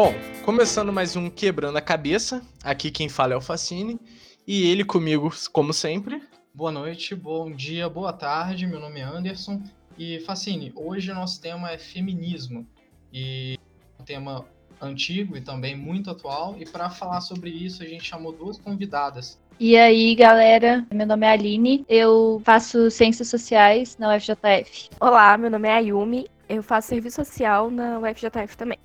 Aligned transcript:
Bom, 0.00 0.14
começando 0.44 0.92
mais 0.92 1.16
um 1.16 1.28
Quebrando 1.28 1.76
a 1.76 1.80
Cabeça, 1.80 2.40
aqui 2.62 2.88
quem 2.88 3.08
fala 3.08 3.34
é 3.34 3.36
o 3.36 3.40
Facine, 3.40 3.98
e 4.46 4.70
ele 4.70 4.84
comigo, 4.84 5.28
como 5.52 5.72
sempre. 5.72 6.22
Boa 6.54 6.70
noite, 6.70 7.16
bom 7.16 7.50
dia, 7.50 7.88
boa 7.88 8.12
tarde, 8.12 8.64
meu 8.64 8.78
nome 8.78 9.00
é 9.00 9.02
Anderson, 9.02 9.60
e 9.98 10.20
Facine, 10.20 10.72
hoje 10.76 11.10
o 11.10 11.16
nosso 11.16 11.40
tema 11.40 11.72
é 11.72 11.78
feminismo, 11.78 12.64
e 13.12 13.58
um 13.98 14.04
tema 14.04 14.44
antigo 14.80 15.36
e 15.36 15.40
também 15.40 15.74
muito 15.74 16.12
atual, 16.12 16.54
e 16.56 16.64
para 16.64 16.88
falar 16.90 17.20
sobre 17.20 17.50
isso 17.50 17.82
a 17.82 17.86
gente 17.86 18.04
chamou 18.04 18.30
duas 18.30 18.56
convidadas. 18.56 19.36
E 19.58 19.76
aí, 19.76 20.14
galera, 20.14 20.86
meu 20.94 21.08
nome 21.08 21.26
é 21.26 21.30
Aline, 21.30 21.84
eu 21.88 22.40
faço 22.44 22.88
Ciências 22.88 23.26
Sociais 23.26 23.96
na 23.98 24.14
UFJF. 24.14 24.90
Olá, 25.00 25.36
meu 25.36 25.50
nome 25.50 25.66
é 25.66 25.72
Ayumi, 25.72 26.28
eu 26.48 26.62
faço 26.62 26.86
Serviço 26.86 27.16
Social 27.16 27.68
na 27.68 27.98
UFJF 27.98 28.56
também. 28.56 28.78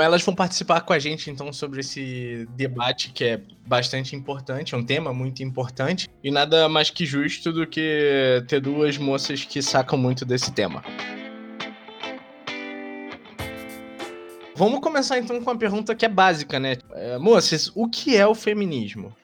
Elas 0.00 0.22
vão 0.22 0.34
participar 0.34 0.80
com 0.80 0.92
a 0.92 0.98
gente 0.98 1.30
então 1.30 1.52
sobre 1.52 1.80
esse 1.80 2.48
debate 2.56 3.12
que 3.12 3.24
é 3.24 3.40
bastante 3.66 4.16
importante, 4.16 4.74
é 4.74 4.78
um 4.78 4.84
tema 4.84 5.12
muito 5.12 5.42
importante 5.42 6.08
e 6.24 6.30
nada 6.30 6.68
mais 6.68 6.88
que 6.88 7.04
justo 7.04 7.52
do 7.52 7.66
que 7.66 8.42
ter 8.48 8.60
duas 8.60 8.96
moças 8.96 9.44
que 9.44 9.60
sacam 9.60 9.98
muito 9.98 10.24
desse 10.24 10.50
tema. 10.52 10.82
Vamos 14.54 14.80
começar 14.80 15.18
então 15.18 15.42
com 15.42 15.50
uma 15.50 15.58
pergunta 15.58 15.94
que 15.94 16.04
é 16.04 16.08
básica, 16.08 16.58
né? 16.60 16.76
É, 16.92 17.18
moças, 17.18 17.70
o 17.74 17.88
que 17.88 18.16
é 18.16 18.26
o 18.26 18.34
feminismo? 18.34 19.14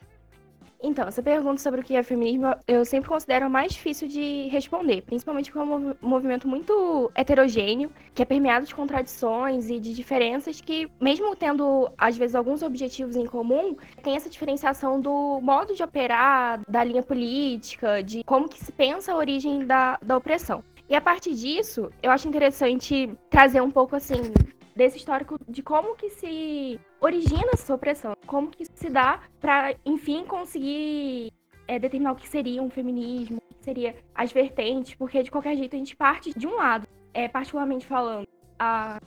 Então, 0.81 1.07
essa 1.09 1.21
pergunta 1.21 1.61
sobre 1.61 1.81
o 1.81 1.83
que 1.83 1.95
é 1.95 2.01
feminismo, 2.01 2.55
eu 2.65 2.85
sempre 2.85 3.09
considero 3.09 3.49
mais 3.49 3.73
difícil 3.73 4.07
de 4.07 4.47
responder, 4.47 5.01
principalmente 5.01 5.51
porque 5.51 5.59
é 5.59 5.75
um 5.75 5.93
movimento 6.01 6.47
muito 6.47 7.11
heterogêneo, 7.13 7.91
que 8.13 8.21
é 8.21 8.25
permeado 8.25 8.65
de 8.65 8.73
contradições 8.73 9.69
e 9.69 9.77
de 9.77 9.93
diferenças 9.93 10.61
que, 10.61 10.89
mesmo 10.99 11.35
tendo, 11.35 11.91
às 11.97 12.15
vezes, 12.15 12.33
alguns 12.33 12.61
objetivos 12.61 13.17
em 13.17 13.25
comum, 13.25 13.75
tem 14.01 14.15
essa 14.15 14.29
diferenciação 14.29 15.01
do 15.01 15.41
modo 15.41 15.75
de 15.75 15.83
operar, 15.83 16.61
da 16.65 16.81
linha 16.81 17.03
política, 17.03 18.01
de 18.01 18.23
como 18.23 18.47
que 18.47 18.63
se 18.63 18.71
pensa 18.71 19.11
a 19.11 19.17
origem 19.17 19.65
da, 19.65 19.99
da 20.01 20.15
opressão. 20.15 20.63
E 20.89 20.95
a 20.95 21.01
partir 21.01 21.35
disso, 21.35 21.91
eu 22.01 22.09
acho 22.09 22.27
interessante 22.27 23.11
trazer 23.29 23.61
um 23.61 23.69
pouco, 23.69 23.97
assim, 23.97 24.31
desse 24.73 24.97
histórico 24.97 25.37
de 25.47 25.61
como 25.61 25.95
que 25.95 26.09
se 26.09 26.79
origina 27.01 27.49
essa 27.53 27.73
opressão, 27.73 28.15
como 28.25 28.49
que 28.49 28.65
se 28.65 28.89
dá 28.89 29.21
para, 29.39 29.75
enfim, 29.85 30.25
conseguir 30.25 31.31
é, 31.67 31.79
determinar 31.79 32.13
o 32.13 32.15
que 32.15 32.27
seria 32.27 32.61
um 32.61 32.69
feminismo, 32.69 33.37
o 33.37 33.53
que 33.53 33.63
seria 33.63 33.95
as 34.13 34.31
vertentes, 34.31 34.95
porque 34.95 35.23
de 35.23 35.31
qualquer 35.31 35.55
jeito 35.55 35.75
a 35.75 35.79
gente 35.79 35.95
parte 35.95 36.37
de 36.37 36.47
um 36.47 36.55
lado, 36.55 36.87
é, 37.13 37.27
particularmente 37.27 37.85
falando, 37.85 38.27
a, 38.57 38.99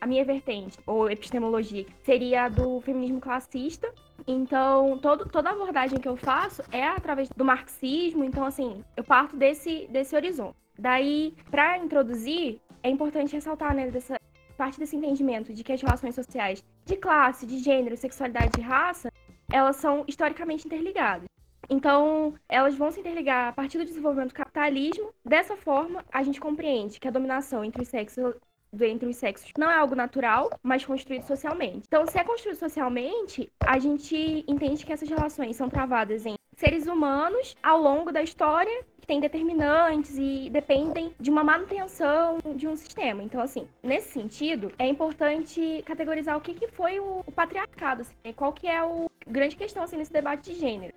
a 0.00 0.06
minha 0.06 0.24
vertente, 0.24 0.78
ou 0.86 1.10
epistemologia, 1.10 1.86
seria 2.02 2.44
a 2.44 2.48
do 2.48 2.80
feminismo 2.80 3.20
classista. 3.20 3.92
Então, 4.26 4.98
todo, 4.98 5.28
toda 5.28 5.50
abordagem 5.50 6.00
que 6.00 6.08
eu 6.08 6.16
faço 6.16 6.62
é 6.72 6.84
através 6.84 7.28
do 7.28 7.44
marxismo, 7.44 8.24
então, 8.24 8.44
assim, 8.44 8.82
eu 8.96 9.04
parto 9.04 9.36
desse, 9.36 9.86
desse 9.88 10.16
horizonte. 10.16 10.56
Daí, 10.78 11.34
para 11.50 11.78
introduzir, 11.78 12.60
é 12.82 12.90
importante 12.90 13.34
ressaltar, 13.34 13.74
né, 13.74 13.90
dessa, 13.90 14.18
parte 14.56 14.78
desse 14.78 14.96
entendimento 14.96 15.52
de 15.52 15.62
que 15.62 15.72
as 15.72 15.80
relações 15.80 16.14
sociais 16.14 16.64
de 16.86 16.96
classe, 16.96 17.44
de 17.44 17.58
gênero, 17.58 17.96
sexualidade 17.96 18.58
e 18.58 18.62
raça, 18.62 19.12
elas 19.52 19.76
são 19.76 20.04
historicamente 20.06 20.66
interligadas. 20.66 21.28
Então, 21.68 22.34
elas 22.48 22.76
vão 22.76 22.92
se 22.92 23.00
interligar 23.00 23.48
a 23.48 23.52
partir 23.52 23.76
do 23.76 23.84
desenvolvimento 23.84 24.28
do 24.28 24.34
capitalismo. 24.34 25.12
Dessa 25.24 25.56
forma, 25.56 26.04
a 26.12 26.22
gente 26.22 26.40
compreende 26.40 27.00
que 27.00 27.08
a 27.08 27.10
dominação 27.10 27.64
entre 27.64 27.82
os 27.82 27.88
sexos 27.88 28.34
entre 28.78 29.08
os 29.08 29.16
sexos 29.16 29.52
não 29.56 29.70
é 29.70 29.74
algo 29.74 29.94
natural, 29.94 30.50
mas 30.62 30.84
construído 30.84 31.22
socialmente. 31.22 31.84
Então, 31.86 32.06
se 32.06 32.18
é 32.18 32.24
construído 32.24 32.58
socialmente, 32.58 33.50
a 33.60 33.78
gente 33.78 34.44
entende 34.46 34.84
que 34.84 34.92
essas 34.92 35.08
relações 35.08 35.56
são 35.56 35.68
travadas 35.68 36.26
em 36.26 36.34
seres 36.56 36.86
humanos 36.86 37.54
ao 37.62 37.80
longo 37.80 38.12
da 38.12 38.22
história 38.22 38.84
que 39.06 39.12
têm 39.12 39.20
determinantes 39.20 40.18
e 40.18 40.50
dependem 40.50 41.14
de 41.18 41.30
uma 41.30 41.44
manutenção 41.44 42.38
de 42.56 42.66
um 42.66 42.74
sistema. 42.74 43.22
Então, 43.22 43.40
assim, 43.40 43.68
nesse 43.80 44.10
sentido, 44.10 44.72
é 44.78 44.86
importante 44.86 45.82
categorizar 45.86 46.36
o 46.36 46.40
que, 46.40 46.52
que 46.52 46.66
foi 46.66 46.98
o, 46.98 47.22
o 47.24 47.32
patriarcado, 47.32 48.02
assim, 48.02 48.32
qual 48.34 48.52
que 48.52 48.66
é 48.66 48.78
a 48.78 49.06
grande 49.26 49.54
questão 49.54 49.84
assim, 49.84 49.96
nesse 49.96 50.12
debate 50.12 50.52
de 50.52 50.58
gênero. 50.58 50.92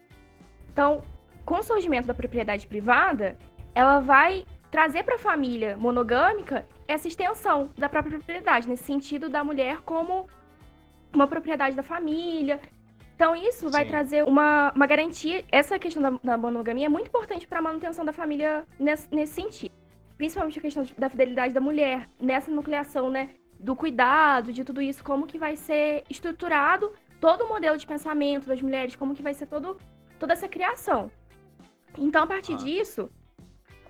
Então, 0.74 1.04
com 1.46 1.56
o 1.56 1.64
surgimento 1.64 2.08
da 2.08 2.14
propriedade 2.14 2.66
privada, 2.66 3.38
ela 3.76 4.00
vai 4.00 4.44
trazer 4.72 5.04
para 5.04 5.16
a 5.16 5.20
família 5.20 5.78
monogâmica 5.78 6.66
essa 6.88 7.08
extensão 7.08 7.70
da 7.78 7.88
própria 7.88 8.18
propriedade, 8.18 8.68
nesse 8.68 8.84
sentido 8.84 9.30
da 9.30 9.44
mulher 9.44 9.82
como 9.82 10.28
uma 11.14 11.28
propriedade 11.28 11.76
da 11.76 11.84
família, 11.84 12.60
então, 13.20 13.36
isso 13.36 13.70
vai 13.70 13.84
Sim. 13.84 13.90
trazer 13.90 14.24
uma, 14.24 14.72
uma 14.74 14.88
garantia. 14.88 15.44
Essa 15.52 15.78
questão 15.78 16.02
da, 16.02 16.12
da 16.24 16.38
monogamia 16.38 16.86
é 16.86 16.90
muito 16.90 17.08
importante 17.08 17.46
para 17.46 17.60
a 17.60 17.62
manutenção 17.62 18.06
da 18.06 18.14
família 18.14 18.66
nesse, 18.80 19.14
nesse 19.14 19.34
sentido. 19.34 19.76
Principalmente 20.18 20.58
a 20.58 20.62
questão 20.62 20.88
da 20.98 21.10
fidelidade 21.10 21.54
da 21.54 21.60
mulher, 21.60 22.08
nessa 22.18 22.50
nucleação, 22.50 23.10
né? 23.10 23.32
Do 23.60 23.76
cuidado, 23.76 24.54
de 24.54 24.64
tudo 24.64 24.82
isso, 24.82 25.04
como 25.04 25.28
que 25.28 25.38
vai 25.38 25.58
ser 25.58 26.06
estruturado 26.10 26.94
todo 27.20 27.44
o 27.44 27.50
modelo 27.50 27.78
de 27.78 27.86
pensamento 27.86 28.48
das 28.48 28.62
mulheres, 28.62 28.96
como 28.96 29.14
que 29.14 29.22
vai 29.22 29.34
ser 29.34 29.48
todo, 29.48 29.78
toda 30.18 30.32
essa 30.32 30.48
criação. 30.48 31.12
Então, 31.98 32.24
a 32.24 32.28
partir 32.28 32.54
ah. 32.54 32.64
disso, 32.64 33.10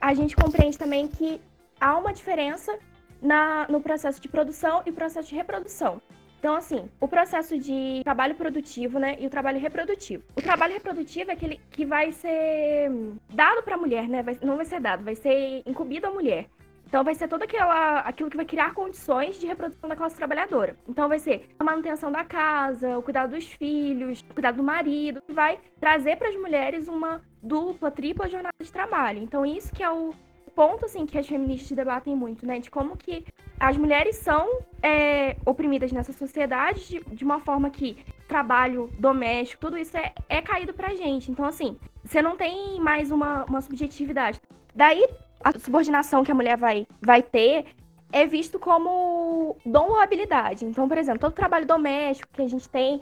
a 0.02 0.12
gente 0.16 0.36
compreende 0.36 0.76
também 0.76 1.08
que 1.08 1.40
há 1.80 1.96
uma 2.00 2.14
diferença 2.14 2.80
na, 3.22 3.68
no 3.70 3.80
processo 3.80 4.20
de 4.20 4.28
produção 4.28 4.82
e 4.88 4.92
processo 4.92 5.30
de 5.30 5.36
reprodução. 5.36 6.02
Então, 6.40 6.56
assim, 6.56 6.90
o 7.02 7.08
processo 7.08 7.60
de 7.60 8.02
trabalho 8.04 8.34
produtivo, 8.34 8.98
né, 8.98 9.18
e 9.20 9.28
o 9.28 9.30
trabalho 9.30 9.60
reprodutivo. 9.60 10.24
O 10.38 10.42
trabalho 10.42 10.74
reprodutivo 10.74 11.32
é 11.32 11.34
aquele 11.34 11.60
que 11.70 11.86
vai 11.86 12.14
ser 12.14 12.90
dado 13.34 13.62
para 13.62 13.76
a 13.76 13.78
mulher, 13.78 14.08
né, 14.08 14.24
vai, 14.24 14.40
não 14.42 14.56
vai 14.56 14.66
ser 14.66 14.80
dado, 14.80 15.04
vai 15.04 15.16
ser 15.16 15.62
incumbido 15.66 16.08
à 16.08 16.12
mulher. 16.12 16.48
Então 16.88 17.04
vai 17.04 17.14
ser 17.14 17.28
todo 17.28 17.44
aquela, 17.44 18.00
aquilo 18.00 18.32
que 18.32 18.38
vai 18.38 18.46
criar 18.46 18.74
condições 18.74 19.40
de 19.40 19.46
reprodução 19.46 19.88
da 19.88 19.96
classe 19.96 20.16
trabalhadora. 20.16 20.76
Então 20.88 21.08
vai 21.08 21.20
ser 21.20 21.48
a 21.60 21.64
manutenção 21.64 22.12
da 22.12 22.24
casa, 22.24 22.98
o 22.98 23.04
cuidado 23.04 23.36
dos 23.36 23.46
filhos, 23.46 24.26
o 24.28 24.34
cuidado 24.34 24.56
do 24.56 24.64
marido, 24.64 25.22
que 25.22 25.34
vai 25.34 25.60
trazer 25.80 26.18
para 26.18 26.30
as 26.30 26.36
mulheres 26.36 26.88
uma 26.88 27.22
dupla, 27.44 27.92
tripla 27.92 28.28
jornada 28.28 28.56
de 28.60 28.72
trabalho. 28.72 29.22
Então 29.22 29.46
isso 29.46 29.72
que 29.72 29.84
é 29.84 29.92
o 29.92 30.16
ponto 30.60 30.84
assim 30.84 31.06
que 31.06 31.18
as 31.18 31.26
feministas 31.26 31.72
debatem 31.72 32.14
muito, 32.14 32.46
né, 32.46 32.60
de 32.60 32.70
como 32.70 32.98
que 32.98 33.24
as 33.58 33.78
mulheres 33.78 34.18
são 34.18 34.60
é, 34.84 35.38
oprimidas 35.46 35.90
nessa 35.90 36.12
sociedade 36.12 36.86
de, 36.86 37.16
de, 37.16 37.24
uma 37.24 37.40
forma 37.40 37.70
que 37.70 37.96
trabalho 38.28 38.90
doméstico, 39.00 39.62
tudo 39.62 39.78
isso 39.78 39.96
é, 39.96 40.14
é 40.28 40.42
caído 40.42 40.74
pra 40.74 40.94
gente. 40.96 41.32
Então, 41.32 41.46
assim, 41.46 41.78
você 42.04 42.22
não 42.22 42.36
tem 42.36 42.78
mais 42.82 43.10
uma, 43.10 43.46
uma 43.46 43.62
subjetividade. 43.62 44.42
Daí, 44.76 45.08
a 45.42 45.58
subordinação 45.58 46.26
que 46.26 46.32
a 46.32 46.36
mulher 46.36 46.58
vai, 46.58 46.86
vai 47.02 47.24
ter 47.24 47.68
é 48.12 48.28
visto 48.28 48.60
como 48.60 49.56
dom 49.66 49.92
ou 49.92 50.02
habilidade. 50.02 50.66
Então, 50.66 50.90
por 50.90 50.98
exemplo, 50.98 51.22
todo 51.22 51.32
trabalho 51.32 51.66
doméstico 51.66 52.34
que 52.34 52.42
a 52.42 52.50
gente 52.50 52.68
tem 52.68 53.00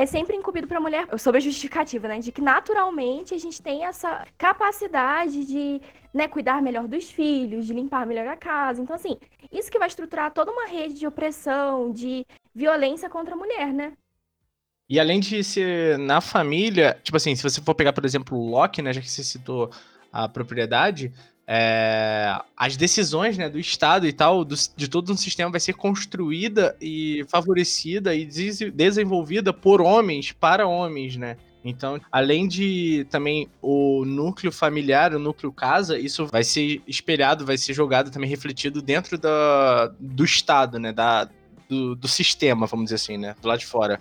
é 0.00 0.06
sempre 0.06 0.34
incumbido 0.34 0.66
para 0.66 0.78
a 0.78 0.80
mulher, 0.80 1.06
sob 1.18 1.36
a 1.36 1.40
justificativa, 1.40 2.08
né, 2.08 2.20
de 2.20 2.32
que 2.32 2.40
naturalmente 2.40 3.34
a 3.34 3.38
gente 3.38 3.60
tem 3.60 3.84
essa 3.84 4.26
capacidade 4.38 5.44
de 5.44 5.80
né, 6.12 6.26
cuidar 6.26 6.62
melhor 6.62 6.88
dos 6.88 7.10
filhos, 7.10 7.66
de 7.66 7.74
limpar 7.74 8.06
melhor 8.06 8.26
a 8.26 8.36
casa. 8.36 8.80
Então, 8.80 8.96
assim, 8.96 9.18
isso 9.52 9.70
que 9.70 9.78
vai 9.78 9.88
estruturar 9.88 10.32
toda 10.32 10.50
uma 10.50 10.66
rede 10.66 10.94
de 10.94 11.06
opressão, 11.06 11.92
de 11.92 12.26
violência 12.54 13.10
contra 13.10 13.34
a 13.34 13.36
mulher, 13.36 13.74
né? 13.74 13.92
E 14.88 14.98
além 14.98 15.20
de 15.20 15.44
ser 15.44 15.98
na 15.98 16.20
família, 16.20 16.98
tipo 17.02 17.16
assim, 17.16 17.36
se 17.36 17.42
você 17.42 17.60
for 17.60 17.74
pegar, 17.74 17.92
por 17.92 18.04
exemplo, 18.06 18.38
o 18.38 18.50
Locke, 18.50 18.80
né, 18.80 18.94
já 18.94 19.02
que 19.02 19.10
você 19.10 19.22
citou 19.22 19.70
a 20.10 20.28
propriedade, 20.28 21.12
é, 21.52 22.40
as 22.56 22.76
decisões 22.76 23.36
né, 23.36 23.48
do 23.48 23.58
Estado 23.58 24.06
e 24.06 24.12
tal, 24.12 24.44
do, 24.44 24.54
de 24.76 24.86
todo 24.88 25.12
um 25.12 25.16
sistema 25.16 25.50
vai 25.50 25.58
ser 25.58 25.72
construída 25.72 26.76
e 26.80 27.26
favorecida 27.28 28.14
e 28.14 28.24
des 28.24 28.60
desenvolvida 28.72 29.52
por 29.52 29.80
homens 29.80 30.30
para 30.30 30.68
homens, 30.68 31.16
né? 31.16 31.36
Então, 31.64 32.00
além 32.12 32.46
de 32.46 33.04
também 33.10 33.48
o 33.60 34.04
núcleo 34.04 34.52
familiar, 34.52 35.12
o 35.12 35.18
núcleo 35.18 35.52
casa, 35.52 35.98
isso 35.98 36.24
vai 36.24 36.44
ser 36.44 36.80
espelhado, 36.86 37.44
vai 37.44 37.58
ser 37.58 37.74
jogado 37.74 38.12
também 38.12 38.30
refletido 38.30 38.80
dentro 38.80 39.18
da, 39.18 39.92
do 39.98 40.24
Estado, 40.24 40.78
né? 40.78 40.92
Da, 40.92 41.28
do, 41.68 41.96
do 41.96 42.06
sistema, 42.06 42.64
vamos 42.68 42.84
dizer 42.84 42.94
assim, 42.94 43.18
né? 43.18 43.34
Do 43.42 43.48
lado 43.48 43.58
de 43.58 43.66
fora. 43.66 44.00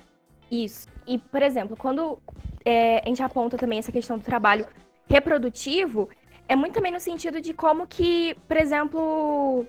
Isso. 0.52 0.88
E, 1.08 1.18
por 1.18 1.42
exemplo, 1.42 1.76
quando 1.76 2.20
é, 2.64 3.02
a 3.04 3.08
gente 3.08 3.24
aponta 3.24 3.58
também 3.58 3.80
essa 3.80 3.92
questão 3.92 4.20
do 4.20 4.24
trabalho 4.24 4.68
reprodutivo, 5.10 6.08
é 6.50 6.56
muito 6.56 6.74
também 6.74 6.92
no 6.92 7.00
sentido 7.00 7.40
de 7.40 7.54
como 7.54 7.86
que, 7.86 8.36
por 8.48 8.58
exemplo, 8.58 9.66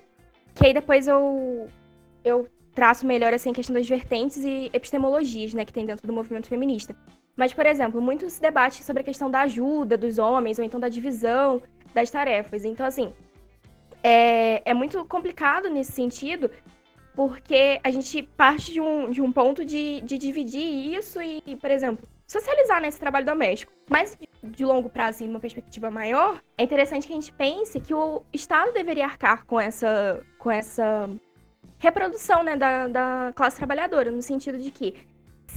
que 0.55 0.67
aí 0.67 0.73
depois 0.73 1.07
eu, 1.07 1.69
eu 2.25 2.49
traço 2.75 3.07
melhor 3.07 3.35
assim, 3.35 3.51
a 3.51 3.55
questão 3.55 3.75
das 3.75 3.87
vertentes 3.87 4.39
e 4.39 4.71
epistemologias, 4.73 5.53
né, 5.53 5.67
que 5.67 5.75
tem 5.75 5.85
dentro 5.85 6.07
do 6.07 6.13
movimento 6.13 6.49
feminista. 6.49 6.97
Mas, 7.37 7.53
por 7.53 7.67
exemplo, 7.67 8.01
muito 8.01 8.29
se 8.31 8.41
debate 8.41 8.83
sobre 8.83 9.03
a 9.03 9.05
questão 9.05 9.31
da 9.31 9.43
ajuda 9.43 9.97
dos 9.97 10.19
homens, 10.19 10.59
ou 10.59 10.65
então 10.65 10.81
da 10.81 10.89
divisão 10.89 11.63
das 11.95 12.11
tarefas. 12.11 12.65
Então, 12.65 12.87
assim, 12.87 13.13
é, 14.03 14.63
é 14.65 14.73
muito 14.73 15.05
complicado 15.05 15.69
nesse 15.69 15.93
sentido, 15.93 16.51
porque 17.15 17.79
a 17.85 17.91
gente 17.91 18.23
parte 18.23 18.73
de 18.73 18.81
um, 18.81 19.11
de 19.11 19.21
um 19.21 19.31
ponto 19.31 19.67
de, 19.67 20.01
de 20.01 20.17
dividir 20.17 20.95
isso 20.97 21.21
e, 21.21 21.57
por 21.61 21.71
exemplo, 21.71 22.09
socializar 22.31 22.81
nesse 22.81 23.01
trabalho 23.01 23.27
doméstico. 23.27 23.73
Mas 23.89 24.17
de 24.41 24.65
longo 24.65 24.89
prazo 24.89 25.25
e 25.25 25.27
numa 25.27 25.41
perspectiva 25.41 25.91
maior, 25.91 26.41
é 26.57 26.63
interessante 26.63 27.05
que 27.07 27.13
a 27.13 27.17
gente 27.17 27.33
pense 27.33 27.81
que 27.81 27.93
o 27.93 28.23
Estado 28.33 28.73
deveria 28.73 29.05
arcar 29.05 29.45
com 29.45 29.61
essa, 29.61 30.25
com 30.39 30.49
essa 30.49 31.11
reprodução 31.79 32.45
né, 32.45 32.57
da, 32.57 32.87
da 32.87 33.33
classe 33.35 33.57
trabalhadora, 33.57 34.13
no 34.13 34.23
sentido 34.23 34.59
de 34.59 34.71
que 34.71 34.95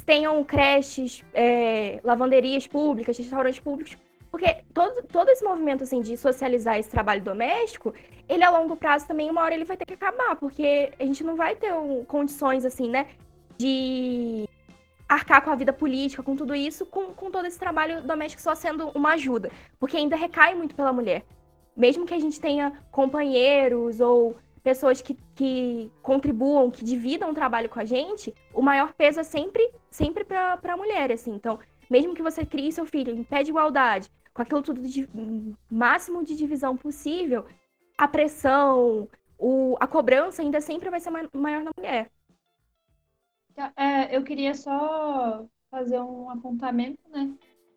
tenham 0.04 0.44
creches, 0.44 1.24
é, 1.31 2.00
lavanderias 2.04 2.66
públicas, 2.66 3.16
restaurantes 3.16 3.60
públicos, 3.60 3.96
porque 4.31 4.64
todo, 4.74 5.04
todo 5.04 5.30
esse 5.30 5.44
movimento 5.44 5.84
assim, 5.84 6.02
de 6.02 6.18
socializar 6.18 6.80
esse 6.80 6.90
trabalho 6.90 7.22
doméstico, 7.22 7.94
ele 8.28 8.44
a 8.44 8.50
longo 8.50 8.75
prazo 8.75 9.06
também, 9.06 9.30
uma 9.30 9.44
hora 9.44 9.54
ele 9.54 9.64
vai 9.64 9.78
ter 9.78 9.86
que 9.86 9.94
acabar, 9.94 10.36
porque 10.38 10.92
a 11.00 11.06
gente 11.06 11.24
não 11.24 11.36
vai 11.36 11.56
ter 11.56 11.72
um, 11.72 12.04
condições 12.04 12.66
assim, 12.66 12.90
né, 12.90 13.06
de 13.60 14.50
arcar 15.13 15.44
com 15.44 15.51
a 15.51 15.56
vida 15.56 15.71
política, 15.71 16.24
com 16.24 16.36
tudo 16.36 16.56
isso, 16.56 16.86
com, 16.86 17.13
com 17.13 17.30
todo 17.30 17.45
esse 17.45 17.60
trabalho 17.60 18.01
doméstico 18.01 18.42
só 18.42 18.56
sendo 18.56 18.89
uma 18.89 19.13
ajuda, 19.13 19.51
porque 19.80 19.98
ainda 19.98 20.15
recai 20.15 20.56
muito 20.56 20.75
pela 20.75 20.92
mulher. 20.92 21.24
Mesmo 21.75 22.06
que 22.06 22.13
a 22.13 22.19
gente 22.19 22.39
tenha 22.39 22.74
companheiros 22.92 24.00
ou 24.00 24.36
pessoas 24.63 25.01
que, 25.01 25.18
que 25.36 25.92
contribuam, 26.01 26.71
que 26.71 26.83
dividam 26.83 27.31
o 27.31 27.33
trabalho 27.33 27.69
com 27.69 27.80
a 27.80 27.86
gente, 27.86 28.33
o 28.54 28.62
maior 28.62 28.94
peso 28.94 29.19
é 29.19 29.24
sempre, 29.24 29.71
sempre 29.89 30.24
para 30.24 30.60
a 30.63 30.77
mulher, 30.77 31.12
assim. 31.12 31.33
Então, 31.33 31.60
mesmo 31.89 32.15
que 32.15 32.21
você 32.21 32.45
crie 32.45 32.71
seu 32.71 32.86
filho 32.86 33.13
em 33.13 33.24
pé 33.24 33.44
de 33.44 33.50
igualdade, 33.50 34.10
com 34.33 34.42
aquilo 34.42 34.62
tudo 34.62 34.81
de 34.81 35.07
máximo 35.69 36.24
de 36.24 36.36
divisão 36.36 36.75
possível, 36.77 37.45
a 37.98 38.07
pressão, 38.07 39.07
o, 39.38 39.75
a 39.80 39.86
cobrança 39.86 40.42
ainda 40.42 40.62
sempre 40.62 40.89
vai 40.89 41.00
ser 41.00 41.12
maior 41.12 41.63
na 41.63 41.71
mulher. 41.77 42.10
Tá, 43.56 43.72
é, 43.78 44.16
eu 44.16 44.24
queria 44.24 44.56
só 44.56 45.46
fazer 45.70 46.00
um 46.00 46.30
apontamento, 46.30 47.00
né? 47.10 47.32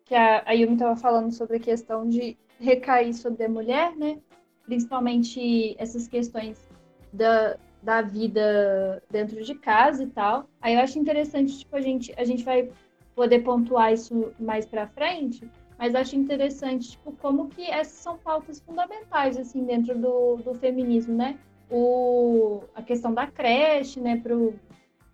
Que 0.05 0.15
a, 0.15 0.43
a 0.45 0.51
Yumi 0.53 0.73
estava 0.73 0.95
falando 0.95 1.31
sobre 1.31 1.57
a 1.57 1.59
questão 1.59 2.07
de 2.07 2.37
recair 2.59 3.13
sobre 3.13 3.43
a 3.43 3.49
mulher, 3.49 3.95
né? 3.95 4.19
Principalmente 4.65 5.75
essas 5.77 6.07
questões 6.07 6.67
da, 7.13 7.57
da 7.81 8.01
vida 8.01 9.03
dentro 9.09 9.43
de 9.43 9.53
casa 9.55 10.03
e 10.03 10.07
tal. 10.07 10.49
Aí 10.61 10.73
eu 10.73 10.81
acho 10.81 10.97
interessante, 10.97 11.59
tipo, 11.59 11.75
a 11.75 11.81
gente, 11.81 12.13
a 12.17 12.23
gente 12.23 12.43
vai 12.43 12.69
poder 13.15 13.39
pontuar 13.39 13.93
isso 13.93 14.33
mais 14.39 14.65
para 14.65 14.87
frente, 14.87 15.49
mas 15.77 15.93
acho 15.93 16.15
interessante, 16.15 16.91
tipo, 16.91 17.11
como 17.13 17.49
que 17.49 17.63
essas 17.69 17.99
são 17.99 18.17
pautas 18.17 18.59
fundamentais, 18.59 19.37
assim, 19.37 19.63
dentro 19.63 19.97
do, 19.97 20.37
do 20.37 20.53
feminismo, 20.55 21.15
né? 21.15 21.37
O, 21.69 22.63
a 22.73 22.81
questão 22.81 23.13
da 23.13 23.27
creche, 23.27 23.99
né, 23.99 24.19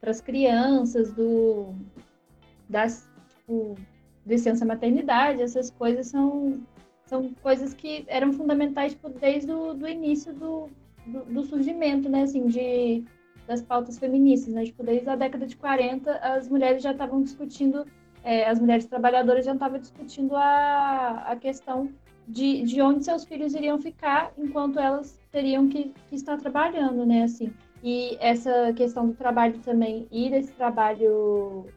para 0.03 0.11
as 0.11 0.19
crianças, 0.19 1.13
do, 1.13 1.73
das, 2.67 3.09
tipo, 3.37 3.77
licença 4.27 4.65
maternidade, 4.65 5.41
essas 5.41 5.71
coisas 5.71 6.07
são, 6.07 6.59
são 7.05 7.33
coisas 7.41 7.73
que 7.73 8.03
eram 8.07 8.33
fundamentais 8.33 8.91
tipo, 8.91 9.07
desde 9.07 9.49
o 9.53 9.73
do 9.73 9.87
início 9.87 10.33
do, 10.33 10.67
do, 11.05 11.23
do, 11.23 11.43
surgimento, 11.45 12.09
né, 12.09 12.23
assim, 12.23 12.47
de, 12.47 13.05
das 13.47 13.61
pautas 13.61 13.97
feministas, 13.97 14.53
né, 14.53 14.65
tipo, 14.65 14.83
desde 14.83 15.09
a 15.09 15.15
década 15.15 15.47
de 15.47 15.55
40 15.55 16.11
as 16.17 16.49
mulheres 16.49 16.83
já 16.83 16.91
estavam 16.91 17.23
discutindo, 17.23 17.87
é, 18.25 18.45
as 18.49 18.59
mulheres 18.59 18.85
trabalhadoras 18.85 19.45
já 19.45 19.53
estavam 19.53 19.79
discutindo 19.79 20.35
a, 20.35 21.23
a 21.27 21.35
questão 21.37 21.89
de, 22.27 22.63
de 22.63 22.81
onde 22.81 23.05
seus 23.05 23.23
filhos 23.23 23.55
iriam 23.55 23.79
ficar 23.79 24.33
enquanto 24.37 24.81
elas 24.81 25.17
teriam 25.31 25.69
que, 25.69 25.93
que 26.09 26.15
estar 26.15 26.37
trabalhando, 26.37 27.05
né, 27.05 27.23
assim, 27.23 27.53
e 27.83 28.17
essa 28.21 28.71
questão 28.73 29.07
do 29.07 29.13
trabalho 29.13 29.59
também, 29.59 30.07
e 30.09 30.29
desse 30.29 30.53
trabalho 30.53 31.67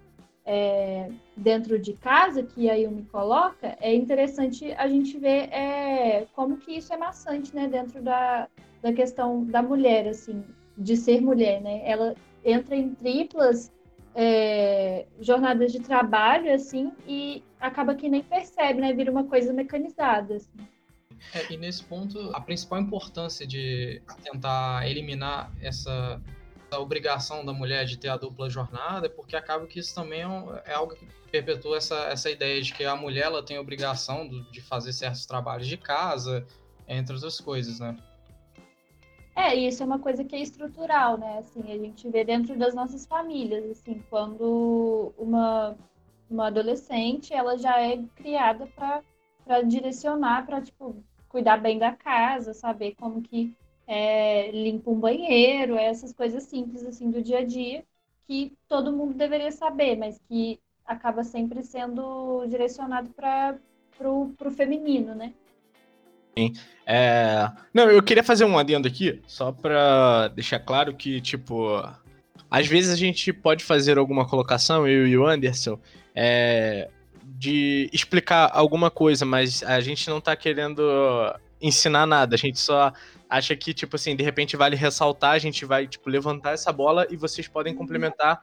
é, 0.44 1.11
dentro 1.37 1.79
de 1.81 1.94
casa, 1.94 2.44
que 2.44 2.70
aí 2.70 2.87
me 2.87 3.03
coloca, 3.06 3.76
é 3.81 3.93
interessante 3.93 4.73
a 4.75 4.87
gente 4.87 5.19
ver 5.19 5.53
é, 5.53 6.26
como 6.32 6.58
que 6.58 6.76
isso 6.76 6.94
é 6.94 6.97
maçante, 6.97 7.55
né, 7.55 7.67
dentro 7.67 8.00
da, 8.00 8.49
da 8.81 8.93
questão 8.93 9.44
da 9.44 9.61
mulher, 9.61 10.06
assim, 10.06 10.44
de 10.79 10.97
ser 10.97 11.20
mulher, 11.20 11.61
né? 11.61 11.82
Ela 11.85 12.14
entra 12.44 12.76
em 12.76 12.94
triplas 12.94 13.73
é, 14.14 15.06
jornadas 15.20 15.73
de 15.73 15.81
trabalho, 15.81 16.55
assim, 16.55 16.93
e 17.06 17.43
acaba 17.61 17.97
que 17.97 18.08
nem 18.08 18.23
percebe, 18.23 18.81
né? 18.81 18.93
Vira 18.93 19.11
uma 19.11 19.25
coisa 19.25 19.53
mecanizada, 19.53 20.37
assim. 20.37 20.69
É, 21.35 21.53
e 21.53 21.57
nesse 21.57 21.83
ponto, 21.83 22.31
a 22.35 22.41
principal 22.41 22.81
importância 22.81 23.47
de 23.47 24.03
tentar 24.23 24.89
eliminar 24.89 25.53
essa, 25.61 26.21
essa, 26.67 26.81
obrigação 26.81 27.45
da 27.45 27.53
mulher 27.53 27.85
de 27.85 27.97
ter 27.97 28.09
a 28.09 28.17
dupla 28.17 28.49
jornada 28.49 29.07
é 29.07 29.09
porque 29.09 29.37
acaba 29.37 29.67
que 29.67 29.79
isso 29.79 29.95
também 29.95 30.21
é, 30.23 30.63
é 30.67 30.75
algo 30.75 30.95
que 30.95 31.07
perpetua 31.31 31.77
essa, 31.77 31.97
essa 32.05 32.31
ideia 32.31 32.63
de 32.63 32.73
que 32.73 32.85
a 32.85 32.97
mulher 32.97 33.25
ela 33.25 33.43
tem 33.43 33.57
a 33.57 33.61
obrigação 33.61 34.29
de 34.51 34.61
fazer 34.61 34.93
certos 34.93 35.27
trabalhos 35.27 35.67
de 35.67 35.77
casa, 35.77 36.47
entre 36.89 37.15
outras 37.15 37.41
coisas, 37.41 37.81
né? 37.81 37.97
É, 39.35 39.55
isso 39.55 39.83
é 39.83 39.87
uma 39.87 39.99
coisa 39.99 40.25
que 40.25 40.35
é 40.35 40.41
estrutural, 40.41 41.19
né? 41.19 41.39
Assim, 41.39 41.71
a 41.71 41.77
gente 41.77 42.09
vê 42.09 42.25
dentro 42.25 42.57
das 42.57 42.75
nossas 42.75 43.05
famílias, 43.05 43.71
assim, 43.71 44.03
quando 44.09 45.13
uma, 45.19 45.77
uma 46.31 46.47
adolescente, 46.47 47.35
ela 47.35 47.59
já 47.59 47.79
é 47.79 48.03
criada 48.17 48.67
para 48.75 49.03
direcionar, 49.66 50.46
para, 50.46 50.60
tipo, 50.60 50.96
cuidar 51.28 51.58
bem 51.58 51.78
da 51.78 51.93
casa, 51.93 52.54
saber 52.54 52.94
como 52.98 53.22
que 53.22 53.52
é, 53.87 54.50
limpa 54.50 54.90
um 54.90 54.98
banheiro, 54.98 55.76
essas 55.76 56.12
coisas 56.12 56.43
simples, 56.44 56.84
assim, 56.84 57.10
do 57.10 57.22
dia 57.22 57.38
a 57.38 57.44
dia, 57.44 57.84
que 58.26 58.52
todo 58.69 58.93
mundo 58.93 59.14
deveria 59.14 59.52
saber, 59.52 59.96
mas 59.96 60.20
que 60.28 60.58
acaba 60.84 61.22
sempre 61.22 61.62
sendo 61.62 62.44
direcionado 62.46 63.10
para 63.10 63.58
o 64.04 64.50
feminino, 64.50 65.14
né? 65.14 65.32
É... 66.84 67.50
Não, 67.72 67.90
eu 67.90 68.02
queria 68.02 68.22
fazer 68.22 68.44
um 68.44 68.58
adendo 68.58 68.87
aqui, 68.87 69.22
só 69.26 69.52
pra 69.52 70.28
deixar 70.28 70.58
claro 70.58 70.94
que, 70.94 71.20
tipo, 71.20 71.82
às 72.50 72.66
vezes 72.66 72.93
a 72.93 72.96
gente 72.96 73.32
pode 73.32 73.64
fazer 73.64 73.98
alguma 73.98 74.28
colocação, 74.28 74.87
eu 74.87 75.06
e 75.06 75.16
o 75.16 75.26
Anderson, 75.26 75.78
é... 76.14 76.90
de 77.38 77.88
explicar 77.93 78.50
alguma 78.53 78.91
coisa, 78.91 79.25
mas 79.25 79.62
a 79.62 79.81
gente 79.81 80.09
não 80.09 80.21
tá 80.21 80.35
querendo 80.35 80.83
ensinar 81.61 82.06
nada, 82.06 82.35
a 82.35 82.38
gente 82.38 82.59
só 82.59 82.93
acha 83.29 83.56
que, 83.56 83.75
tipo 83.75 83.97
assim, 83.97 84.15
de 84.15 84.23
repente 84.23 84.56
vale 84.56 84.77
ressaltar, 84.77 85.33
a 85.33 85.38
gente 85.38 85.65
vai, 85.65 85.87
tipo, 85.87 86.08
levantar 86.08 86.53
essa 86.53 86.72
bola 86.72 87.06
e 87.10 87.17
vocês 87.17 87.49
podem 87.49 87.75
complementar 87.75 88.41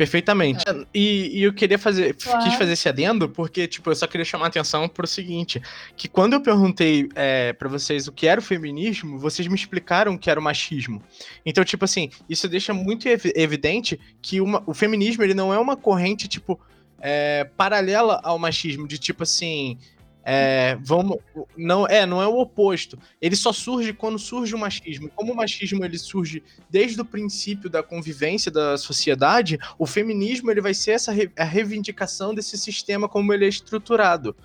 Perfeitamente. 0.00 0.64
É. 0.66 0.86
E, 0.94 1.40
e, 1.40 1.42
eu 1.42 1.52
queria 1.52 1.78
fazer, 1.78 2.14
claro. 2.14 2.42
quis 2.42 2.54
fazer 2.54 2.72
esse 2.72 2.88
adendo, 2.88 3.28
porque, 3.28 3.68
tipo, 3.68 3.90
eu 3.90 3.94
só 3.94 4.06
queria 4.06 4.24
chamar 4.24 4.46
a 4.46 4.48
atenção 4.48 4.88
pro 4.88 5.06
seguinte: 5.06 5.60
que 5.94 6.08
quando 6.08 6.32
eu 6.32 6.40
perguntei 6.40 7.06
é, 7.14 7.52
para 7.52 7.68
vocês 7.68 8.08
o 8.08 8.12
que 8.12 8.26
era 8.26 8.40
o 8.40 8.42
feminismo, 8.42 9.18
vocês 9.18 9.46
me 9.46 9.54
explicaram 9.54 10.14
o 10.14 10.18
que 10.18 10.30
era 10.30 10.40
o 10.40 10.42
machismo. 10.42 11.02
Então, 11.44 11.62
tipo 11.64 11.84
assim, 11.84 12.08
isso 12.30 12.48
deixa 12.48 12.72
muito 12.72 13.06
ev 13.06 13.30
evidente 13.36 14.00
que 14.22 14.40
uma, 14.40 14.62
o 14.64 14.72
feminismo 14.72 15.22
ele 15.22 15.34
não 15.34 15.52
é 15.52 15.58
uma 15.58 15.76
corrente, 15.76 16.28
tipo, 16.28 16.58
é, 17.00 17.44
paralela 17.56 18.20
ao 18.22 18.38
machismo, 18.38 18.86
de 18.86 18.98
tipo 18.98 19.22
assim. 19.22 19.78
É, 20.22 20.76
vamos, 20.82 21.16
não 21.56 21.86
é, 21.86 22.04
não 22.04 22.20
é 22.20 22.28
o 22.28 22.38
oposto. 22.38 22.98
Ele 23.22 23.34
só 23.34 23.54
surge 23.54 23.94
quando 23.94 24.18
surge 24.18 24.54
o 24.54 24.58
machismo. 24.58 25.08
Como 25.16 25.32
o 25.32 25.36
machismo 25.36 25.82
ele 25.82 25.96
surge 25.96 26.42
desde 26.68 27.00
o 27.00 27.04
princípio 27.06 27.70
da 27.70 27.82
convivência 27.82 28.50
da 28.50 28.76
sociedade, 28.76 29.58
o 29.78 29.86
feminismo 29.86 30.50
ele 30.50 30.60
vai 30.60 30.74
ser 30.74 30.92
essa 30.92 31.10
re, 31.10 31.30
a 31.38 31.42
reivindicação 31.42 32.34
desse 32.34 32.58
sistema 32.58 33.08
como 33.08 33.32
ele 33.32 33.46
é 33.46 33.48
estruturado. 33.48 34.36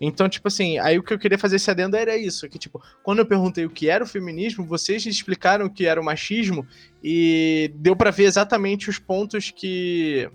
Então, 0.00 0.28
tipo 0.28 0.48
assim, 0.48 0.78
aí 0.78 0.98
o 0.98 1.02
que 1.02 1.12
eu 1.12 1.18
queria 1.18 1.38
fazer 1.38 1.56
esse 1.56 1.70
adendo 1.70 1.96
era 1.96 2.16
isso, 2.16 2.48
que 2.48 2.58
tipo, 2.58 2.82
quando 3.02 3.20
eu 3.20 3.26
perguntei 3.26 3.64
o 3.64 3.70
que 3.70 3.88
era 3.88 4.04
o 4.04 4.06
feminismo, 4.06 4.64
vocês 4.64 5.06
explicaram 5.06 5.66
o 5.66 5.70
que 5.70 5.86
era 5.86 6.00
o 6.00 6.04
machismo 6.04 6.66
e 7.02 7.72
deu 7.76 7.94
para 7.94 8.10
ver 8.10 8.24
exatamente 8.24 8.90
os 8.90 8.98
pontos 8.98 9.50
que 9.50 10.28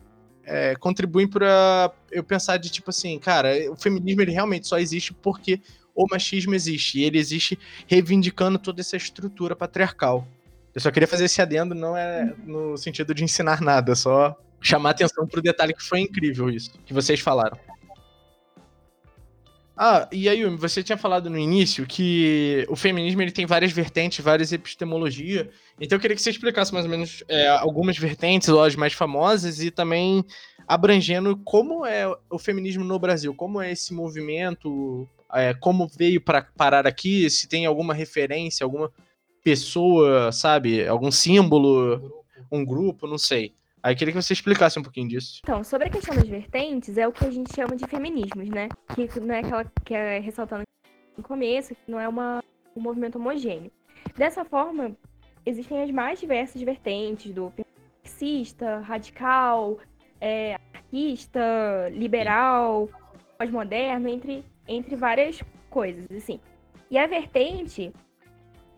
é, 0.49 0.75
contribuem 0.75 1.27
para 1.27 1.91
eu 2.11 2.23
pensar 2.23 2.57
de 2.57 2.71
tipo 2.71 2.89
assim, 2.89 3.19
cara, 3.19 3.53
o 3.71 3.75
feminismo 3.75 4.21
ele 4.21 4.31
realmente 4.31 4.67
só 4.67 4.79
existe 4.79 5.13
porque 5.13 5.61
o 5.93 6.07
machismo 6.09 6.55
existe 6.55 6.99
e 6.99 7.03
ele 7.03 7.19
existe 7.19 7.57
reivindicando 7.85 8.57
toda 8.57 8.81
essa 8.81 8.97
estrutura 8.97 9.55
patriarcal. 9.55 10.27
Eu 10.73 10.81
só 10.81 10.89
queria 10.89 11.07
fazer 11.07 11.25
esse 11.25 11.39
adendo, 11.39 11.75
não 11.75 11.95
é 11.95 12.33
no 12.45 12.75
sentido 12.77 13.13
de 13.13 13.23
ensinar 13.23 13.61
nada, 13.61 13.93
só 13.93 14.35
chamar 14.59 14.91
atenção 14.91 15.27
pro 15.27 15.41
detalhe 15.41 15.73
que 15.73 15.83
foi 15.83 15.99
incrível 15.99 16.49
isso 16.49 16.71
que 16.83 16.93
vocês 16.93 17.19
falaram. 17.19 17.57
Ah, 19.81 20.09
e 20.11 20.27
aí, 20.27 20.43
você 20.57 20.83
tinha 20.83 20.97
falado 20.97 21.29
no 21.29 21.37
início 21.37 21.87
que 21.87 22.65
o 22.67 22.75
feminismo 22.75 23.21
ele 23.21 23.31
tem 23.31 23.45
várias 23.45 23.71
vertentes, 23.71 24.19
várias 24.19 24.51
epistemologias. 24.51 25.47
Então 25.79 25.95
eu 25.95 26.01
queria 26.01 26.17
que 26.17 26.21
você 26.21 26.31
explicasse 26.31 26.73
mais 26.73 26.83
ou 26.83 26.91
menos 26.91 27.23
é, 27.29 27.47
algumas 27.47 27.97
vertentes, 27.97 28.49
ou 28.49 28.61
as 28.61 28.75
mais 28.75 28.91
famosas, 28.91 29.61
e 29.61 29.71
também 29.71 30.25
abrangendo 30.67 31.37
como 31.45 31.85
é 31.85 32.05
o 32.29 32.37
feminismo 32.37 32.83
no 32.83 32.99
Brasil, 32.99 33.33
como 33.33 33.61
é 33.61 33.71
esse 33.71 33.93
movimento, 33.93 35.07
é, 35.33 35.53
como 35.53 35.87
veio 35.87 36.19
para 36.19 36.41
parar 36.57 36.85
aqui, 36.85 37.29
se 37.29 37.47
tem 37.47 37.65
alguma 37.65 37.93
referência, 37.93 38.65
alguma 38.65 38.91
pessoa, 39.41 40.29
sabe, 40.33 40.85
algum 40.85 41.09
símbolo, 41.09 42.21
um 42.51 42.65
grupo, 42.65 43.07
não 43.07 43.17
sei. 43.17 43.53
Aí 43.81 43.95
queria 43.95 44.13
que 44.13 44.21
você 44.21 44.33
explicasse 44.33 44.77
um 44.77 44.83
pouquinho 44.83 45.07
disso. 45.07 45.39
Então, 45.43 45.63
sobre 45.63 45.87
a 45.87 45.89
questão 45.89 46.15
das 46.15 46.27
vertentes, 46.27 46.97
é 46.97 47.07
o 47.07 47.11
que 47.11 47.25
a 47.25 47.31
gente 47.31 47.53
chama 47.53 47.75
de 47.75 47.87
feminismos, 47.87 48.49
né? 48.49 48.67
Que 48.93 49.19
não 49.19 49.33
é 49.33 49.39
aquela 49.39 49.65
que 49.85 49.93
é 49.93 50.19
ressaltando 50.19 50.63
no 51.17 51.23
começo, 51.23 51.73
que 51.73 51.91
não 51.91 51.99
é 51.99 52.07
uma, 52.07 52.43
um 52.75 52.81
movimento 52.81 53.17
homogêneo. 53.17 53.71
Dessa 54.17 54.43
forma, 54.43 54.95
existem 55.45 55.81
as 55.81 55.91
mais 55.91 56.19
diversas 56.19 56.61
vertentes 56.61 57.33
do 57.33 57.53
marxista, 58.03 58.79
radical, 58.79 59.77
é, 60.19 60.55
anarquista, 60.55 61.89
liberal, 61.91 62.89
pós-moderno, 63.37 64.09
entre, 64.09 64.43
entre 64.67 64.95
várias 64.95 65.41
coisas, 65.69 66.05
assim. 66.11 66.39
E 66.91 66.97
a 66.97 67.07
vertente, 67.07 67.93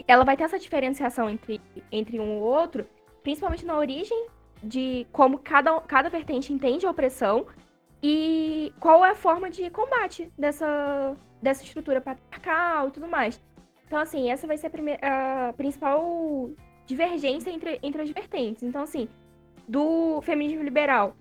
ela 0.07 0.23
vai 0.23 0.37
ter 0.37 0.43
essa 0.43 0.59
diferenciação 0.59 1.29
entre, 1.29 1.59
entre 1.91 2.19
um 2.19 2.37
ou 2.37 2.41
outro, 2.41 2.85
principalmente 3.23 3.65
na 3.65 3.77
origem 3.77 4.27
de 4.63 5.07
como 5.11 5.39
cada, 5.39 5.79
cada 5.81 6.09
vertente 6.09 6.53
entende 6.53 6.85
a 6.85 6.91
opressão 6.91 7.45
e 8.01 8.73
qual 8.79 9.05
é 9.05 9.11
a 9.11 9.15
forma 9.15 9.49
de 9.49 9.69
combate 9.69 10.31
dessa, 10.37 11.15
dessa 11.41 11.63
estrutura 11.63 12.01
patriarcal 12.01 12.87
e 12.87 12.91
tudo 12.91 13.07
mais. 13.07 13.41
Então, 13.85 13.99
assim, 13.99 14.31
essa 14.31 14.47
vai 14.47 14.57
ser 14.57 14.67
a, 14.67 14.69
primeira, 14.69 14.99
a 15.49 15.53
principal 15.53 16.49
divergência 16.85 17.49
entre, 17.49 17.79
entre 17.83 18.01
as 18.01 18.09
vertentes. 18.09 18.63
Então, 18.63 18.83
assim, 18.83 19.07
do 19.67 20.21
feminismo 20.21 20.63
liberal, 20.63 21.15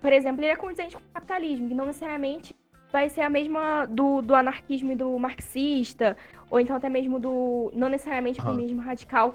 por 0.00 0.12
exemplo, 0.12 0.42
ele 0.42 0.52
é 0.52 0.56
condizente 0.56 0.96
com 0.96 1.02
o 1.02 1.12
capitalismo, 1.12 1.68
que 1.68 1.74
não 1.74 1.86
necessariamente 1.86 2.54
vai 2.92 3.08
ser 3.08 3.22
a 3.22 3.28
mesma 3.28 3.86
do, 3.86 4.22
do 4.22 4.34
anarquismo 4.34 4.92
e 4.92 4.96
do 4.96 5.18
marxista, 5.18 6.16
ou 6.50 6.58
então 6.60 6.76
até 6.76 6.88
mesmo 6.88 7.18
do. 7.18 7.70
Não 7.74 7.88
necessariamente 7.88 8.40
o 8.40 8.42
feminismo 8.42 8.80
radical 8.80 9.34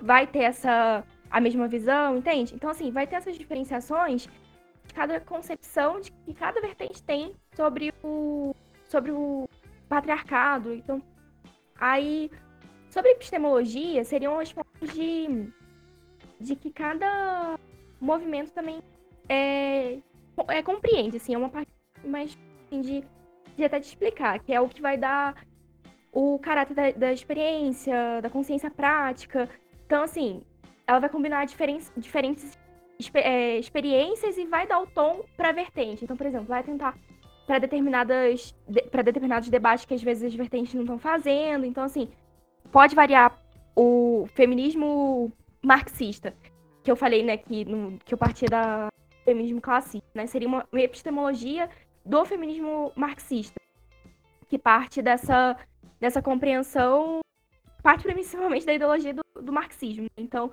vai 0.00 0.26
ter 0.26 0.40
essa 0.40 1.04
a 1.30 1.40
mesma 1.40 1.68
visão, 1.68 2.16
entende? 2.16 2.54
Então, 2.54 2.68
assim, 2.68 2.90
vai 2.90 3.06
ter 3.06 3.16
essas 3.16 3.38
diferenciações 3.38 4.28
de 4.86 4.94
cada 4.94 5.20
concepção 5.20 6.00
de 6.00 6.10
que 6.10 6.34
cada 6.34 6.60
vertente 6.60 7.02
tem 7.02 7.34
sobre 7.54 7.94
o, 8.02 8.54
sobre 8.88 9.12
o 9.12 9.48
patriarcado. 9.88 10.74
Então, 10.74 11.00
aí, 11.78 12.30
sobre 12.90 13.12
epistemologia, 13.12 14.04
seriam 14.04 14.38
as 14.38 14.50
formas 14.50 14.92
de, 14.92 15.48
de 16.40 16.56
que 16.56 16.70
cada 16.70 17.58
movimento 18.00 18.50
também 18.50 18.82
é, 19.28 19.98
é, 20.48 20.62
compreende, 20.62 21.18
assim, 21.18 21.34
é 21.34 21.38
uma 21.38 21.48
parte 21.48 21.70
mais 22.04 22.36
assim, 22.66 22.80
de, 22.80 23.04
de 23.56 23.64
até 23.64 23.78
te 23.78 23.88
explicar, 23.88 24.40
que 24.40 24.52
é 24.52 24.60
o 24.60 24.68
que 24.68 24.82
vai 24.82 24.96
dar 24.96 25.46
o 26.12 26.38
caráter 26.40 26.74
da, 26.74 26.90
da 26.90 27.12
experiência, 27.12 28.20
da 28.20 28.28
consciência 28.28 28.70
prática. 28.70 29.48
Então, 29.86 30.02
assim, 30.02 30.42
ela 30.90 30.98
vai 30.98 31.08
combinar 31.08 31.46
diferentes, 31.46 32.58
é, 33.14 33.58
experiências 33.58 34.36
e 34.36 34.44
vai 34.44 34.66
dar 34.66 34.80
o 34.80 34.86
tom 34.88 35.24
para 35.36 35.50
a 35.50 35.52
vertente. 35.52 36.02
Então, 36.02 36.16
por 36.16 36.26
exemplo, 36.26 36.48
vai 36.48 36.64
tentar 36.64 36.98
para 37.46 37.60
determinadas 37.60 38.54
para 38.90 39.02
determinados 39.02 39.48
debates 39.48 39.84
que 39.84 39.94
às 39.94 40.02
vezes 40.02 40.24
as 40.24 40.34
vertentes 40.34 40.74
não 40.74 40.82
estão 40.82 40.98
fazendo. 40.98 41.64
Então, 41.64 41.84
assim, 41.84 42.08
pode 42.72 42.96
variar 42.96 43.40
o 43.76 44.26
feminismo 44.34 45.32
marxista, 45.62 46.34
que 46.82 46.90
eu 46.90 46.96
falei, 46.96 47.22
né, 47.22 47.36
que, 47.36 47.64
no, 47.64 47.96
que 48.04 48.12
eu 48.12 48.18
partia 48.18 48.48
da 48.48 48.88
feminismo 49.24 49.60
classista, 49.60 50.08
né? 50.12 50.26
Seria 50.26 50.48
uma, 50.48 50.66
epistemologia 50.72 51.70
do 52.04 52.24
feminismo 52.24 52.92
marxista, 52.96 53.60
que 54.48 54.58
parte 54.58 55.00
dessa, 55.00 55.56
dessa 56.00 56.20
compreensão, 56.20 57.20
parte 57.80 58.02
principalmente 58.02 58.66
da 58.66 58.74
ideologia 58.74 59.14
do, 59.14 59.22
do 59.40 59.52
marxismo. 59.52 60.08
Então, 60.16 60.50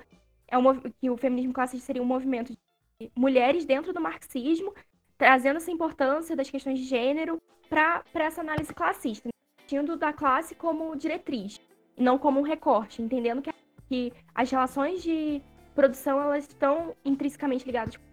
é 0.48 0.58
um, 0.58 0.80
que 0.80 1.10
o 1.10 1.18
feminismo 1.18 1.54
classista 1.54 1.86
seria 1.86 2.02
um 2.02 2.06
movimento 2.06 2.54
de 3.00 3.12
mulheres 3.16 3.66
dentro 3.66 3.94
do 3.94 4.02
marxismo, 4.02 4.74
trazendo 5.18 5.58
essa 5.58 5.72
importância 5.72 6.36
das 6.36 6.50
questões 6.50 6.80
de 6.80 6.86
gênero 6.86 7.42
para 7.70 8.04
essa 8.14 8.42
análise 8.42 8.74
classista, 8.74 9.30
tendo 9.68 9.98
da 9.98 10.14
classe 10.14 10.56
como 10.56 10.96
diretriz, 10.96 11.60
não 11.98 12.18
como 12.18 12.40
um 12.40 12.44
recorte, 12.44 13.02
entendendo 13.02 13.42
que, 13.42 13.52
que 13.90 14.14
as 14.34 14.50
relações 14.50 15.04
de 15.04 15.42
produção 15.76 16.22
elas 16.22 16.48
estão 16.48 16.96
intrinsecamente 17.04 17.66
ligadas 17.66 17.98
com 17.98 18.04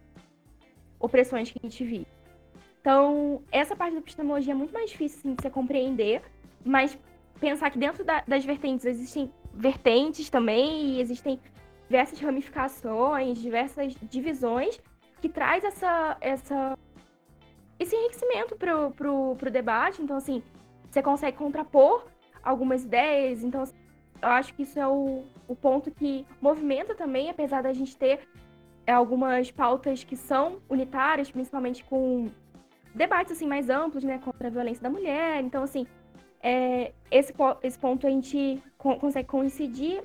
opressões 0.99 1.51
que 1.51 1.59
a 1.63 1.67
gente 1.67 1.85
vive. 1.85 2.07
Então, 2.81 3.43
essa 3.51 3.75
parte 3.75 3.95
da 3.95 4.01
epistemologia 4.01 4.53
é 4.53 4.57
muito 4.57 4.75
mais 4.75 4.91
difícil 4.91 5.19
assim, 5.19 5.35
de 5.35 5.43
se 5.43 5.51
compreender, 5.51 6.23
mas 6.65 6.99
pensar 7.41 7.71
que 7.71 7.79
dentro 7.79 8.05
da, 8.05 8.23
das 8.27 8.45
vertentes 8.45 8.85
existem 8.85 9.33
vertentes 9.55 10.29
também 10.29 10.91
e 10.91 11.01
existem 11.01 11.41
diversas 11.95 12.19
ramificações, 12.19 13.39
diversas 13.39 13.95
divisões, 14.03 14.81
que 15.21 15.29
traz 15.29 15.63
essa, 15.63 16.17
essa, 16.21 16.77
esse 17.79 17.95
enriquecimento 17.95 18.57
pro, 18.57 19.37
pro 19.37 19.51
debate. 19.51 20.03
Então, 20.03 20.17
assim, 20.17 20.43
você 20.91 21.01
consegue 21.01 21.37
contrapor 21.37 22.05
algumas 22.43 22.83
ideias. 22.83 23.45
Então, 23.45 23.63
assim, 23.63 23.77
eu 24.21 24.29
acho 24.29 24.53
que 24.55 24.65
isso 24.65 24.77
é 24.77 24.89
o, 24.89 25.23
o 25.47 25.55
ponto 25.55 25.89
que 25.93 26.27
movimenta 26.41 26.97
também, 26.97 27.31
apesar 27.31 27.63
da 27.63 27.73
gente 27.73 27.97
ter 27.97 28.27
é, 28.85 28.93
algumas 28.93 29.53
pautas 29.53 30.03
que 30.03 30.17
são 30.17 30.61
unitárias, 30.69 31.31
principalmente 31.31 31.85
com 31.85 32.29
debates 32.93 33.33
assim 33.33 33.47
mais 33.47 33.71
amplos, 33.71 34.03
né, 34.03 34.19
contra 34.19 34.49
a 34.49 34.51
violência 34.51 34.83
da 34.83 34.91
mulher. 34.91 35.45
Então, 35.45 35.63
assim, 35.63 35.87
é, 36.43 36.93
esse, 37.09 37.33
esse 37.63 37.79
ponto 37.79 38.05
a 38.05 38.11
gente 38.11 38.61
consegue 38.77 39.29
coincidir, 39.29 40.03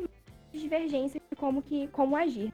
divergências 0.54 1.22
de 1.30 1.36
como, 1.36 1.62
que, 1.62 1.88
como 1.90 2.16
agir. 2.16 2.52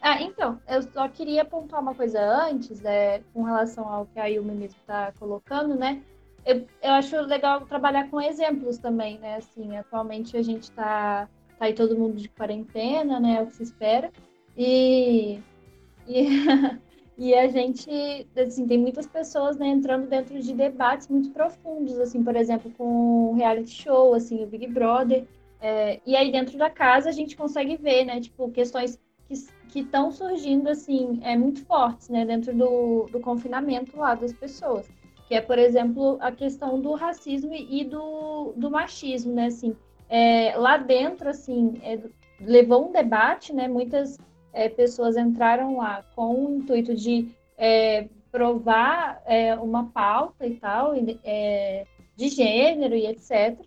Ah, 0.00 0.22
então, 0.22 0.60
eu 0.68 0.82
só 0.82 1.08
queria 1.08 1.44
pontuar 1.44 1.82
uma 1.82 1.94
coisa 1.94 2.20
antes, 2.20 2.84
é, 2.84 3.20
com 3.32 3.42
relação 3.42 3.88
ao 3.88 4.06
que 4.06 4.20
a 4.20 4.26
Yumi 4.26 4.54
mesmo 4.54 4.78
está 4.80 5.12
colocando, 5.18 5.74
né? 5.74 6.02
Eu, 6.46 6.64
eu 6.82 6.92
acho 6.92 7.20
legal 7.22 7.66
trabalhar 7.66 8.08
com 8.08 8.20
exemplos 8.20 8.78
também, 8.78 9.18
né? 9.18 9.36
Assim, 9.36 9.76
atualmente 9.76 10.36
a 10.36 10.42
gente 10.42 10.64
está 10.64 11.28
tá 11.58 11.64
aí 11.64 11.74
todo 11.74 11.98
mundo 11.98 12.16
de 12.16 12.28
quarentena, 12.28 13.18
né? 13.18 13.38
É 13.38 13.42
o 13.42 13.46
que 13.46 13.56
se 13.56 13.64
espera. 13.64 14.10
E, 14.56 15.40
e, 16.06 16.26
e 17.18 17.34
a 17.34 17.48
gente, 17.48 18.26
assim, 18.36 18.66
tem 18.66 18.78
muitas 18.78 19.06
pessoas 19.06 19.56
né, 19.56 19.66
entrando 19.66 20.08
dentro 20.08 20.40
de 20.40 20.54
debates 20.54 21.08
muito 21.08 21.30
profundos, 21.30 21.98
assim, 21.98 22.22
por 22.22 22.36
exemplo, 22.36 22.70
com 22.78 23.32
o 23.32 23.34
reality 23.34 23.82
show, 23.82 24.14
assim, 24.14 24.42
o 24.44 24.46
Big 24.46 24.68
Brother. 24.68 25.26
É, 25.60 26.00
e 26.06 26.16
aí 26.16 26.30
dentro 26.30 26.56
da 26.56 26.70
casa 26.70 27.08
a 27.08 27.12
gente 27.12 27.36
consegue 27.36 27.76
ver, 27.76 28.04
né, 28.04 28.20
tipo, 28.20 28.50
questões 28.50 28.98
que 29.68 29.80
estão 29.80 30.10
surgindo, 30.10 30.68
assim, 30.68 31.20
é, 31.22 31.36
muito 31.36 31.64
fortes, 31.66 32.08
né, 32.08 32.24
dentro 32.24 32.54
do, 32.54 33.06
do 33.10 33.20
confinamento 33.20 33.96
lá 33.96 34.14
das 34.14 34.32
pessoas. 34.32 34.88
Que 35.26 35.34
é, 35.34 35.40
por 35.40 35.58
exemplo, 35.58 36.16
a 36.20 36.32
questão 36.32 36.80
do 36.80 36.94
racismo 36.94 37.52
e 37.54 37.84
do, 37.84 38.54
do 38.56 38.70
machismo, 38.70 39.34
né, 39.34 39.46
assim. 39.46 39.76
É, 40.08 40.56
lá 40.56 40.78
dentro, 40.78 41.28
assim, 41.28 41.74
é, 41.82 41.98
levou 42.40 42.88
um 42.88 42.92
debate, 42.92 43.52
né, 43.52 43.68
muitas 43.68 44.16
é, 44.52 44.68
pessoas 44.68 45.16
entraram 45.16 45.76
lá 45.76 46.02
com 46.16 46.46
o 46.46 46.56
intuito 46.56 46.94
de 46.94 47.28
é, 47.58 48.08
provar 48.30 49.22
é, 49.26 49.54
uma 49.56 49.86
pauta 49.90 50.46
e 50.46 50.54
tal, 50.54 50.94
é, 51.24 51.84
de 52.16 52.28
gênero 52.28 52.94
e 52.94 53.06
etc. 53.06 53.58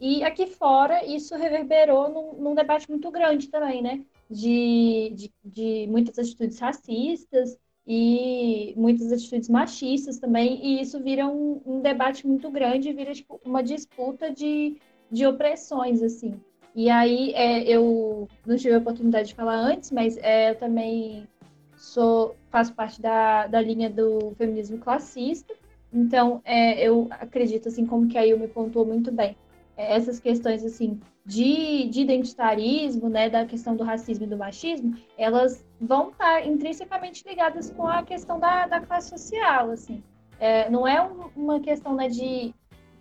E 0.00 0.24
aqui 0.24 0.46
fora 0.46 1.04
isso 1.04 1.36
reverberou 1.36 2.08
num, 2.08 2.32
num 2.42 2.54
debate 2.54 2.90
muito 2.90 3.10
grande 3.10 3.48
também, 3.48 3.80
né? 3.80 4.04
De, 4.28 5.12
de, 5.14 5.32
de, 5.44 5.86
muitas 5.88 6.18
atitudes 6.18 6.58
racistas 6.58 7.56
e 7.86 8.74
muitas 8.76 9.12
atitudes 9.12 9.48
machistas 9.48 10.18
também, 10.18 10.58
e 10.64 10.80
isso 10.80 11.02
vira 11.02 11.26
um, 11.26 11.60
um 11.66 11.80
debate 11.80 12.26
muito 12.26 12.50
grande, 12.50 12.92
vira 12.92 13.12
tipo, 13.12 13.38
uma 13.44 13.62
disputa 13.62 14.32
de, 14.32 14.78
de 15.10 15.26
opressões, 15.26 16.02
assim. 16.02 16.40
E 16.74 16.90
aí 16.90 17.32
é, 17.34 17.62
eu 17.62 18.26
não 18.44 18.56
tive 18.56 18.74
a 18.74 18.78
oportunidade 18.78 19.28
de 19.28 19.34
falar 19.34 19.56
antes, 19.56 19.90
mas 19.90 20.16
é, 20.16 20.50
eu 20.50 20.54
também 20.56 21.28
sou 21.76 22.34
faço 22.50 22.74
parte 22.74 23.00
da, 23.00 23.46
da 23.46 23.60
linha 23.60 23.90
do 23.90 24.34
feminismo 24.36 24.78
classista. 24.78 25.54
Então 25.92 26.40
é, 26.44 26.82
eu 26.82 27.06
acredito 27.10 27.68
assim 27.68 27.86
como 27.86 28.08
que 28.08 28.18
a 28.18 28.22
Yumi 28.22 28.48
pontuou 28.48 28.84
muito 28.84 29.12
bem 29.12 29.36
essas 29.76 30.20
questões 30.20 30.64
assim 30.64 31.00
de, 31.24 31.88
de 31.88 32.02
identitarismo, 32.02 33.08
né, 33.08 33.30
da 33.30 33.46
questão 33.46 33.74
do 33.74 33.82
racismo 33.82 34.24
e 34.24 34.28
do 34.28 34.36
machismo, 34.36 34.94
elas 35.16 35.64
vão 35.80 36.10
estar 36.10 36.46
intrinsecamente 36.46 37.24
ligadas 37.26 37.70
com 37.70 37.86
a 37.86 38.02
questão 38.02 38.38
da, 38.38 38.66
da 38.66 38.80
classe 38.80 39.10
social, 39.10 39.70
assim. 39.70 40.02
É, 40.38 40.68
não 40.68 40.86
é 40.86 41.02
um, 41.02 41.30
uma 41.34 41.60
questão 41.60 41.94
né, 41.94 42.08
de 42.08 42.54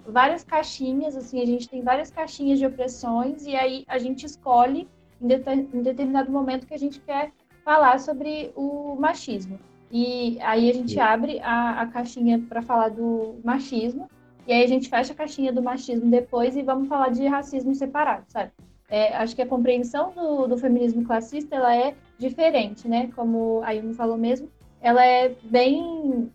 várias 0.06 0.44
caixinhas, 0.44 1.18
assim, 1.18 1.42
a 1.42 1.46
gente 1.46 1.68
tem 1.68 1.82
várias 1.82 2.12
caixinhas 2.12 2.60
de 2.60 2.65
opressões 2.65 3.46
e 3.46 3.56
aí 3.56 3.84
a 3.88 3.98
gente 3.98 4.25
escolhe 4.25 4.88
em, 5.22 5.27
de, 5.27 5.36
em 5.74 5.82
determinado 5.82 6.32
momento 6.32 6.68
que 6.68 6.74
a 6.74 6.80
gente 6.80 7.00
quer 7.01 7.32
falar 7.63 8.00
sobre 8.00 8.51
o 8.56 8.96
machismo. 8.96 9.60
E 9.92 10.39
aí 10.42 10.70
a 10.70 10.74
gente 10.74 11.00
abre 11.00 11.39
a, 11.42 11.82
a 11.82 11.88
caixinha 11.88 12.39
para 12.39 12.62
falar 12.62 12.89
do 12.89 13.36
machismo, 13.44 14.10
e 14.47 14.53
aí 14.53 14.63
a 14.63 14.67
gente 14.67 14.89
fecha 14.89 15.13
a 15.13 15.15
caixinha 15.15 15.51
do 15.53 15.62
machismo 15.62 16.09
depois 16.09 16.55
e 16.55 16.62
vamos 16.62 16.88
falar 16.88 17.09
de 17.09 17.25
racismo 17.27 17.73
separado, 17.73 18.25
sabe? 18.27 18.51
é, 18.93 19.15
acho 19.17 19.35
que 19.35 19.41
a 19.41 19.47
compreensão 19.47 20.12
do, 20.12 20.45
do, 20.45 20.55
feminismo 20.55 21.03
classista 21.03 21.55
ela 21.55 21.75
é 21.75 21.95
diferente, 22.15 22.88
né? 22.88 23.09
Como 23.15 23.59
a 23.63 23.71
Yumi 23.71 23.95
falou 23.95 24.17
mesmo, 24.17 24.47
ela 24.79 25.03
é 25.03 25.33
bem 25.43 26.31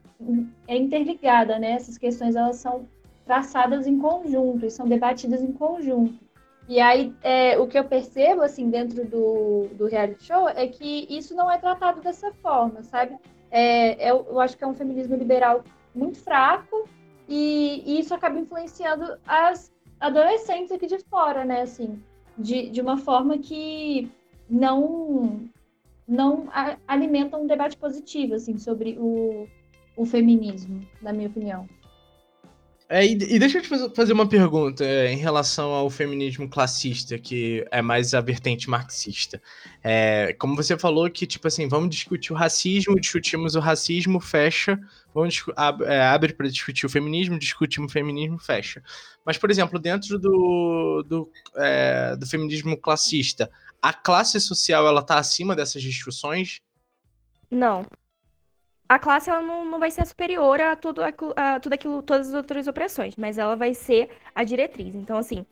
é 0.66 0.76
interligada, 0.76 1.56
né? 1.56 1.70
Essas 1.70 1.96
questões 1.96 2.34
elas 2.34 2.56
são 2.56 2.84
traçadas 3.24 3.86
em 3.86 3.96
conjunto 3.96 4.66
e 4.66 4.70
são 4.72 4.88
debatidas 4.88 5.40
em 5.40 5.52
conjunto. 5.52 6.18
E 6.68 6.80
aí, 6.80 7.14
é, 7.22 7.56
o 7.56 7.68
que 7.68 7.78
eu 7.78 7.84
percebo, 7.84 8.42
assim, 8.42 8.68
dentro 8.68 9.04
do, 9.04 9.68
do 9.74 9.86
reality 9.86 10.24
show 10.24 10.48
é 10.48 10.66
que 10.66 11.06
isso 11.08 11.36
não 11.36 11.48
é 11.48 11.58
tratado 11.58 12.00
dessa 12.00 12.32
forma, 12.42 12.82
sabe? 12.82 13.16
É, 13.52 14.10
eu, 14.10 14.26
eu 14.28 14.40
acho 14.40 14.58
que 14.58 14.64
é 14.64 14.66
um 14.66 14.74
feminismo 14.74 15.14
liberal 15.14 15.62
muito 15.94 16.18
fraco 16.18 16.88
e, 17.28 18.00
isso 18.00 18.14
acaba 18.14 18.38
influenciando 18.38 19.18
as 19.26 19.70
adolescentes 20.00 20.73
aqui 20.73 20.87
de 20.87 20.99
fora, 20.99 21.44
né? 21.44 21.62
Assim, 21.62 22.02
de, 22.37 22.70
de 22.70 22.80
uma 22.80 22.97
forma 22.97 23.38
que 23.38 24.11
não 24.49 25.49
não 26.06 26.49
alimenta 26.87 27.37
um 27.37 27.47
debate 27.47 27.76
positivo, 27.76 28.35
assim, 28.35 28.56
sobre 28.56 28.97
o, 28.99 29.47
o 29.94 30.06
feminismo, 30.06 30.80
na 31.02 31.12
minha 31.12 31.28
opinião. 31.28 31.68
É, 32.90 33.04
e, 33.04 33.12
e, 33.12 33.38
deixa 33.38 33.59
eu 33.59 33.62
te 33.62 33.95
fazer 33.95 34.14
uma 34.14 34.26
pergunta 34.26 34.83
é, 34.83 35.12
em 35.12 35.18
relação 35.18 35.73
ao 35.73 35.90
feminismo 35.90 36.49
classista, 36.49 37.18
que 37.18 37.62
é 37.71 37.83
mais 37.83 38.14
a 38.14 38.21
vertente 38.23 38.71
marxista. 38.71 39.42
É, 39.85 40.33
como 40.38 40.57
você 40.57 40.78
falou 40.78 41.11
que, 41.11 41.26
tipo 41.26 41.47
assim, 41.47 41.68
vamos 41.68 41.90
discutir 41.90 42.33
o 42.33 42.37
racismo, 42.37 42.99
discutimos 42.99 43.54
o 43.54 43.61
racismo, 43.61 44.18
fecha, 44.21 44.80
vamos 45.12 45.45
ab 45.54 45.85
é, 45.85 46.00
abre 46.00 46.33
para 46.33 46.49
discutir 46.49 46.87
o 46.87 46.88
feminismo, 46.88 47.38
discutimos 47.38 47.90
o 47.90 47.92
feminismo, 47.92 48.38
fecha. 48.38 48.83
Mas, 49.23 49.37
por 49.37 49.50
exemplo, 49.50 49.78
dentro 49.78 50.18
do, 50.18 51.04
do, 51.07 51.30
é, 51.57 52.16
do 52.16 52.26
feminismo 52.26 52.75
classista, 52.75 53.50
a 53.83 53.92
classe 53.92 54.40
social 54.40 54.87
ela 54.87 55.00
está 55.00 55.18
acima 55.18 55.54
dessas 55.54 55.83
discussões? 55.83 56.62
Não 57.50 57.85
a 58.88 58.99
classe 58.99 59.28
ela 59.28 59.42
não, 59.42 59.64
não 59.64 59.78
vai 59.78 59.90
ser 59.90 60.07
superior 60.07 60.61
a 60.61 60.75
tudo, 60.75 61.02
a 61.37 61.61
tudo 61.61 61.73
aquilo, 61.73 62.02
todas 62.02 62.28
as 62.28 62.35
outras 62.35 62.66
opressões, 62.66 63.14
mas 63.16 63.37
ela 63.37 63.54
vai 63.54 63.75
ser 63.75 64.09
a 64.35 64.42
diretriz. 64.42 64.95
Então, 64.95 65.18
assim, 65.18 65.45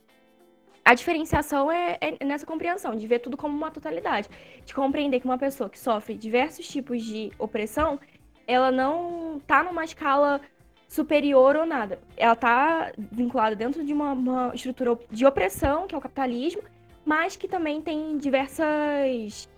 a 0.83 0.95
diferenciação 0.95 1.71
é, 1.71 1.99
é, 2.01 2.25
nessa 2.25 2.47
compreensão, 2.47 2.95
de 2.95 3.07
ver 3.07 3.19
tudo 3.19 3.37
como 3.37 3.55
uma 3.55 3.71
totalidade. 3.71 4.29
De 4.65 4.75
compreender 4.75 5.21
que 5.21 5.27
uma 5.27 5.37
pessoa 5.37 5.69
que 5.69 5.79
sofre 5.79 6.15
diversos 6.15 6.67
tipos 6.67 7.03
de 7.03 7.31
opressão, 7.39 8.01
ela 8.47 8.71
não 8.71 9.41
tá 9.47 9.63
numa 9.63 9.85
escala 9.85 10.41
superior 10.89 11.57
ou 11.57 11.67
nada. 11.67 11.99
Ela 12.17 12.37
tá 12.37 12.93
vinculada 12.97 13.55
dentro 13.55 13.85
de 13.85 13.93
uma, 13.93 14.13
uma 14.13 14.53
estrutura 14.55 14.99
de 15.11 15.27
opressão, 15.27 15.87
que 15.87 15.95
é 15.95 15.99
o 15.99 16.01
capitalismo, 16.01 16.63
mas 17.05 17.37
que 17.37 17.49
também 17.49 17.83
tem 17.83 18.17
diversas 18.17 19.49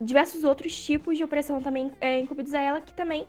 diversos 0.00 0.44
outros 0.44 0.74
tipos 0.84 1.16
de 1.16 1.24
opressão 1.24 1.62
também 1.62 1.90
é, 2.00 2.20
incumbidos 2.20 2.54
a 2.54 2.60
ela 2.60 2.80
que 2.80 2.92
também 2.92 3.26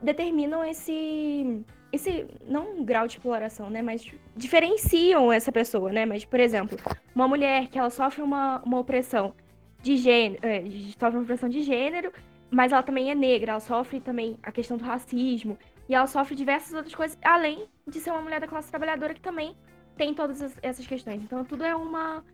determinam 0.00 0.64
esse 0.64 1.64
esse 1.92 2.26
não 2.46 2.78
um 2.78 2.84
grau 2.84 3.06
de 3.06 3.14
exploração, 3.14 3.70
né, 3.70 3.80
mas 3.80 4.04
diferenciam 4.36 5.32
essa 5.32 5.52
pessoa, 5.52 5.92
né? 5.92 6.04
Mas 6.04 6.24
por 6.24 6.40
exemplo, 6.40 6.76
uma 7.14 7.28
mulher 7.28 7.68
que 7.68 7.78
ela 7.78 7.90
sofre 7.90 8.20
uma, 8.20 8.60
uma 8.64 8.80
opressão 8.80 9.32
de 9.80 9.96
gênero, 9.96 10.44
é, 10.44 10.64
sofre 10.98 11.16
uma 11.16 11.22
opressão 11.22 11.48
de 11.48 11.62
gênero, 11.62 12.12
mas 12.50 12.72
ela 12.72 12.82
também 12.82 13.10
é 13.10 13.14
negra, 13.14 13.52
ela 13.52 13.60
sofre 13.60 14.00
também 14.00 14.36
a 14.42 14.50
questão 14.50 14.76
do 14.76 14.84
racismo 14.84 15.56
e 15.88 15.94
ela 15.94 16.06
sofre 16.06 16.34
diversas 16.34 16.74
outras 16.74 16.94
coisas 16.94 17.16
além 17.22 17.68
de 17.86 18.00
ser 18.00 18.10
uma 18.10 18.22
mulher 18.22 18.40
da 18.40 18.48
classe 18.48 18.70
trabalhadora 18.70 19.14
que 19.14 19.20
também 19.20 19.56
tem 19.96 20.12
todas 20.12 20.56
essas 20.62 20.86
questões. 20.86 21.22
Então 21.22 21.44
tudo 21.44 21.64
é 21.64 21.76
uma 21.76 22.24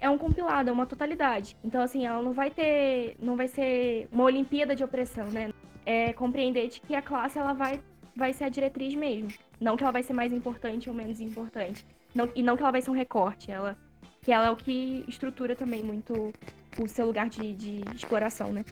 é 0.00 0.08
um 0.08 0.18
compilado, 0.18 0.70
é 0.70 0.72
uma 0.72 0.86
totalidade. 0.86 1.56
Então, 1.62 1.82
assim, 1.82 2.06
ela 2.06 2.22
não 2.22 2.32
vai 2.32 2.50
ter. 2.50 3.16
Não 3.20 3.36
vai 3.36 3.48
ser 3.48 4.08
uma 4.10 4.24
Olimpíada 4.24 4.74
de 4.74 4.82
opressão, 4.82 5.26
né? 5.26 5.52
É 5.84 6.12
compreender 6.12 6.68
de 6.68 6.80
que 6.80 6.94
a 6.94 7.02
classe 7.02 7.38
ela 7.38 7.52
vai, 7.52 7.80
vai 8.16 8.32
ser 8.32 8.44
a 8.44 8.48
diretriz 8.48 8.94
mesmo. 8.94 9.32
Não 9.60 9.76
que 9.76 9.82
ela 9.82 9.92
vai 9.92 10.02
ser 10.02 10.12
mais 10.12 10.32
importante 10.32 10.88
ou 10.88 10.94
menos 10.94 11.20
importante. 11.20 11.86
Não, 12.14 12.28
e 12.34 12.42
não 12.42 12.56
que 12.56 12.62
ela 12.62 12.72
vai 12.72 12.82
ser 12.82 12.90
um 12.90 12.94
recorte. 12.94 13.50
Ela, 13.50 13.76
que 14.22 14.32
ela 14.32 14.46
é 14.46 14.50
o 14.50 14.56
que 14.56 15.04
estrutura 15.08 15.54
também 15.54 15.82
muito 15.82 16.32
o 16.78 16.88
seu 16.88 17.06
lugar 17.06 17.28
de, 17.28 17.52
de 17.54 17.80
exploração, 17.94 18.52
né? 18.52 18.64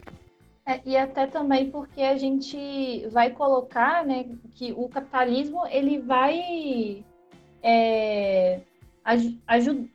É, 0.66 0.80
e 0.84 0.96
até 0.96 1.26
também 1.26 1.70
porque 1.70 2.02
a 2.02 2.18
gente 2.18 3.06
vai 3.08 3.30
colocar, 3.30 4.04
né, 4.04 4.26
que 4.52 4.70
o 4.72 4.86
capitalismo 4.86 5.66
ele 5.66 5.98
vai 5.98 7.02
é, 7.62 8.60
aj 9.08 9.38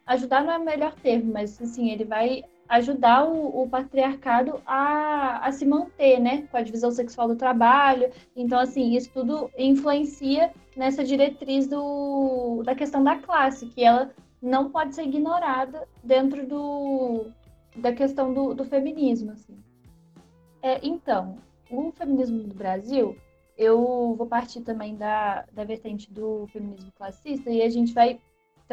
ajudar 0.08 0.44
não 0.44 0.54
é 0.54 0.58
o 0.58 0.66
melhor 0.66 0.94
termo, 0.96 1.34
mas 1.34 1.62
assim, 1.62 1.92
ele 1.92 2.04
vai 2.04 2.44
ajudar 2.68 3.30
o, 3.30 3.62
o, 3.62 3.70
patriarcado 3.70 4.60
a, 4.66 5.46
a 5.46 5.52
se 5.52 5.66
manter, 5.66 6.20
né, 6.20 6.48
com 6.50 6.58
a 6.58 6.62
divisão 6.62 6.90
sexual 6.90 7.28
do 7.28 7.36
trabalho. 7.36 8.10
Então, 8.36 8.60
assim, 8.60 8.96
isso 8.96 9.12
tudo 9.14 9.52
influencia 9.58 10.52
nessa 10.76 11.04
diretriz 11.04 11.68
do, 11.68 12.64
da 12.66 12.74
questão 12.74 13.04
da 13.04 13.18
classe, 13.18 13.68
que 13.68 13.84
ela 13.84 14.12
não 14.42 14.72
pode 14.72 14.96
ser 14.96 15.04
ignorada 15.04 15.88
dentro 16.04 16.48
do, 16.48 17.28
da 17.76 17.94
questão 17.94 18.34
do, 18.34 18.56
do 18.56 18.66
feminismo, 18.66 19.32
assim. 19.32 19.56
É, 20.62 20.80
então, 20.82 21.38
o 21.70 21.92
feminismo 21.92 22.40
do 22.44 22.56
Brasil, 22.56 23.16
eu 23.56 24.16
vou 24.18 24.26
partir 24.26 24.62
também 24.62 24.96
da, 24.96 25.46
da 25.52 25.64
vertente 25.64 26.12
do 26.12 26.48
feminismo 26.48 26.92
classista 26.98 27.52
e 27.52 27.62
a 27.62 27.70
gente 27.70 27.94
vai 27.94 28.20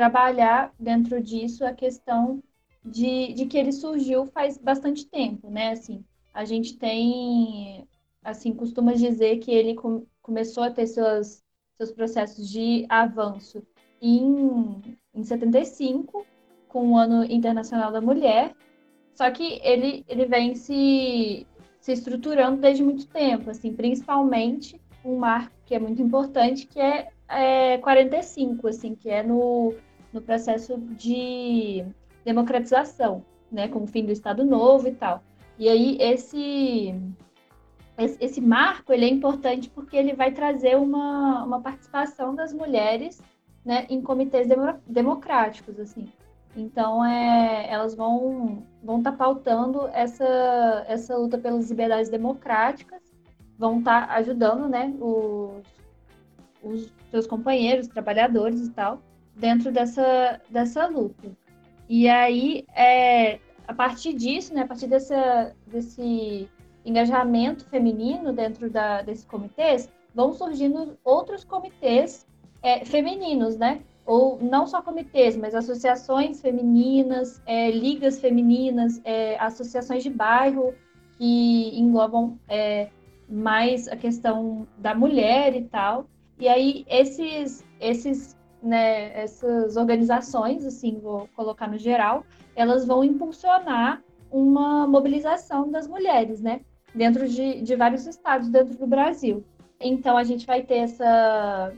trabalhar 0.01 0.73
dentro 0.79 1.23
disso 1.23 1.63
a 1.63 1.75
questão 1.75 2.43
de, 2.83 3.35
de 3.35 3.45
que 3.45 3.59
ele 3.59 3.71
surgiu 3.71 4.25
faz 4.25 4.57
bastante 4.57 5.07
tempo, 5.07 5.51
né? 5.51 5.73
Assim, 5.73 6.03
a 6.33 6.43
gente 6.47 6.79
tem, 6.79 7.87
assim, 8.25 8.55
costuma 8.55 8.95
dizer 8.95 9.37
que 9.41 9.51
ele 9.51 9.75
com, 9.75 10.07
começou 10.23 10.63
a 10.63 10.71
ter 10.71 10.87
seus, 10.87 11.43
seus 11.77 11.93
processos 11.93 12.49
de 12.49 12.87
avanço 12.89 13.63
em, 14.01 14.81
em 15.15 15.23
75, 15.23 16.27
com 16.67 16.93
o 16.93 16.97
Ano 16.97 17.23
Internacional 17.25 17.93
da 17.93 18.01
Mulher, 18.01 18.57
só 19.15 19.31
que 19.31 19.61
ele, 19.63 20.03
ele 20.09 20.25
vem 20.25 20.55
se, 20.55 21.47
se 21.79 21.93
estruturando 21.93 22.59
desde 22.59 22.83
muito 22.83 23.07
tempo, 23.07 23.51
assim, 23.51 23.75
principalmente 23.75 24.81
um 25.05 25.19
marco 25.19 25.53
que 25.67 25.75
é 25.75 25.79
muito 25.79 26.01
importante, 26.01 26.67
que 26.67 26.81
é, 26.81 27.09
é 27.29 27.77
45, 27.77 28.67
assim, 28.67 28.95
que 28.95 29.11
é 29.11 29.23
no 29.23 29.75
no 30.13 30.21
processo 30.21 30.79
de 30.79 31.85
democratização, 32.25 33.25
né, 33.51 33.69
com 33.69 33.83
o 33.83 33.87
fim 33.87 34.05
do 34.05 34.13
Estado 34.13 34.45
Novo 34.45 34.89
e 34.89 34.93
tal. 34.93 35.23
E 35.59 35.69
aí 35.69 35.97
esse 36.01 36.95
esse 38.19 38.41
marco 38.41 38.95
ele 38.95 39.05
é 39.05 39.09
importante 39.09 39.69
porque 39.69 39.95
ele 39.95 40.15
vai 40.15 40.33
trazer 40.33 40.75
uma, 40.77 41.45
uma 41.45 41.61
participação 41.61 42.35
das 42.35 42.51
mulheres 42.51 43.21
né, 43.63 43.87
em 43.91 44.01
comitês 44.01 44.49
democráticos 44.87 45.79
assim 45.79 46.09
então 46.57 47.05
é, 47.05 47.71
elas 47.71 47.95
vão 47.95 48.63
vão 48.83 48.99
estar 48.99 49.13
tá 49.13 49.17
pautando 49.19 49.87
essa 49.89 50.25
essa 50.89 51.15
luta 51.15 51.37
pelas 51.37 51.69
liberdades 51.69 52.09
democráticas 52.09 53.03
vão 53.59 53.81
estar 53.81 54.09
tá 54.09 54.15
ajudando 54.15 54.67
né 54.67 54.95
os, 54.99 55.63
os 56.63 56.93
seus 57.11 57.27
companheiros 57.27 57.87
trabalhadores 57.87 58.67
e 58.67 58.71
tal 58.71 59.03
dentro 59.41 59.73
dessa, 59.73 60.41
dessa 60.51 60.87
luta. 60.87 61.33
E 61.89 62.09
aí, 62.09 62.65
é, 62.77 63.41
a 63.67 63.75
partir 63.75 64.13
disso, 64.13 64.55
né, 64.55 64.63
a 64.63 64.67
partir 64.67 64.87
dessa, 64.87 65.57
desse 65.67 66.49
engajamento 66.85 67.65
feminino 67.65 68.33
dentro 68.33 68.71
da, 68.71 69.03
desses 69.03 69.25
comitês, 69.25 69.91
vão 70.15 70.33
surgindo 70.33 70.99
outros 71.05 71.43
comitês 71.45 72.27
é, 72.63 72.85
femininos, 72.85 73.57
né? 73.57 73.81
Ou 74.07 74.39
não 74.41 74.67
só 74.67 74.83
comitês, 74.83 75.37
mas 75.37 75.55
associações 75.55 76.41
femininas, 76.41 77.41
é, 77.47 77.71
ligas 77.71 78.19
femininas, 78.21 79.01
é, 79.05 79.39
associações 79.39 80.03
de 80.03 80.11
bairro 80.11 80.75
que 81.17 81.79
englobam 81.79 82.39
é, 82.49 82.89
mais 83.29 83.87
a 83.89 83.97
questão 83.97 84.67
da 84.79 84.95
mulher 84.95 85.55
e 85.55 85.63
tal. 85.63 86.07
E 86.39 86.49
aí 86.49 86.85
esses, 86.89 87.65
esses 87.79 88.37
né, 88.63 89.19
essas 89.19 89.77
organizações, 89.77 90.65
assim, 90.65 90.99
vou 91.01 91.29
colocar 91.35 91.69
no 91.69 91.79
geral, 91.79 92.25
elas 92.55 92.85
vão 92.85 93.03
impulsionar 93.03 94.03
uma 94.31 94.87
mobilização 94.87 95.71
das 95.71 95.89
mulheres, 95.89 96.41
né, 96.41 96.61
dentro 96.95 97.29
de, 97.29 97.63
de 97.63 97.77
vários 97.77 98.07
estados 98.07 98.49
dentro 98.49 98.77
do 98.77 98.87
Brasil. 98.87 99.45
Então, 99.81 100.17
a 100.17 100.25
gente 100.25 100.47
vai 100.47 100.63
ter 100.63 100.77
essa 100.77 101.73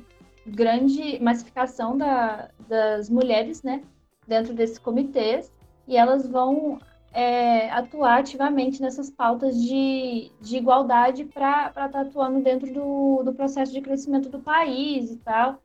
grande 0.46 1.22
massificação 1.22 1.96
da, 1.96 2.48
das 2.68 3.08
mulheres, 3.08 3.62
né, 3.62 3.82
dentro 4.26 4.52
desses 4.52 4.78
comitês, 4.78 5.50
e 5.86 5.96
elas 5.96 6.26
vão 6.26 6.78
é, 7.12 7.70
atuar 7.70 8.20
ativamente 8.20 8.80
nessas 8.80 9.10
pautas 9.10 9.60
de, 9.60 10.30
de 10.40 10.56
igualdade 10.56 11.24
para 11.24 11.68
estar 11.68 11.88
tá 11.88 12.00
atuando 12.00 12.40
dentro 12.40 12.72
do, 12.72 13.22
do 13.22 13.34
processo 13.34 13.72
de 13.72 13.80
crescimento 13.80 14.28
do 14.28 14.40
país 14.40 15.10
e 15.10 15.16
tal. 15.18 15.58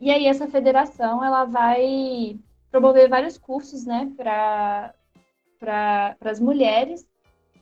E 0.00 0.10
aí 0.10 0.26
essa 0.26 0.46
federação 0.46 1.24
ela 1.24 1.44
vai 1.44 2.38
promover 2.70 3.08
vários 3.08 3.38
cursos, 3.38 3.84
né, 3.84 4.12
para 4.16 4.94
para 5.58 6.16
as 6.20 6.38
mulheres, 6.38 7.08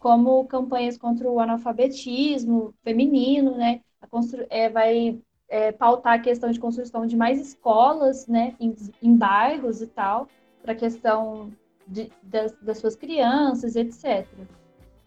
como 0.00 0.44
campanhas 0.46 0.98
contra 0.98 1.30
o 1.30 1.38
analfabetismo 1.38 2.74
feminino, 2.82 3.56
né, 3.56 3.80
constru, 4.10 4.44
é, 4.50 4.68
vai 4.68 5.20
é, 5.48 5.70
pautar 5.70 6.14
a 6.14 6.18
questão 6.18 6.50
de 6.50 6.58
construção 6.58 7.06
de 7.06 7.16
mais 7.16 7.40
escolas, 7.40 8.26
né, 8.26 8.56
em, 8.58 8.74
em 9.00 9.16
bairros 9.16 9.80
e 9.80 9.86
tal, 9.86 10.28
para 10.60 10.72
a 10.72 10.76
questão 10.76 11.52
de, 11.86 12.10
das, 12.22 12.52
das 12.60 12.78
suas 12.78 12.96
crianças, 12.96 13.76
etc. 13.76 14.26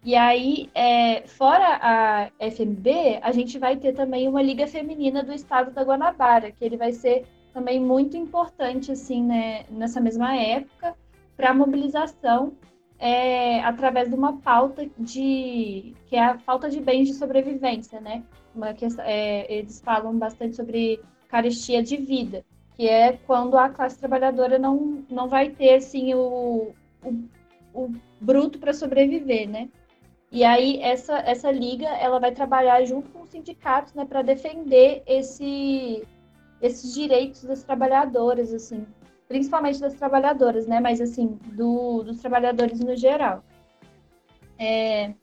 E 0.03 0.15
aí, 0.15 0.69
é, 0.73 1.27
fora 1.27 1.79
a 1.81 2.31
FMB, 2.39 3.19
a 3.21 3.31
gente 3.31 3.57
vai 3.59 3.75
ter 3.75 3.93
também 3.93 4.27
uma 4.27 4.41
Liga 4.41 4.67
Feminina 4.67 5.23
do 5.23 5.33
Estado 5.33 5.71
da 5.71 5.83
Guanabara, 5.83 6.51
que 6.51 6.63
ele 6.63 6.77
vai 6.77 6.93
ser 6.93 7.25
também 7.53 7.79
muito 7.79 8.15
importante, 8.15 8.91
assim, 8.91 9.23
né, 9.23 9.65
nessa 9.69 9.99
mesma 9.99 10.35
época, 10.35 10.95
para 11.35 11.49
a 11.49 11.53
mobilização 11.53 12.53
é, 12.99 13.61
através 13.61 14.09
de 14.09 14.15
uma 14.15 14.37
pauta 14.37 14.87
de 14.97 15.93
que 16.07 16.15
é 16.15 16.23
a 16.23 16.39
falta 16.39 16.69
de 16.69 16.79
bens 16.79 17.07
de 17.07 17.13
sobrevivência, 17.13 18.01
né? 18.01 18.23
Uma 18.55 18.73
questão, 18.73 19.05
é, 19.05 19.51
eles 19.53 19.79
falam 19.81 20.17
bastante 20.17 20.55
sobre 20.55 20.99
carestia 21.27 21.83
de 21.83 21.97
vida, 21.97 22.43
que 22.75 22.87
é 22.87 23.13
quando 23.13 23.57
a 23.57 23.69
classe 23.69 23.99
trabalhadora 23.99 24.57
não, 24.57 25.03
não 25.09 25.27
vai 25.27 25.49
ter 25.49 25.75
assim 25.75 26.13
o, 26.15 26.73
o, 27.03 27.23
o 27.73 27.91
bruto 28.19 28.57
para 28.57 28.73
sobreviver, 28.73 29.47
né? 29.47 29.69
E 30.31 30.43
aí 30.43 30.81
essa, 30.81 31.17
essa 31.19 31.51
liga 31.51 31.87
ela 31.87 32.19
vai 32.19 32.31
trabalhar 32.31 32.83
junto 32.85 33.09
com 33.09 33.21
os 33.21 33.29
sindicatos, 33.29 33.93
né, 33.93 34.05
para 34.05 34.21
defender 34.21 35.01
esse, 35.07 36.05
esses 36.61 36.93
direitos 36.93 37.43
das 37.43 37.63
trabalhadoras, 37.63 38.53
assim, 38.53 38.85
principalmente 39.27 39.79
das 39.79 39.93
trabalhadoras, 39.93 40.67
né, 40.67 40.79
mas 40.79 40.99
assim 40.99 41.39
do, 41.53 42.03
dos 42.03 42.19
trabalhadores 42.19 42.79
no 42.79 42.95
geral. 42.95 43.41
É, 44.59 45.13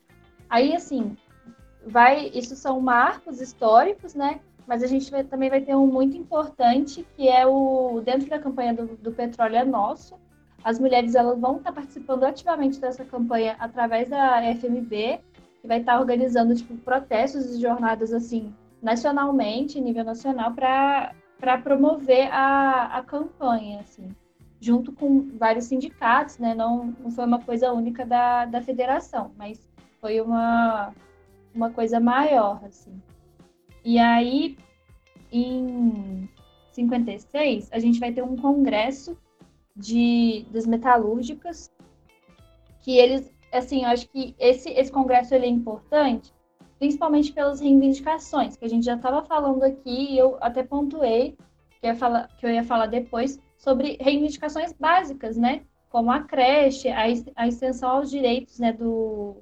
aí 0.49 0.75
assim 0.75 1.17
vai, 1.87 2.31
isso 2.35 2.57
são 2.57 2.81
marcos 2.81 3.43
históricos, 3.43 4.15
né, 4.15 4.41
mas 4.67 4.83
a 4.83 4.87
gente 4.87 5.11
vai, 5.11 5.23
também 5.23 5.51
vai 5.51 5.61
ter 5.61 5.75
um 5.75 5.87
muito 5.87 6.17
importante 6.17 7.07
que 7.15 7.29
é 7.29 7.47
o 7.47 8.01
dentro 8.03 8.29
da 8.31 8.39
campanha 8.39 8.73
do, 8.73 8.87
do 8.97 9.13
petróleo 9.13 9.57
é 9.57 9.65
nosso, 9.65 10.19
as 10.65 10.81
mulheres 10.81 11.15
elas 11.15 11.39
vão 11.39 11.59
estar 11.59 11.73
participando 11.73 12.25
ativamente 12.25 12.81
dessa 12.81 13.05
campanha 13.05 13.55
através 13.59 14.09
da 14.09 14.41
FMB, 14.55 15.21
que 15.61 15.69
vai 15.69 15.81
estar 15.81 16.01
organizando 16.01 16.55
tipo 16.55 16.75
protestos 16.79 17.55
e 17.55 17.61
jornadas 17.61 18.13
assim 18.13 18.53
nacionalmente, 18.83 19.81
nível 19.81 20.05
nacional, 20.05 20.53
para 20.53 21.59
promover 21.63 22.29
a, 22.33 22.99
a 22.99 23.03
campanha, 23.03 23.81
assim, 23.81 24.09
junto 24.61 24.93
com 24.93 25.31
vários 25.39 25.65
sindicatos, 25.65 26.39
né? 26.39 26.55
Não, 26.55 26.95
não 27.01 27.11
foi 27.11 27.25
uma 27.25 27.41
coisa 27.41 27.73
única 27.73 28.05
da, 28.05 28.45
da 28.45 28.61
federação, 28.61 29.33
mas 29.37 29.67
foi 30.01 30.21
uma, 30.21 30.93
uma 31.55 31.71
coisa 31.71 31.99
maior, 31.99 32.63
assim. 32.65 33.01
E 33.83 33.99
aí, 33.99 34.57
em 35.33 36.29
56, 36.73 37.71
a 37.73 37.79
gente 37.79 37.99
vai 37.99 38.13
ter 38.13 38.23
um 38.23 38.37
congresso 38.37 39.17
de 39.77 40.47
das 40.51 40.67
metalúrgicas, 40.67 41.71
que 42.83 42.97
eles, 42.97 43.31
assim, 43.53 43.83
eu 43.85 43.89
acho 43.89 44.09
que 44.09 44.35
esse 44.39 44.71
esse 44.71 44.93
congresso 44.93 45.35
ele 45.35 45.47
é 45.47 45.49
importante, 45.49 46.33
principalmente 46.79 47.33
pelas 47.33 47.61
reivindicações 47.61 48.57
que 48.57 48.65
a 48.65 48.69
gente 48.69 48.85
já 48.85 48.97
estava 48.97 49.25
falando 49.25 49.63
aqui, 49.63 50.13
e 50.13 50.19
eu 50.19 50.37
até 50.41 50.63
pontuei 50.63 51.37
que 51.81 51.87
eu 51.87 51.91
ia 51.91 51.97
falar 51.97 52.29
que 52.37 52.47
eu 52.47 52.51
ia 52.51 52.65
falar 52.65 52.87
depois 52.87 53.41
sobre 53.59 53.97
reivindicações 54.01 54.73
básicas, 54.73 55.37
né? 55.37 55.63
Como 55.89 56.11
a 56.11 56.21
creche, 56.21 56.89
a, 56.89 57.05
a 57.37 57.49
extensão 57.49 57.89
aos 57.91 58.11
direitos, 58.11 58.59
né, 58.59 58.73
do 58.73 59.37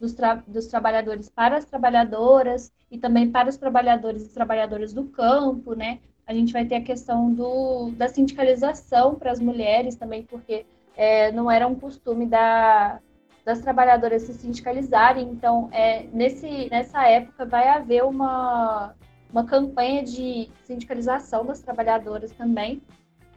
dos, 0.00 0.14
tra 0.14 0.36
dos 0.46 0.66
trabalhadores 0.66 1.28
para 1.28 1.56
as 1.56 1.64
trabalhadoras 1.64 2.72
e 2.90 2.98
também 2.98 3.30
para 3.30 3.48
os 3.48 3.56
trabalhadores 3.56 4.26
e 4.26 4.32
trabalhadoras 4.32 4.92
do 4.92 5.04
campo, 5.04 5.74
né? 5.74 6.00
A 6.28 6.34
gente 6.34 6.52
vai 6.52 6.66
ter 6.66 6.74
a 6.74 6.82
questão 6.82 7.32
do, 7.32 7.90
da 7.92 8.06
sindicalização 8.06 9.14
para 9.14 9.32
as 9.32 9.40
mulheres 9.40 9.96
também, 9.96 10.24
porque 10.24 10.66
é, 10.94 11.32
não 11.32 11.50
era 11.50 11.66
um 11.66 11.74
costume 11.74 12.26
da, 12.26 13.00
das 13.46 13.60
trabalhadoras 13.60 14.24
se 14.24 14.34
sindicalizarem. 14.34 15.26
Então, 15.26 15.70
é, 15.72 16.02
nesse, 16.12 16.68
nessa 16.70 17.08
época, 17.08 17.46
vai 17.46 17.68
haver 17.68 18.04
uma, 18.04 18.94
uma 19.32 19.44
campanha 19.44 20.02
de 20.04 20.50
sindicalização 20.64 21.46
das 21.46 21.60
trabalhadoras 21.60 22.30
também. 22.32 22.82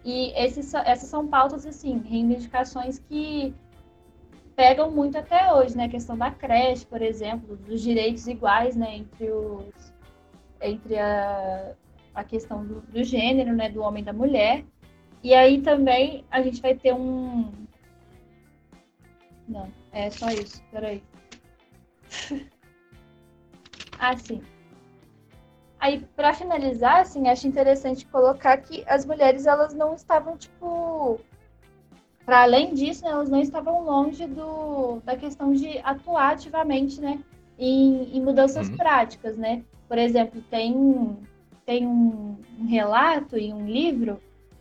E 0.03 0.33
esses, 0.35 0.73
essas 0.73 1.07
são 1.07 1.25
pautas, 1.25 1.65
assim, 1.65 1.99
reivindicações 1.99 2.99
que 2.99 3.55
pegam 4.53 4.91
muito 4.91 5.17
até 5.17 5.53
hoje, 5.53 5.77
né? 5.77 5.85
A 5.85 5.89
questão 5.89 6.17
da 6.17 6.29
creche, 6.29 6.85
por 6.85 7.01
exemplo, 7.01 7.55
dos 7.55 7.81
direitos 7.81 8.27
iguais, 8.27 8.75
né, 8.75 8.97
entre 8.97 9.31
os 9.31 9.93
entre 10.61 10.99
a, 10.99 11.73
a 12.13 12.23
questão 12.23 12.65
do, 12.65 12.81
do 12.81 13.03
gênero, 13.03 13.53
né, 13.53 13.69
do 13.69 13.81
homem 13.81 14.01
e 14.01 14.05
da 14.05 14.13
mulher. 14.13 14.65
E 15.23 15.33
aí 15.33 15.61
também 15.61 16.25
a 16.31 16.41
gente 16.41 16.61
vai 16.61 16.75
ter 16.75 16.93
um. 16.93 17.51
Não, 19.47 19.71
é 19.91 20.09
só 20.09 20.29
isso, 20.29 20.63
peraí. 20.71 21.03
ah, 23.99 24.17
sim. 24.17 24.41
Aí, 25.79 26.05
para 26.15 26.33
finalizar, 26.33 27.01
assim, 27.01 27.27
acho 27.27 27.47
interessante 27.47 28.05
colocar 28.05 28.55
que 28.57 28.83
as 28.87 29.03
mulheres, 29.03 29.47
elas 29.47 29.73
não 29.73 29.95
estavam, 29.95 30.37
tipo... 30.37 31.19
Para 32.23 32.43
além 32.43 32.75
disso, 32.75 33.03
né, 33.03 33.09
elas 33.09 33.29
não 33.29 33.41
estavam 33.41 33.83
longe 33.83 34.27
do, 34.27 34.99
da 35.03 35.17
questão 35.17 35.51
de 35.51 35.79
atuar 35.79 36.33
ativamente, 36.33 37.01
né, 37.01 37.19
em, 37.57 38.15
em 38.15 38.21
mudanças 38.21 38.69
uhum. 38.69 38.77
práticas, 38.77 39.35
né? 39.35 39.63
Por 39.87 39.97
exemplo, 39.97 40.39
tem 40.51 41.17
tem 41.71 41.87
um, 41.87 42.35
um 42.59 42.65
relato 42.65 43.37
em 43.37 43.53
um 43.53 43.65
livro 43.65 44.19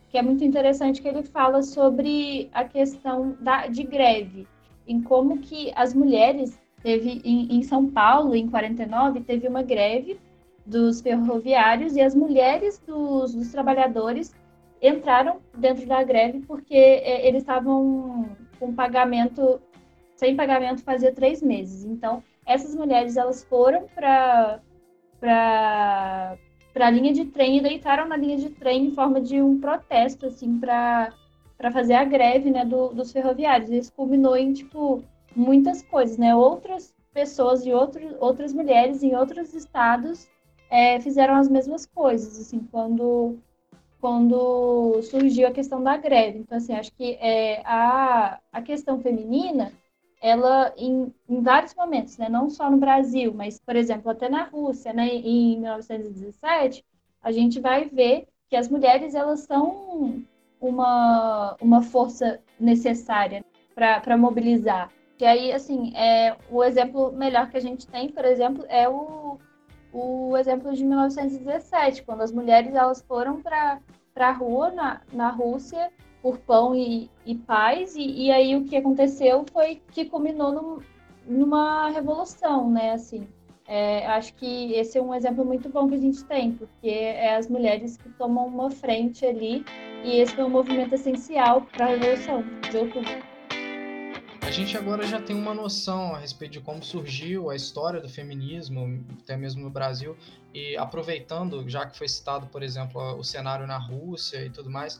que 0.09 0.17
é 0.17 0.21
muito 0.21 0.45
interessante 0.45 1.01
que 1.01 1.07
ele 1.09 1.23
fala 1.23 1.61
sobre 1.61 2.49
a 2.53 2.63
questão 2.63 3.35
da, 3.41 3.67
de 3.67 3.83
greve, 3.83 4.47
em 4.87 5.01
como 5.01 5.39
que 5.39 5.73
as 5.75 5.93
mulheres 5.93 6.57
teve 6.81 7.21
em, 7.25 7.57
em, 7.57 7.63
São 7.63 7.85
Paulo 7.85 8.33
em 8.33 8.49
49 8.49 9.19
teve 9.21 9.45
uma 9.45 9.61
greve 9.61 10.17
dos 10.65 11.01
ferroviários 11.01 11.97
e 11.97 12.01
as 12.01 12.15
mulheres 12.15 12.81
dos, 12.87 13.35
dos 13.35 13.51
trabalhadores 13.51 14.33
entraram 14.81 15.41
dentro 15.57 15.85
da 15.85 16.01
greve 16.03 16.39
porque 16.47 16.75
é, 16.75 17.27
eles 17.27 17.41
estavam 17.41 18.29
com 18.57 18.73
pagamento 18.73 19.61
sem 20.15 20.33
pagamento 20.33 20.81
fazia 20.81 21.11
três 21.11 21.41
meses. 21.41 21.83
Então 21.83 22.23
essas 22.45 22.73
mulheres 22.73 23.17
elas 23.17 23.43
foram 23.43 23.85
para 23.93 24.61
para 25.19 26.37
para 26.73 26.87
a 26.87 26.89
linha 26.89 27.13
de 27.13 27.25
trem 27.25 27.57
e 27.57 27.61
deitaram 27.61 28.07
na 28.07 28.15
linha 28.15 28.37
de 28.37 28.49
trem 28.49 28.85
em 28.85 28.91
forma 28.91 29.19
de 29.19 29.41
um 29.41 29.59
protesto, 29.59 30.25
assim, 30.25 30.59
para 30.59 31.11
fazer 31.71 31.95
a 31.95 32.03
greve, 32.03 32.49
né, 32.49 32.65
do, 32.65 32.89
dos 32.89 33.11
ferroviários. 33.11 33.69
Isso 33.69 33.93
culminou 33.93 34.35
em, 34.35 34.53
tipo, 34.53 35.03
muitas 35.35 35.81
coisas, 35.81 36.17
né? 36.17 36.35
Outras 36.35 36.93
pessoas 37.13 37.65
e 37.65 37.71
outro, 37.71 38.01
outras 38.19 38.53
mulheres 38.53 39.03
em 39.03 39.15
outros 39.15 39.53
estados 39.53 40.29
é, 40.69 40.99
fizeram 41.01 41.35
as 41.35 41.49
mesmas 41.49 41.85
coisas, 41.85 42.39
assim, 42.39 42.59
quando, 42.71 43.37
quando 43.99 45.01
surgiu 45.03 45.47
a 45.47 45.51
questão 45.51 45.83
da 45.83 45.97
greve. 45.97 46.39
Então, 46.39 46.57
assim, 46.57 46.73
acho 46.73 46.91
que 46.93 47.17
é, 47.19 47.61
a, 47.65 48.39
a 48.51 48.61
questão 48.61 48.99
feminina 48.99 49.73
ela 50.21 50.71
em, 50.77 51.11
em, 51.27 51.41
vários 51.41 51.73
momentos, 51.73 52.17
né, 52.17 52.29
não 52.29 52.49
só 52.49 52.69
no 52.69 52.77
Brasil, 52.77 53.33
mas, 53.33 53.59
por 53.59 53.75
exemplo, 53.75 54.11
até 54.11 54.29
na 54.29 54.43
Rússia, 54.43 54.93
né, 54.93 55.07
em 55.07 55.59
1917, 55.59 56.85
a 57.23 57.31
gente 57.31 57.59
vai 57.59 57.85
ver 57.85 58.27
que 58.47 58.55
as 58.55 58.69
mulheres 58.69 59.15
elas 59.15 59.41
são 59.41 60.23
uma, 60.59 61.57
uma 61.59 61.81
força 61.81 62.39
necessária 62.59 63.43
para 63.73 64.15
mobilizar. 64.15 64.91
E 65.19 65.25
aí, 65.25 65.51
assim, 65.51 65.95
é, 65.95 66.35
o 66.49 66.63
exemplo 66.63 67.11
melhor 67.11 67.49
que 67.49 67.57
a 67.57 67.61
gente 67.61 67.87
tem, 67.87 68.09
por 68.09 68.25
exemplo, 68.25 68.65
é 68.67 68.87
o, 68.87 69.39
o 69.91 70.37
exemplo 70.37 70.73
de 70.73 70.83
1917, 70.83 72.03
quando 72.03 72.21
as 72.21 72.31
mulheres 72.31 72.75
elas 72.75 73.01
foram 73.01 73.41
para 73.41 73.79
a 74.15 74.31
rua 74.31 74.71
na, 74.71 75.01
na 75.11 75.29
Rússia 75.29 75.91
por 76.21 76.37
pão 76.37 76.75
e, 76.75 77.09
e 77.25 77.35
paz, 77.35 77.95
e, 77.95 78.25
e, 78.25 78.31
aí 78.31 78.55
o 78.55 78.63
que 78.63 78.77
aconteceu 78.77 79.43
foi 79.51 79.81
que 79.91 80.05
culminou 80.05 80.51
num, 80.51 80.79
numa 81.25 81.89
revolução, 81.89 82.69
né, 82.69 82.91
assim. 82.91 83.27
É, 83.67 84.05
acho 84.07 84.33
que 84.33 84.73
esse 84.73 84.97
é 84.97 85.01
um 85.01 85.15
exemplo 85.15 85.45
muito 85.45 85.69
bom 85.69 85.87
que 85.87 85.95
a 85.95 85.99
gente 85.99 86.23
tem, 86.25 86.51
porque 86.51 86.89
é 86.89 87.35
as 87.35 87.47
mulheres 87.47 87.95
que 87.95 88.09
tomam 88.09 88.47
uma 88.47 88.69
frente 88.69 89.25
ali, 89.25 89.63
e 90.03 90.19
esse 90.19 90.35
foi 90.35 90.43
um 90.43 90.49
movimento 90.49 90.93
essencial 90.93 91.61
para 91.61 91.85
a 91.85 91.89
Revolução 91.89 92.43
de 92.69 92.77
Outubro. 92.77 93.31
A 94.41 94.53
gente 94.53 94.75
agora 94.75 95.07
já 95.07 95.21
tem 95.21 95.33
uma 95.33 95.53
noção 95.53 96.13
a 96.13 96.19
respeito 96.19 96.51
de 96.51 96.59
como 96.59 96.83
surgiu 96.83 97.49
a 97.49 97.55
história 97.55 98.01
do 98.01 98.09
feminismo, 98.09 99.01
até 99.21 99.37
mesmo 99.37 99.61
no 99.63 99.69
Brasil, 99.69 100.17
e 100.53 100.75
aproveitando, 100.75 101.63
já 101.69 101.85
que 101.85 101.97
foi 101.97 102.09
citado, 102.09 102.47
por 102.47 102.61
exemplo, 102.61 103.01
o 103.17 103.23
cenário 103.23 103.65
na 103.65 103.77
Rússia 103.77 104.45
e 104.45 104.49
tudo 104.49 104.69
mais, 104.69 104.99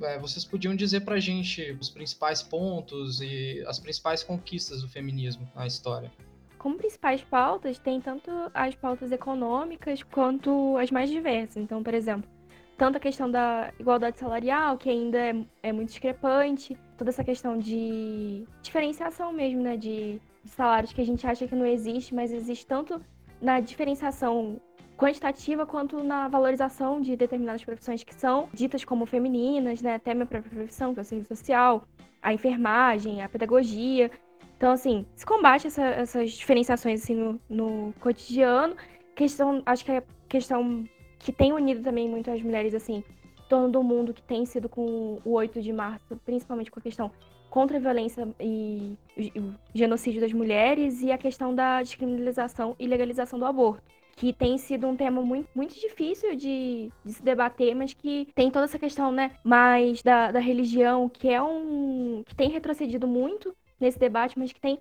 é, 0.00 0.18
vocês 0.18 0.44
podiam 0.44 0.74
dizer 0.74 1.00
para 1.00 1.16
a 1.16 1.20
gente 1.20 1.76
os 1.80 1.90
principais 1.90 2.42
pontos 2.42 3.20
e 3.20 3.62
as 3.66 3.78
principais 3.78 4.22
conquistas 4.22 4.82
do 4.82 4.88
feminismo 4.88 5.48
na 5.54 5.66
história? 5.66 6.10
Como 6.58 6.76
principais 6.76 7.22
pautas, 7.22 7.78
tem 7.78 8.00
tanto 8.00 8.30
as 8.54 8.74
pautas 8.74 9.10
econômicas 9.10 10.02
quanto 10.02 10.76
as 10.78 10.90
mais 10.90 11.10
diversas. 11.10 11.56
Então, 11.56 11.82
por 11.82 11.92
exemplo, 11.92 12.30
tanto 12.76 12.96
a 12.96 13.00
questão 13.00 13.30
da 13.30 13.72
igualdade 13.78 14.18
salarial, 14.18 14.78
que 14.78 14.88
ainda 14.88 15.18
é, 15.18 15.44
é 15.62 15.72
muito 15.72 15.88
discrepante, 15.88 16.76
toda 16.96 17.10
essa 17.10 17.24
questão 17.24 17.58
de 17.58 18.46
diferenciação 18.62 19.32
mesmo, 19.32 19.62
né, 19.62 19.76
de 19.76 20.20
salários 20.46 20.92
que 20.92 21.00
a 21.00 21.04
gente 21.04 21.26
acha 21.26 21.46
que 21.46 21.54
não 21.54 21.66
existe, 21.66 22.14
mas 22.14 22.32
existe 22.32 22.66
tanto 22.66 23.00
na 23.40 23.60
diferenciação 23.60 24.60
quantitativa 25.02 25.66
quanto 25.66 26.00
na 26.04 26.28
valorização 26.28 27.00
de 27.00 27.16
determinadas 27.16 27.64
profissões 27.64 28.04
que 28.04 28.14
são 28.14 28.48
ditas 28.54 28.84
como 28.84 29.04
femininas, 29.04 29.82
né? 29.82 29.96
Até 29.96 30.14
minha 30.14 30.26
própria 30.26 30.52
profissão, 30.52 30.94
que 30.94 31.00
é 31.00 31.02
o 31.02 31.04
serviço 31.04 31.34
social, 31.34 31.82
a 32.22 32.32
enfermagem, 32.32 33.20
a 33.20 33.28
pedagogia. 33.28 34.12
Então, 34.56 34.70
assim, 34.70 35.04
se 35.16 35.26
combate 35.26 35.66
essa, 35.66 35.82
essas 35.82 36.30
diferenciações 36.30 37.02
assim, 37.02 37.16
no, 37.16 37.40
no 37.50 37.94
cotidiano. 37.98 38.76
Questão, 39.16 39.60
acho 39.66 39.84
que 39.84 39.90
é 39.90 40.04
questão 40.28 40.84
que 41.18 41.32
tem 41.32 41.52
unido 41.52 41.82
também 41.82 42.08
muito 42.08 42.30
as 42.30 42.40
mulheres, 42.40 42.72
assim, 42.72 42.98
em 43.38 43.48
torno 43.48 43.68
do 43.68 43.82
mundo 43.82 44.14
que 44.14 44.22
tem 44.22 44.46
sido 44.46 44.68
com 44.68 45.20
o 45.24 45.32
8 45.32 45.60
de 45.60 45.72
março, 45.72 46.16
principalmente 46.24 46.70
com 46.70 46.78
a 46.78 46.82
questão 46.82 47.10
contra 47.50 47.76
a 47.76 47.80
violência 47.80 48.26
e 48.40 48.96
o 49.36 49.52
genocídio 49.74 50.20
das 50.20 50.32
mulheres 50.32 51.02
e 51.02 51.10
a 51.10 51.18
questão 51.18 51.52
da 51.52 51.82
descriminalização 51.82 52.76
e 52.78 52.86
legalização 52.86 53.38
do 53.38 53.44
aborto 53.44 53.82
que 54.16 54.32
tem 54.32 54.58
sido 54.58 54.86
um 54.86 54.96
tema 54.96 55.22
muito, 55.22 55.48
muito 55.54 55.74
difícil 55.74 56.36
de, 56.36 56.90
de, 57.04 57.12
se 57.12 57.22
debater, 57.22 57.74
mas 57.74 57.92
que 57.92 58.28
tem 58.34 58.50
toda 58.50 58.66
essa 58.66 58.78
questão, 58.78 59.10
né, 59.10 59.32
mais 59.42 60.02
da, 60.02 60.30
da 60.30 60.40
religião, 60.40 61.08
que 61.08 61.28
é 61.28 61.42
um. 61.42 62.22
que 62.26 62.34
tem 62.34 62.50
retrocedido 62.50 63.06
muito 63.06 63.54
nesse 63.80 63.98
debate, 63.98 64.38
mas 64.38 64.52
que 64.52 64.60
tem 64.60 64.78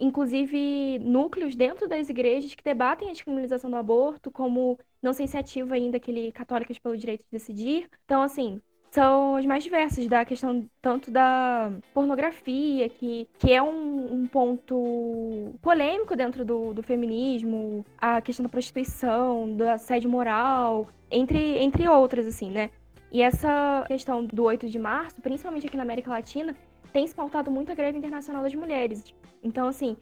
inclusive 0.00 0.98
núcleos 1.00 1.54
dentro 1.54 1.86
das 1.86 2.08
igrejas 2.08 2.54
que 2.54 2.64
debatem 2.64 3.08
a 3.08 3.12
descriminalização 3.12 3.70
do 3.70 3.76
aborto, 3.76 4.30
como 4.30 4.78
não 5.02 5.12
se 5.12 5.22
iniciativa 5.22 5.74
ainda 5.74 5.98
aquele 5.98 6.32
Católicas 6.32 6.78
pelo 6.78 6.96
Direito 6.96 7.20
de 7.20 7.30
Decidir. 7.30 7.88
Então, 8.06 8.22
assim, 8.22 8.60
são 8.90 9.36
as 9.36 9.46
mais 9.46 9.62
diversas, 9.62 10.06
da 10.08 10.24
questão 10.24 10.68
tanto 10.82 11.10
da 11.10 11.70
pornografia, 11.94 12.88
que, 12.88 13.28
que 13.38 13.52
é 13.52 13.62
um, 13.62 14.14
um 14.14 14.26
ponto 14.26 15.54
polêmico 15.62 16.16
dentro 16.16 16.44
do, 16.44 16.74
do 16.74 16.82
feminismo, 16.82 17.84
a 17.98 18.20
questão 18.20 18.42
da 18.42 18.48
prostituição, 18.48 19.54
do 19.56 19.68
assédio 19.68 20.10
moral, 20.10 20.88
entre, 21.10 21.58
entre 21.58 21.88
outras, 21.88 22.26
assim, 22.26 22.50
né? 22.50 22.70
E 23.12 23.22
essa 23.22 23.84
questão 23.86 24.24
do 24.24 24.44
8 24.44 24.68
de 24.68 24.78
março, 24.78 25.20
principalmente 25.20 25.66
aqui 25.66 25.76
na 25.76 25.82
América 25.84 26.10
Latina, 26.10 26.56
tem 26.92 27.06
se 27.06 27.14
pautado 27.14 27.50
muito 27.50 27.70
a 27.70 27.74
greve 27.74 27.98
internacional 27.98 28.42
das 28.42 28.54
mulheres. 28.54 29.04
Então, 29.42 29.68
assim, 29.68 29.96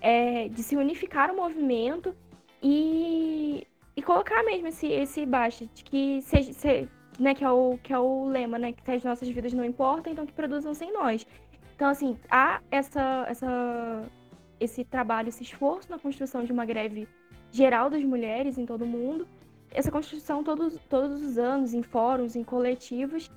é, 0.00 0.48
de 0.48 0.62
se 0.62 0.76
unificar 0.76 1.32
o 1.32 1.36
movimento 1.36 2.14
e, 2.62 3.66
e 3.96 4.02
colocar 4.02 4.44
mesmo 4.44 4.68
esse, 4.68 4.86
esse 4.86 5.26
baixo, 5.26 5.68
de 5.74 5.84
que 5.84 6.22
seja, 6.22 6.52
se, 6.52 6.88
né, 7.18 7.34
que 7.34 7.44
é 7.44 7.50
o, 7.50 7.78
que 7.82 7.92
é 7.92 7.98
o 7.98 8.26
lema, 8.26 8.58
né, 8.58 8.72
que 8.72 8.90
as 8.90 9.02
nossas 9.02 9.28
vidas 9.28 9.52
não 9.52 9.64
importam, 9.64 10.12
então 10.12 10.26
que 10.26 10.32
produzam 10.32 10.72
sem 10.72 10.92
nós. 10.92 11.26
Então, 11.74 11.88
assim, 11.88 12.16
há 12.30 12.60
essa, 12.70 13.26
essa, 13.28 14.02
esse 14.60 14.84
trabalho, 14.84 15.28
esse 15.28 15.42
esforço 15.42 15.90
na 15.90 15.98
construção 15.98 16.44
de 16.44 16.52
uma 16.52 16.64
greve 16.64 17.08
geral 17.50 17.90
das 17.90 18.02
mulheres 18.02 18.58
em 18.58 18.66
todo 18.66 18.82
o 18.82 18.86
mundo, 18.86 19.26
essa 19.70 19.90
construção 19.90 20.42
todos, 20.42 20.78
todos 20.88 21.22
os 21.22 21.38
anos, 21.38 21.74
em 21.74 21.82
fóruns, 21.82 22.36
em 22.36 22.44
coletivos, 22.44 23.30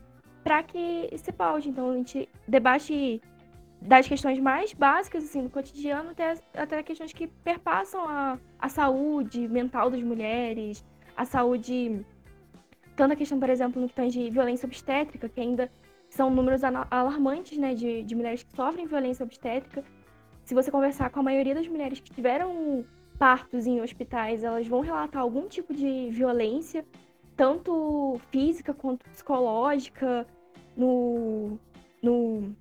para 0.44 0.64
que 0.64 1.10
se 1.18 1.32
paute. 1.32 1.70
Então, 1.70 1.92
a 1.92 1.96
gente 1.96 2.30
debate 2.48 3.22
das 3.82 4.08
questões 4.08 4.40
mais 4.40 4.74
básicas, 4.74 5.24
assim, 5.24 5.44
do 5.44 5.50
cotidiano, 5.50 6.12
até, 6.12 6.36
até 6.54 6.84
questões 6.84 7.12
que 7.12 7.28
perpassam 7.28 8.08
a, 8.08 8.38
a 8.60 8.70
saúde 8.70 9.48
mental 9.48 9.90
das 9.90 10.04
mulheres, 10.04 10.86
a 11.18 11.26
saúde 11.26 12.06
tanto 13.02 13.14
a 13.14 13.16
questão, 13.16 13.40
por 13.40 13.50
exemplo, 13.50 13.82
no 13.82 13.88
que 13.88 13.96
tange 13.96 14.30
violência 14.30 14.68
obstétrica, 14.68 15.28
que 15.28 15.42
ainda 15.42 15.72
são 16.08 16.30
números 16.30 16.62
alarmantes, 16.64 17.58
né, 17.58 17.74
de, 17.74 18.04
de 18.04 18.14
mulheres 18.14 18.44
que 18.44 18.56
sofrem 18.56 18.86
violência 18.86 19.24
obstétrica. 19.24 19.84
Se 20.44 20.54
você 20.54 20.70
conversar 20.70 21.10
com 21.10 21.20
a 21.20 21.24
maioria 21.24 21.56
das 21.56 21.68
mulheres 21.68 22.00
que 22.00 22.14
tiveram 22.14 22.86
partos 23.18 23.66
em 23.66 23.82
hospitais, 23.82 24.44
elas 24.44 24.68
vão 24.68 24.82
relatar 24.82 25.20
algum 25.20 25.48
tipo 25.48 25.74
de 25.74 26.12
violência, 26.12 26.86
tanto 27.36 28.22
física 28.30 28.72
quanto 28.72 29.10
psicológica, 29.10 30.28
no, 30.78 31.58
no, 32.04 32.56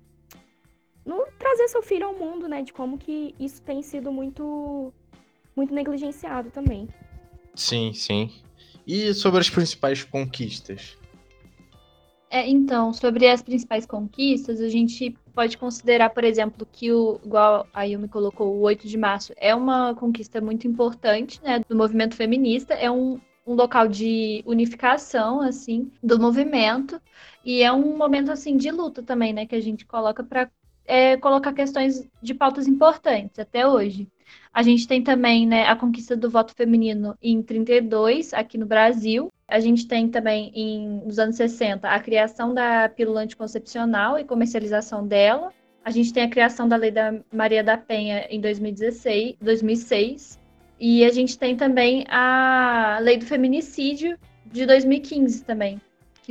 no 1.05 1.23
trazer 1.37 1.67
seu 1.67 1.83
filho 1.83 2.07
ao 2.07 2.15
mundo, 2.15 2.47
né? 2.47 2.63
De 2.63 2.73
como 2.73 2.97
que 2.97 3.35
isso 3.39 3.61
tem 3.61 3.83
sido 3.83 4.11
muito, 4.11 4.91
muito 5.55 5.71
negligenciado 5.71 6.49
também. 6.49 6.87
Sim, 7.53 7.93
sim. 7.93 8.31
E 8.85 9.13
sobre 9.13 9.39
as 9.39 9.49
principais 9.49 10.03
conquistas? 10.03 10.97
É, 12.29 12.47
então, 12.47 12.93
sobre 12.93 13.27
as 13.27 13.41
principais 13.41 13.85
conquistas, 13.85 14.61
a 14.61 14.69
gente 14.69 15.13
pode 15.35 15.57
considerar, 15.57 16.11
por 16.11 16.23
exemplo, 16.23 16.65
que 16.71 16.89
o, 16.89 17.19
igual 17.25 17.67
a 17.73 17.83
Yumi 17.83 18.07
colocou, 18.07 18.55
o 18.55 18.61
8 18.61 18.87
de 18.87 18.97
março 18.97 19.33
é 19.35 19.53
uma 19.53 19.93
conquista 19.95 20.39
muito 20.39 20.65
importante, 20.65 21.41
né, 21.43 21.59
do 21.67 21.75
movimento 21.75 22.15
feminista, 22.15 22.73
é 22.73 22.89
um, 22.89 23.19
um 23.45 23.53
local 23.53 23.85
de 23.87 24.41
unificação, 24.45 25.41
assim, 25.41 25.91
do 26.01 26.17
movimento, 26.17 27.01
e 27.43 27.61
é 27.61 27.71
um 27.71 27.97
momento, 27.97 28.31
assim, 28.31 28.55
de 28.55 28.71
luta 28.71 29.03
também, 29.03 29.33
né, 29.33 29.45
que 29.45 29.55
a 29.55 29.61
gente 29.61 29.85
coloca 29.85 30.23
para 30.23 30.49
é, 30.91 31.15
colocar 31.15 31.53
questões 31.53 32.05
de 32.21 32.33
pautas 32.33 32.67
importantes 32.67 33.39
até 33.39 33.65
hoje. 33.65 34.09
A 34.53 34.61
gente 34.61 34.85
tem 34.85 35.01
também 35.01 35.47
né, 35.47 35.65
a 35.65 35.73
conquista 35.73 36.17
do 36.17 36.29
voto 36.29 36.53
feminino 36.53 37.17
em 37.23 37.41
32, 37.41 38.33
aqui 38.33 38.57
no 38.57 38.65
Brasil. 38.65 39.31
A 39.47 39.61
gente 39.61 39.87
tem 39.87 40.09
também, 40.09 40.51
em, 40.53 41.01
nos 41.05 41.17
anos 41.17 41.37
60, 41.37 41.87
a 41.87 41.97
criação 41.97 42.53
da 42.53 42.89
pílula 42.89 43.21
anticoncepcional 43.21 44.19
e 44.19 44.25
comercialização 44.25 45.07
dela. 45.07 45.53
A 45.85 45.91
gente 45.91 46.11
tem 46.11 46.23
a 46.23 46.29
criação 46.29 46.67
da 46.67 46.75
Lei 46.75 46.91
da 46.91 47.15
Maria 47.31 47.63
da 47.63 47.77
Penha 47.77 48.27
em 48.29 48.41
2016, 48.41 49.37
2006. 49.39 50.37
E 50.77 51.05
a 51.05 51.09
gente 51.09 51.39
tem 51.39 51.55
também 51.55 52.05
a 52.09 52.99
Lei 53.01 53.15
do 53.15 53.25
Feminicídio 53.25 54.17
de 54.45 54.65
2015 54.65 55.45
também, 55.45 55.79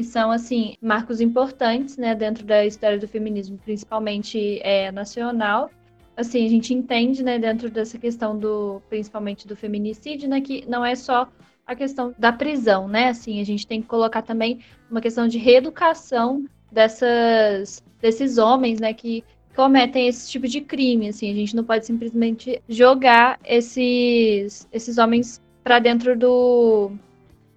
que 0.01 0.05
são 0.05 0.31
assim 0.31 0.77
marcos 0.81 1.21
importantes, 1.21 1.99
né, 1.99 2.15
dentro 2.15 2.43
da 2.43 2.65
história 2.65 2.99
do 2.99 3.07
feminismo, 3.07 3.59
principalmente 3.59 4.59
é, 4.63 4.91
nacional. 4.91 5.71
Assim, 6.17 6.47
a 6.47 6.49
gente 6.49 6.73
entende, 6.73 7.23
né, 7.23 7.39
dentro 7.39 7.71
dessa 7.71 7.99
questão 7.99 8.39
do, 8.39 8.81
principalmente 8.89 9.47
do 9.47 9.55
feminicídio, 9.55 10.27
né, 10.27 10.41
que 10.41 10.65
não 10.67 10.83
é 10.83 10.95
só 10.95 11.29
a 11.67 11.75
questão 11.75 12.15
da 12.19 12.33
prisão, 12.33 12.89
né, 12.89 13.09
assim, 13.09 13.43
a 13.43 13.45
gente 13.45 13.67
tem 13.67 13.83
que 13.83 13.89
colocar 13.89 14.23
também 14.23 14.61
uma 14.91 15.03
questão 15.03 15.29
de 15.29 15.37
reeducação 15.37 16.47
dessas, 16.73 17.83
desses 18.01 18.39
homens, 18.39 18.81
né, 18.81 18.95
que 18.95 19.23
cometem 19.55 20.09
esse 20.09 20.31
tipo 20.31 20.49
de 20.49 20.63
crime, 20.63 21.09
assim, 21.09 21.31
a 21.31 21.35
gente 21.35 21.55
não 21.55 21.63
pode 21.63 21.85
simplesmente 21.85 22.63
jogar 22.67 23.39
esses, 23.45 24.67
esses 24.73 24.97
homens 24.97 25.43
para 25.63 25.79
dentro 25.79 26.19
do, 26.19 26.91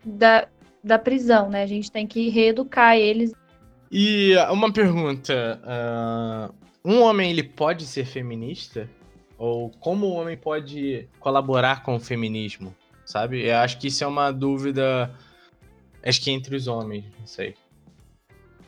da, 0.04 0.48
da 0.84 1.00
prisão, 1.00 1.50
né, 1.50 1.64
a 1.64 1.68
gente 1.68 1.92
tem 1.92 2.06
que 2.06 2.30
reeducar 2.30 2.98
eles. 2.98 3.34
E 3.92 4.36
uma 4.52 4.74
pergunta, 4.74 5.62
uh, 5.64 6.54
um 6.84 7.02
homem 7.02 7.30
ele 7.30 7.44
pode 7.44 7.86
ser 7.86 8.06
feminista? 8.06 8.90
Ou 9.38 9.70
como 9.80 10.08
o 10.08 10.14
homem 10.14 10.38
pode 10.38 11.08
colaborar 11.20 11.84
com 11.84 11.96
o 11.96 12.00
feminismo? 12.00 12.74
Sabe? 13.06 13.46
Eu 13.46 13.58
acho 13.58 13.80
que 13.80 13.88
isso 13.88 14.04
é 14.04 14.08
uma 14.08 14.32
dúvida, 14.32 15.14
acho 16.04 16.22
que 16.22 16.32
entre 16.32 16.56
os 16.56 16.68
homens, 16.68 17.06
não 17.20 17.28
sei. 17.28 17.56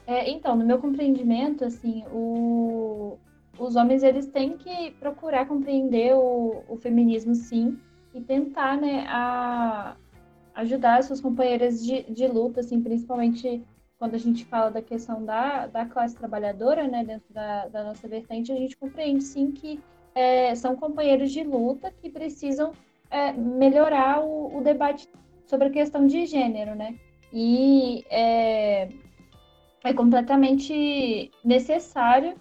É, 0.05 0.29
então, 0.29 0.55
no 0.55 0.65
meu 0.65 0.77
compreendimento, 0.77 1.65
assim, 1.65 2.03
o... 2.11 3.17
os 3.57 3.75
homens 3.75 4.03
eles 4.03 4.27
têm 4.27 4.57
que 4.57 4.91
procurar 4.99 5.47
compreender 5.47 6.13
o, 6.13 6.63
o 6.67 6.77
feminismo, 6.77 7.33
sim, 7.33 7.79
e 8.13 8.21
tentar, 8.21 8.77
né, 8.77 9.05
a... 9.07 9.95
ajudar 10.55 11.03
suas 11.03 11.21
companheiras 11.21 11.83
de, 11.83 12.03
de 12.03 12.27
luta, 12.27 12.61
assim, 12.61 12.81
principalmente 12.81 13.61
quando 13.97 14.15
a 14.15 14.19
gente 14.19 14.45
fala 14.45 14.71
da 14.71 14.81
questão 14.81 15.23
da, 15.23 15.67
da 15.67 15.85
classe 15.85 16.15
trabalhadora, 16.15 16.87
né, 16.87 17.03
dentro 17.03 17.33
da, 17.33 17.67
da 17.67 17.83
nossa 17.83 18.07
vertente, 18.07 18.51
a 18.51 18.55
gente 18.55 18.75
compreende 18.77 19.23
sim 19.23 19.51
que 19.51 19.79
é, 20.13 20.55
são 20.55 20.75
companheiros 20.75 21.31
de 21.31 21.43
luta 21.43 21.91
que 21.91 22.09
precisam 22.09 22.71
é, 23.09 23.31
melhorar 23.33 24.23
o, 24.23 24.57
o, 24.57 24.61
debate 24.61 25.09
sobre 25.45 25.67
a 25.67 25.71
questão 25.71 26.07
de 26.07 26.25
gênero, 26.25 26.73
né? 26.73 26.97
E 27.31 28.05
é, 28.09 28.89
é 29.83 29.93
completamente 29.93 31.31
necessário 31.43 32.35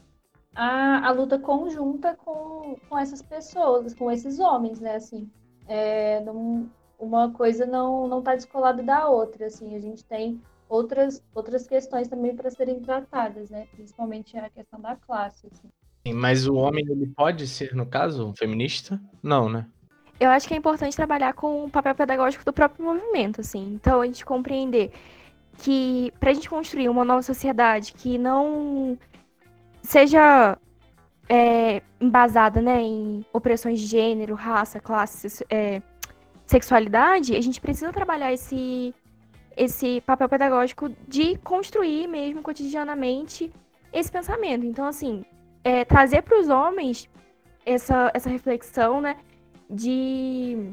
a, 0.54 1.08
a 1.08 1.10
luta 1.10 1.38
conjunta 1.38 2.14
com, 2.14 2.76
com 2.88 2.98
essas 2.98 3.20
pessoas, 3.20 3.92
com 3.94 4.10
esses 4.10 4.38
homens, 4.38 4.80
né? 4.80 4.94
Assim, 4.94 5.28
é, 5.66 6.20
não, 6.20 6.70
uma 7.04 7.30
coisa 7.30 7.66
não 7.66 8.08
não 8.08 8.18
está 8.20 8.34
descolada 8.34 8.82
da 8.82 9.08
outra, 9.08 9.46
assim, 9.46 9.74
a 9.74 9.80
gente 9.80 10.04
tem 10.04 10.40
outras, 10.68 11.22
outras 11.34 11.66
questões 11.66 12.08
também 12.08 12.34
para 12.34 12.50
serem 12.50 12.80
tratadas, 12.80 13.50
né? 13.50 13.66
Principalmente 13.72 14.36
a 14.36 14.48
questão 14.48 14.80
da 14.80 14.96
classe. 14.96 15.46
Assim. 15.46 15.68
Sim, 16.06 16.12
mas 16.14 16.46
o 16.46 16.54
homem 16.54 16.84
ele 16.88 17.06
pode 17.06 17.46
ser, 17.46 17.74
no 17.74 17.86
caso, 17.86 18.32
feminista? 18.36 19.00
Não, 19.22 19.48
né? 19.48 19.66
Eu 20.18 20.30
acho 20.30 20.46
que 20.46 20.54
é 20.54 20.56
importante 20.56 20.96
trabalhar 20.96 21.32
com 21.34 21.64
o 21.64 21.70
papel 21.70 21.94
pedagógico 21.94 22.44
do 22.44 22.52
próprio 22.52 22.84
movimento, 22.84 23.40
assim. 23.40 23.74
Então, 23.74 24.00
a 24.00 24.06
gente 24.06 24.24
compreender 24.24 24.92
que 25.58 26.12
para 26.18 26.30
a 26.30 26.34
gente 26.34 26.48
construir 26.48 26.88
uma 26.88 27.04
nova 27.04 27.22
sociedade 27.22 27.92
que 27.92 28.18
não 28.18 28.98
seja 29.82 30.58
é, 31.28 31.82
embasada 32.00 32.60
né, 32.60 32.80
em 32.82 33.24
opressões 33.32 33.80
de 33.80 33.86
gênero, 33.86 34.34
raça, 34.34 34.80
classe, 34.80 35.44
é, 35.50 35.80
sexualidade, 36.46 37.36
a 37.36 37.40
gente 37.40 37.60
precisa 37.60 37.92
trabalhar 37.92 38.32
esse, 38.32 38.94
esse 39.56 40.00
papel 40.02 40.28
pedagógico 40.28 40.90
de 41.08 41.36
construir 41.38 42.06
mesmo 42.06 42.42
cotidianamente 42.42 43.52
esse 43.92 44.10
pensamento. 44.10 44.66
Então, 44.66 44.86
assim, 44.86 45.24
é, 45.62 45.84
trazer 45.84 46.22
para 46.22 46.38
os 46.38 46.48
homens 46.48 47.08
essa, 47.64 48.10
essa 48.12 48.28
reflexão, 48.28 49.00
né, 49.00 49.16
de, 49.70 50.72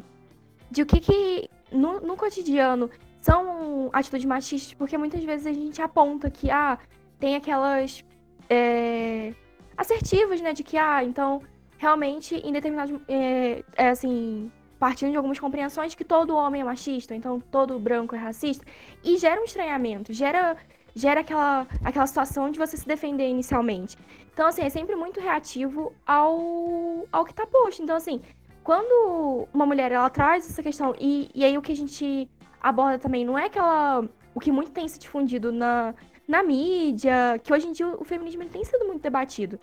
de 0.70 0.82
o 0.82 0.86
que 0.86 1.00
que 1.00 1.50
no, 1.72 2.02
no 2.02 2.18
cotidiano 2.18 2.90
são 3.22 3.90
atitudes 3.94 4.26
machistas, 4.26 4.74
porque 4.74 4.98
muitas 4.98 5.24
vezes 5.24 5.46
a 5.46 5.54
gente 5.54 5.82
aponta 5.82 6.30
que, 6.30 6.50
ah, 6.50 6.78
tem 7.20 7.36
aquelas 7.36 8.04
é, 8.50 9.34
assertivas, 9.78 10.42
né, 10.42 10.54
de 10.54 10.64
que, 10.64 10.78
ah, 10.78 11.04
então, 11.04 11.42
realmente, 11.78 12.36
em 12.36 12.52
determinados, 12.52 13.00
é, 13.08 13.64
é, 13.76 13.90
assim, 13.90 14.52
partindo 14.82 15.12
de 15.12 15.17
algumas 15.17 15.39
compreensões 15.39 15.94
que 15.94 16.04
todo 16.04 16.36
homem 16.36 16.62
é 16.62 16.63
machista, 16.63 17.13
então 17.15 17.39
todo 17.39 17.78
branco 17.78 18.15
é 18.15 18.17
racista, 18.17 18.65
e 19.04 19.15
gera 19.15 19.39
um 19.39 19.44
estranhamento, 19.44 20.12
gera, 20.12 20.58
gera 20.96 21.20
aquela, 21.20 21.67
aquela 21.86 22.08
situação 22.08 22.50
de 22.50 22.58
você 22.58 22.76
se 22.76 22.88
defender 22.88 23.28
inicialmente. 23.30 23.96
Então, 24.34 24.48
assim, 24.48 24.63
é 24.63 24.70
sempre 24.72 24.96
muito 24.96 25.20
reativo 25.20 25.94
ao, 26.04 27.06
ao 27.12 27.24
que 27.24 27.32
tá 27.32 27.46
posto. 27.46 27.84
Então, 27.84 27.96
assim, 27.96 28.24
quando 28.63 29.48
uma 29.54 29.67
mulher, 29.67 29.91
ela 29.91 30.10
traz 30.10 30.50
essa 30.50 30.63
questão, 30.63 30.96
e, 31.00 31.30
e 31.36 31.46
aí 31.46 31.56
o 31.56 31.62
que 31.62 31.74
a 31.74 31.76
gente 31.76 32.28
aborda 32.60 32.98
também 32.98 33.24
não 33.24 33.38
é 33.38 33.46
aquela... 33.46 34.04
O 34.34 34.39
que 34.39 34.52
muito 34.52 34.72
tem 34.72 34.88
se 34.88 34.98
difundido 34.98 35.52
na, 35.52 35.94
na 36.28 36.41
mídia, 36.41 37.39
que 37.44 37.54
hoje 37.54 37.67
em 37.67 37.72
dia 37.72 37.88
o 37.88 38.04
feminismo 38.04 38.44
tem 38.46 38.63
sido 38.63 38.88
muito 38.88 39.04
debatido. 39.04 39.60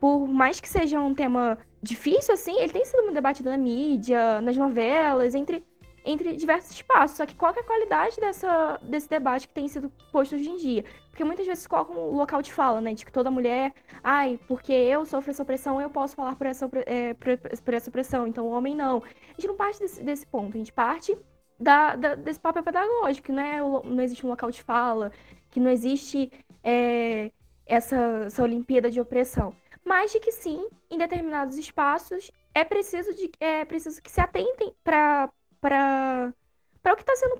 Por 0.00 0.26
mais 0.26 0.60
que 0.60 0.68
seja 0.68 0.98
um 0.98 1.14
tema 1.14 1.58
difícil, 1.82 2.34
assim, 2.34 2.58
ele 2.58 2.72
tem 2.72 2.84
sido 2.84 3.02
muito 3.02 3.14
debatido 3.14 3.50
na 3.50 3.58
mídia, 3.58 4.40
nas 4.40 4.56
novelas, 4.56 5.34
entre, 5.34 5.64
entre 6.04 6.36
diversos 6.36 6.70
espaços. 6.70 7.16
Só 7.16 7.26
que 7.26 7.34
qual 7.34 7.52
que 7.52 7.58
é 7.58 7.62
a 7.62 7.66
qualidade 7.66 8.16
dessa, 8.20 8.78
desse 8.82 9.08
debate 9.08 9.48
que 9.48 9.54
tem 9.54 9.66
sido 9.66 9.90
posto 10.12 10.36
hoje 10.36 10.48
em 10.48 10.56
dia? 10.56 10.84
Porque 11.10 11.24
muitas 11.24 11.46
vezes 11.46 11.66
colocam 11.66 11.96
um 11.96 12.16
local 12.16 12.40
de 12.40 12.52
fala, 12.52 12.80
né? 12.80 12.94
De 12.94 13.04
que 13.04 13.12
toda 13.12 13.30
mulher, 13.30 13.74
ai, 14.02 14.38
porque 14.46 14.72
eu 14.72 15.04
sofro 15.04 15.30
essa 15.30 15.42
opressão, 15.42 15.80
eu 15.80 15.90
posso 15.90 16.14
falar 16.14 16.36
por 16.36 16.46
essa, 16.46 16.70
é, 16.86 17.14
por, 17.14 17.36
por 17.38 17.74
essa 17.74 17.90
opressão, 17.90 18.26
então 18.26 18.46
o 18.46 18.50
homem 18.52 18.76
não. 18.76 18.98
A 18.98 19.32
gente 19.32 19.48
não 19.48 19.56
parte 19.56 19.80
desse, 19.80 20.02
desse 20.02 20.26
ponto, 20.26 20.54
a 20.56 20.58
gente 20.58 20.72
parte 20.72 21.18
da, 21.58 21.96
da, 21.96 22.14
desse 22.14 22.40
papel 22.40 22.62
pedagógico, 22.62 23.26
que 23.26 23.32
não, 23.32 23.42
é, 23.42 23.60
não 23.60 24.02
existe 24.02 24.24
um 24.24 24.30
local 24.30 24.50
de 24.50 24.62
fala, 24.62 25.10
que 25.50 25.58
não 25.60 25.70
existe 25.70 26.30
é, 26.62 27.30
essa, 27.66 27.96
essa 28.26 28.42
Olimpíada 28.42 28.90
de 28.90 29.00
opressão 29.00 29.54
mas 29.84 30.12
de 30.12 30.20
que 30.20 30.32
sim, 30.32 30.66
em 30.90 30.98
determinados 30.98 31.58
espaços 31.58 32.30
é 32.54 32.64
preciso, 32.64 33.14
de, 33.14 33.30
é 33.40 33.64
preciso 33.64 34.00
que 34.02 34.10
se 34.10 34.20
atentem 34.20 34.74
para 34.84 35.30
para 35.60 36.92
o 36.92 36.96
que 36.96 37.02
está 37.02 37.14
sendo, 37.14 37.38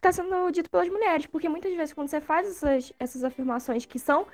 tá 0.00 0.12
sendo 0.12 0.50
dito 0.50 0.68
pelas 0.68 0.88
mulheres, 0.88 1.26
porque 1.26 1.48
muitas 1.48 1.72
vezes 1.76 1.94
quando 1.94 2.08
você 2.08 2.20
faz 2.20 2.48
essas, 2.48 2.92
essas 2.98 3.22
afirmações 3.22 3.86
que 3.86 4.00
são 4.00 4.26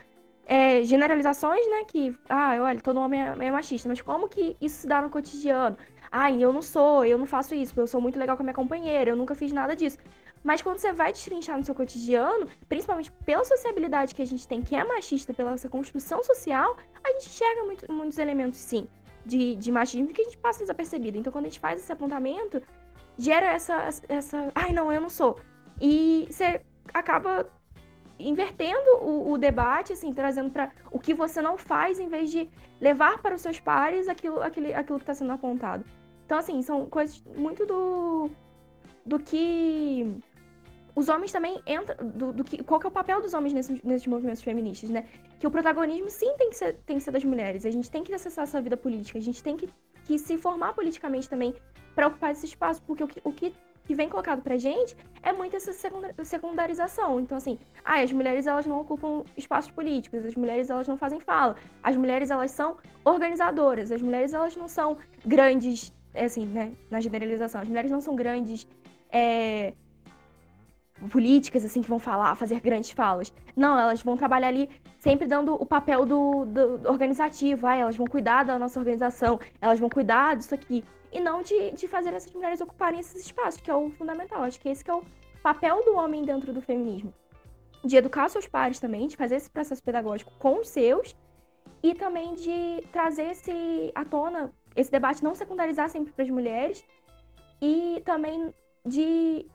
é, 0.46 0.82
generalizações, 0.82 1.60
né, 1.70 1.84
que, 1.86 2.16
ah, 2.28 2.56
olha, 2.60 2.80
todo 2.80 2.98
homem 2.98 3.22
é, 3.22 3.36
é, 3.38 3.50
machista, 3.50 3.88
mas 3.88 4.00
como 4.00 4.28
que 4.28 4.56
isso 4.60 4.80
se 4.80 4.86
dá 4.86 5.02
no 5.02 5.10
cotidiano? 5.10 5.76
Ah, 6.10 6.32
eu 6.32 6.52
não 6.52 6.62
sou, 6.62 7.04
eu 7.04 7.18
não 7.18 7.26
faço 7.26 7.54
isso, 7.54 7.78
eu 7.78 7.86
sou 7.86 8.00
muito 8.00 8.18
legal 8.18 8.36
com 8.36 8.42
a 8.42 8.44
minha 8.44 8.54
companheira, 8.54 9.10
eu 9.10 9.16
nunca 9.16 9.34
fiz 9.34 9.52
nada 9.52 9.76
disso. 9.76 9.98
Mas 10.42 10.62
quando 10.62 10.78
você 10.78 10.92
vai 10.92 11.12
destrinchar 11.12 11.58
no 11.58 11.64
seu 11.64 11.74
cotidiano, 11.74 12.48
principalmente 12.68 13.12
pela 13.24 13.44
sociabilidade 13.44 14.14
que 14.14 14.22
a 14.22 14.26
gente 14.26 14.48
tem, 14.48 14.62
que 14.62 14.74
é 14.74 14.82
machista, 14.82 15.34
pela 15.34 15.50
nossa 15.50 15.68
construção 15.68 16.24
social, 16.24 16.76
a 17.04 17.12
gente 17.12 17.28
enxerga 17.28 17.64
muito, 17.64 17.92
muitos 17.92 18.18
elementos, 18.18 18.58
sim, 18.58 18.88
de, 19.24 19.56
de 19.56 19.72
machismo 19.72 20.08
que 20.08 20.22
a 20.22 20.24
gente 20.24 20.38
passa 20.38 20.60
desapercebido. 20.60 21.18
Então, 21.18 21.32
quando 21.32 21.46
a 21.46 21.48
gente 21.48 21.60
faz 21.60 21.80
esse 21.80 21.92
apontamento, 21.92 22.62
gera 23.18 23.46
essa, 23.46 23.88
essa. 24.08 24.50
Ai, 24.54 24.72
não, 24.72 24.92
eu 24.92 25.00
não 25.00 25.10
sou. 25.10 25.38
E 25.80 26.26
você 26.30 26.60
acaba 26.92 27.48
invertendo 28.18 28.98
o, 29.00 29.32
o 29.32 29.38
debate, 29.38 29.92
assim, 29.92 30.12
trazendo 30.12 30.50
para 30.50 30.70
o 30.90 30.98
que 30.98 31.14
você 31.14 31.40
não 31.40 31.56
faz, 31.56 31.98
em 31.98 32.08
vez 32.08 32.30
de 32.30 32.50
levar 32.80 33.18
para 33.22 33.34
os 33.34 33.40
seus 33.40 33.58
pares 33.58 34.08
aquilo, 34.08 34.42
aquilo, 34.42 34.74
aquilo 34.74 34.98
que 34.98 35.02
está 35.04 35.14
sendo 35.14 35.32
apontado. 35.32 35.84
Então, 36.26 36.38
assim, 36.38 36.62
são 36.62 36.86
coisas 36.86 37.22
muito 37.36 37.66
do, 37.66 38.30
do 39.04 39.18
que 39.18 40.22
os 41.00 41.08
homens 41.08 41.32
também 41.32 41.58
entram. 41.66 41.96
Do, 42.06 42.32
do, 42.32 42.44
que, 42.44 42.62
qual 42.62 42.78
que 42.78 42.86
é 42.86 42.90
o 42.90 42.92
papel 42.92 43.22
dos 43.22 43.32
homens 43.32 43.54
nesses, 43.54 43.82
nesses 43.82 44.06
movimentos 44.06 44.42
feministas, 44.42 44.90
né? 44.90 45.06
Que 45.38 45.46
o 45.46 45.50
protagonismo 45.50 46.10
sim 46.10 46.32
tem 46.36 46.50
que, 46.50 46.56
ser, 46.56 46.74
tem 46.86 46.98
que 46.98 47.02
ser 47.02 47.10
das 47.10 47.24
mulheres. 47.24 47.64
A 47.64 47.70
gente 47.70 47.90
tem 47.90 48.04
que 48.04 48.12
acessar 48.12 48.44
essa 48.44 48.60
vida 48.60 48.76
política, 48.76 49.18
a 49.18 49.22
gente 49.22 49.42
tem 49.42 49.56
que, 49.56 49.68
que 50.04 50.18
se 50.18 50.36
formar 50.36 50.74
politicamente 50.74 51.28
também 51.28 51.54
para 51.94 52.06
ocupar 52.08 52.32
esse 52.32 52.44
espaço, 52.44 52.82
porque 52.86 53.02
o 53.02 53.08
que, 53.08 53.20
o 53.24 53.32
que, 53.32 53.54
que 53.86 53.94
vem 53.94 54.10
colocado 54.10 54.42
pra 54.42 54.58
gente 54.58 54.94
é 55.22 55.32
muito 55.32 55.56
essa 55.56 55.72
secundarização. 56.22 57.18
Então, 57.18 57.38
assim, 57.38 57.58
ah, 57.82 58.00
as 58.02 58.12
mulheres 58.12 58.46
elas 58.46 58.66
não 58.66 58.80
ocupam 58.80 59.24
espaços 59.36 59.70
políticos, 59.70 60.24
as 60.26 60.34
mulheres 60.34 60.68
elas 60.68 60.86
não 60.86 60.98
fazem 60.98 61.18
fala, 61.18 61.56
as 61.82 61.96
mulheres 61.96 62.30
elas 62.30 62.50
são 62.50 62.76
organizadoras, 63.04 63.90
as 63.90 64.02
mulheres 64.02 64.34
elas 64.34 64.54
não 64.54 64.68
são 64.68 64.98
grandes, 65.24 65.92
é 66.12 66.26
assim, 66.26 66.44
né, 66.44 66.72
na 66.90 67.00
generalização, 67.00 67.62
as 67.62 67.68
mulheres 67.68 67.90
não 67.90 68.02
são 68.02 68.14
grandes. 68.14 68.68
É, 69.10 69.72
políticas, 71.08 71.64
assim, 71.64 71.82
que 71.82 71.88
vão 71.88 71.98
falar, 71.98 72.34
fazer 72.34 72.60
grandes 72.60 72.90
falas. 72.90 73.32
Não, 73.56 73.78
elas 73.78 74.02
vão 74.02 74.16
trabalhar 74.16 74.48
ali 74.48 74.68
sempre 74.98 75.26
dando 75.26 75.54
o 75.54 75.64
papel 75.64 76.04
do, 76.04 76.44
do 76.44 76.88
organizativo. 76.88 77.66
Ah, 77.66 77.76
elas 77.76 77.96
vão 77.96 78.06
cuidar 78.06 78.44
da 78.44 78.58
nossa 78.58 78.78
organização, 78.78 79.40
elas 79.60 79.80
vão 79.80 79.88
cuidar 79.88 80.36
disso 80.36 80.54
aqui. 80.54 80.84
E 81.12 81.18
não 81.18 81.42
de, 81.42 81.72
de 81.72 81.88
fazer 81.88 82.14
essas 82.14 82.32
mulheres 82.32 82.60
ocuparem 82.60 83.00
esses 83.00 83.24
espaços, 83.24 83.60
que 83.60 83.70
é 83.70 83.74
o 83.74 83.90
fundamental. 83.90 84.42
Acho 84.42 84.60
que 84.60 84.68
esse 84.68 84.84
que 84.84 84.90
é 84.90 84.94
o 84.94 85.02
papel 85.42 85.84
do 85.84 85.96
homem 85.96 86.22
dentro 86.22 86.52
do 86.52 86.60
feminismo. 86.60 87.12
De 87.84 87.96
educar 87.96 88.28
seus 88.28 88.46
pares 88.46 88.78
também, 88.78 89.08
de 89.08 89.16
fazer 89.16 89.36
esse 89.36 89.50
processo 89.50 89.82
pedagógico 89.82 90.32
com 90.38 90.60
os 90.60 90.68
seus, 90.68 91.16
e 91.82 91.94
também 91.94 92.34
de 92.34 92.84
trazer 92.92 93.30
esse 93.30 93.90
à 93.94 94.04
tona, 94.04 94.52
esse 94.76 94.90
debate 94.90 95.24
não 95.24 95.34
secundarizar 95.34 95.88
sempre 95.88 96.12
para 96.12 96.24
as 96.24 96.30
mulheres, 96.30 96.84
e 97.60 98.02
também 98.04 98.54
de 98.84 99.46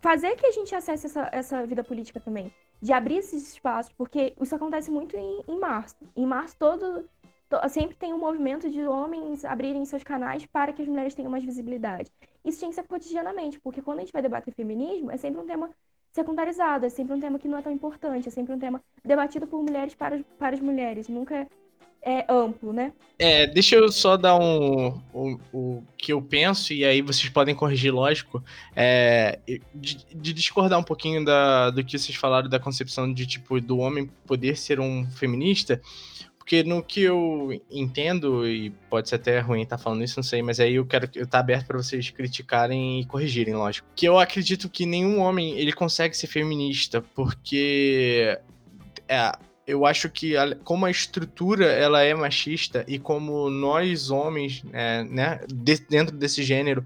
fazer 0.00 0.36
que 0.36 0.46
a 0.46 0.52
gente 0.52 0.74
acesse 0.74 1.06
essa, 1.06 1.28
essa 1.32 1.66
vida 1.66 1.82
política 1.82 2.20
também, 2.20 2.52
de 2.80 2.92
abrir 2.92 3.18
esses 3.18 3.52
espaços, 3.52 3.92
porque 3.92 4.34
isso 4.40 4.54
acontece 4.54 4.90
muito 4.90 5.16
em, 5.16 5.42
em 5.48 5.58
março. 5.58 5.96
Em 6.16 6.24
março, 6.24 6.56
todo, 6.58 7.08
to, 7.48 7.68
sempre 7.68 7.96
tem 7.96 8.12
um 8.12 8.18
movimento 8.18 8.70
de 8.70 8.82
homens 8.86 9.44
abrirem 9.44 9.84
seus 9.84 10.02
canais 10.02 10.46
para 10.46 10.72
que 10.72 10.82
as 10.82 10.88
mulheres 10.88 11.14
tenham 11.14 11.30
mais 11.30 11.44
visibilidade. 11.44 12.10
Isso 12.44 12.58
tinha 12.58 12.68
que 12.70 12.74
ser 12.74 12.86
cotidianamente, 12.86 13.60
porque 13.60 13.82
quando 13.82 13.98
a 13.98 14.02
gente 14.02 14.12
vai 14.12 14.22
debater 14.22 14.54
feminismo, 14.54 15.10
é 15.10 15.16
sempre 15.16 15.40
um 15.40 15.46
tema 15.46 15.70
secundarizado, 16.12 16.86
é 16.86 16.88
sempre 16.88 17.14
um 17.14 17.20
tema 17.20 17.38
que 17.38 17.48
não 17.48 17.58
é 17.58 17.62
tão 17.62 17.72
importante, 17.72 18.28
é 18.28 18.30
sempre 18.30 18.54
um 18.54 18.58
tema 18.58 18.82
debatido 19.04 19.46
por 19.46 19.62
mulheres 19.62 19.94
para, 19.94 20.22
para 20.38 20.54
as 20.54 20.60
mulheres, 20.60 21.08
nunca 21.08 21.46
é 22.02 22.24
amplo, 22.28 22.72
né? 22.72 22.92
É, 23.18 23.46
deixa 23.46 23.74
eu 23.74 23.90
só 23.90 24.16
dar 24.16 24.38
um, 24.38 25.00
o 25.52 25.82
que 25.96 26.12
eu 26.12 26.22
penso, 26.22 26.72
e 26.72 26.84
aí 26.84 27.02
vocês 27.02 27.28
podem 27.28 27.54
corrigir, 27.54 27.92
lógico, 27.92 28.42
é, 28.76 29.40
de, 29.74 30.06
de, 30.14 30.32
discordar 30.32 30.78
um 30.78 30.84
pouquinho 30.84 31.24
da, 31.24 31.70
do 31.70 31.84
que 31.84 31.98
vocês 31.98 32.16
falaram 32.16 32.48
da 32.48 32.60
concepção 32.60 33.12
de, 33.12 33.26
tipo, 33.26 33.60
do 33.60 33.78
homem 33.78 34.08
poder 34.24 34.56
ser 34.56 34.78
um 34.78 35.04
feminista, 35.10 35.80
porque 36.38 36.62
no 36.62 36.82
que 36.82 37.02
eu 37.02 37.60
entendo, 37.70 38.48
e 38.48 38.70
pode 38.88 39.08
ser 39.08 39.16
até 39.16 39.40
ruim 39.40 39.62
estar 39.62 39.76
tá 39.76 39.82
falando 39.82 40.02
isso, 40.02 40.16
não 40.16 40.22
sei, 40.22 40.40
mas 40.40 40.58
aí 40.58 40.76
eu 40.76 40.86
quero 40.86 41.04
estar 41.04 41.26
tá 41.26 41.38
aberto 41.40 41.66
para 41.66 41.76
vocês 41.76 42.08
criticarem 42.08 43.00
e 43.00 43.04
corrigirem, 43.04 43.54
lógico. 43.54 43.86
Que 43.94 44.06
eu 44.06 44.18
acredito 44.18 44.70
que 44.70 44.86
nenhum 44.86 45.20
homem 45.20 45.58
ele 45.58 45.72
consegue 45.72 46.16
ser 46.16 46.26
feminista, 46.26 47.02
porque 47.14 48.38
é, 49.06 49.32
eu 49.68 49.84
acho 49.84 50.08
que 50.08 50.34
a, 50.34 50.56
como 50.56 50.86
a 50.86 50.90
estrutura 50.90 51.66
ela 51.66 52.02
é 52.02 52.14
machista 52.14 52.86
e 52.88 52.98
como 52.98 53.50
nós 53.50 54.10
homens, 54.10 54.62
é, 54.72 55.04
né, 55.04 55.40
de, 55.46 55.76
dentro 55.76 56.16
desse 56.16 56.42
gênero, 56.42 56.82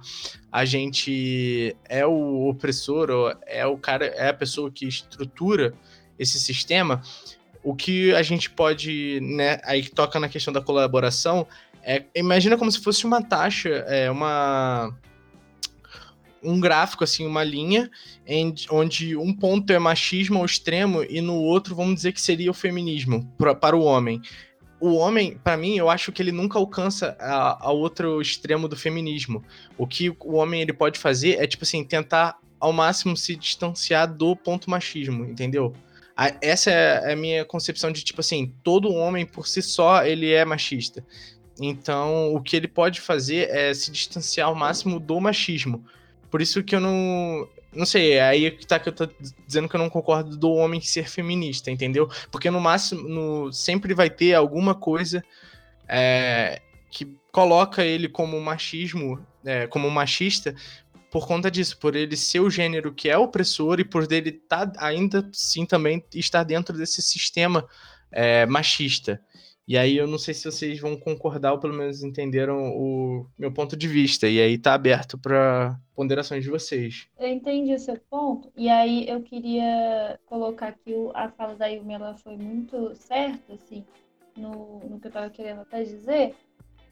a 0.50 0.64
gente 0.64 1.76
é 1.88 2.04
o 2.04 2.48
opressor, 2.48 3.38
é 3.46 3.64
o 3.64 3.78
cara, 3.78 4.06
é 4.06 4.30
a 4.30 4.34
pessoa 4.34 4.68
que 4.68 4.84
estrutura 4.84 5.72
esse 6.18 6.40
sistema, 6.40 7.00
o 7.62 7.72
que 7.72 8.12
a 8.16 8.22
gente 8.22 8.50
pode, 8.50 9.20
né, 9.22 9.60
aí 9.62 9.88
toca 9.88 10.18
na 10.18 10.28
questão 10.28 10.52
da 10.52 10.60
colaboração, 10.60 11.46
é, 11.84 12.02
imagina 12.16 12.58
como 12.58 12.70
se 12.72 12.80
fosse 12.80 13.06
uma 13.06 13.22
taxa, 13.22 13.68
é, 13.86 14.10
uma 14.10 14.92
um 16.43 16.61
gráfico, 16.61 17.05
assim, 17.05 17.26
uma 17.26 17.45
linha, 17.45 17.90
em, 18.26 18.55
onde 18.70 19.16
um 19.16 19.32
ponto 19.32 19.72
é 19.72 19.78
machismo 19.78 20.38
ao 20.38 20.45
extremo 20.45 21.05
e 21.05 21.20
no 21.20 21.36
outro, 21.36 21.74
vamos 21.74 21.97
dizer 21.97 22.12
que 22.12 22.20
seria 22.20 22.51
o 22.51 22.55
feminismo 22.55 23.32
pra, 23.38 23.55
para 23.55 23.76
o 23.76 23.82
homem. 23.82 24.20
O 24.80 24.95
homem, 24.95 25.38
para 25.43 25.57
mim, 25.57 25.76
eu 25.76 25.88
acho 25.88 26.11
que 26.11 26.20
ele 26.20 26.32
nunca 26.32 26.59
alcança 26.59 27.16
a, 27.20 27.68
a 27.68 27.70
outro 27.70 28.20
extremo 28.20 28.66
do 28.66 28.76
feminismo. 28.76 29.45
O 29.78 29.86
que 29.86 30.11
o 30.11 30.34
homem 30.34 30.61
ele 30.61 30.72
pode 30.72 30.99
fazer 30.99 31.40
é, 31.40 31.47
tipo 31.47 31.62
assim, 31.64 31.84
tentar 31.84 32.36
ao 32.59 32.72
máximo 32.72 33.16
se 33.16 33.36
distanciar 33.36 34.12
do 34.12 34.34
ponto 34.34 34.68
machismo, 34.68 35.24
entendeu? 35.24 35.72
Essa 36.40 36.70
é 36.70 37.12
a 37.12 37.16
minha 37.16 37.45
concepção 37.45 37.90
de, 37.90 38.05
tipo 38.05 38.20
assim, 38.20 38.55
todo 38.62 38.93
homem 38.93 39.24
por 39.24 39.47
si 39.47 39.62
só, 39.62 40.05
ele 40.05 40.30
é 40.30 40.45
machista. 40.45 41.05
Então, 41.61 42.34
o 42.34 42.40
que 42.40 42.57
ele 42.57 42.68
pode 42.68 43.01
fazer 43.01 43.49
é 43.51 43.72
se 43.74 43.90
distanciar 43.90 44.49
ao 44.49 44.55
máximo 44.55 45.01
do 45.01 45.20
machismo. 45.20 45.84
Por 46.32 46.40
isso 46.40 46.64
que 46.64 46.74
eu 46.74 46.80
não. 46.80 47.46
Não 47.74 47.84
sei, 47.84 48.14
é 48.14 48.22
aí 48.22 48.50
que 48.50 48.66
tá 48.66 48.78
que 48.78 48.88
eu 48.88 48.92
tô 48.92 49.06
dizendo 49.46 49.68
que 49.68 49.76
eu 49.76 49.80
não 49.80 49.90
concordo 49.90 50.34
do 50.36 50.50
homem 50.50 50.80
ser 50.80 51.08
feminista, 51.08 51.70
entendeu? 51.70 52.08
Porque 52.30 52.50
no 52.50 52.60
máximo, 52.60 53.06
no, 53.06 53.52
sempre 53.52 53.94
vai 53.94 54.10
ter 54.10 54.34
alguma 54.34 54.74
coisa 54.74 55.22
é, 55.86 56.60
que 56.90 57.16
coloca 57.30 57.84
ele 57.84 58.08
como 58.08 58.40
machismo, 58.40 59.24
é, 59.44 59.66
como 59.66 59.90
machista, 59.90 60.54
por 61.10 61.26
conta 61.26 61.50
disso, 61.50 61.78
por 61.78 61.94
ele 61.96 62.16
ser 62.16 62.40
o 62.40 62.50
gênero 62.50 62.92
que 62.92 63.08
é 63.10 63.16
opressor 63.16 63.80
e 63.80 63.84
por 63.84 64.10
ele 64.10 64.32
tá, 64.32 64.70
ainda 64.78 65.28
sim 65.32 65.64
também 65.66 66.02
estar 66.14 66.44
dentro 66.44 66.76
desse 66.76 67.00
sistema 67.02 67.66
é, 68.10 68.46
machista. 68.46 69.20
E 69.66 69.78
aí 69.78 69.96
eu 69.96 70.06
não 70.06 70.18
sei 70.18 70.34
se 70.34 70.44
vocês 70.44 70.80
vão 70.80 70.96
concordar 70.96 71.52
ou 71.52 71.58
pelo 71.58 71.74
menos 71.74 72.02
entenderam 72.02 72.70
o 72.76 73.26
meu 73.38 73.52
ponto 73.52 73.76
de 73.76 73.86
vista. 73.86 74.28
E 74.28 74.40
aí 74.40 74.58
tá 74.58 74.74
aberto 74.74 75.16
para 75.16 75.78
ponderações 75.94 76.42
de 76.42 76.50
vocês. 76.50 77.06
Eu 77.18 77.28
entendi 77.28 77.72
o 77.72 77.78
seu 77.78 77.96
ponto. 78.10 78.50
E 78.56 78.68
aí 78.68 79.08
eu 79.08 79.22
queria 79.22 80.18
colocar 80.26 80.72
que 80.72 80.92
a 81.14 81.28
fala 81.28 81.54
da 81.54 81.66
Yumi 81.66 81.94
ela 81.94 82.14
foi 82.14 82.36
muito 82.36 82.94
certa, 82.94 83.54
assim, 83.54 83.84
no, 84.36 84.80
no 84.80 84.98
que 84.98 85.06
eu 85.06 85.10
estava 85.10 85.30
querendo 85.30 85.60
até 85.60 85.84
dizer. 85.84 86.34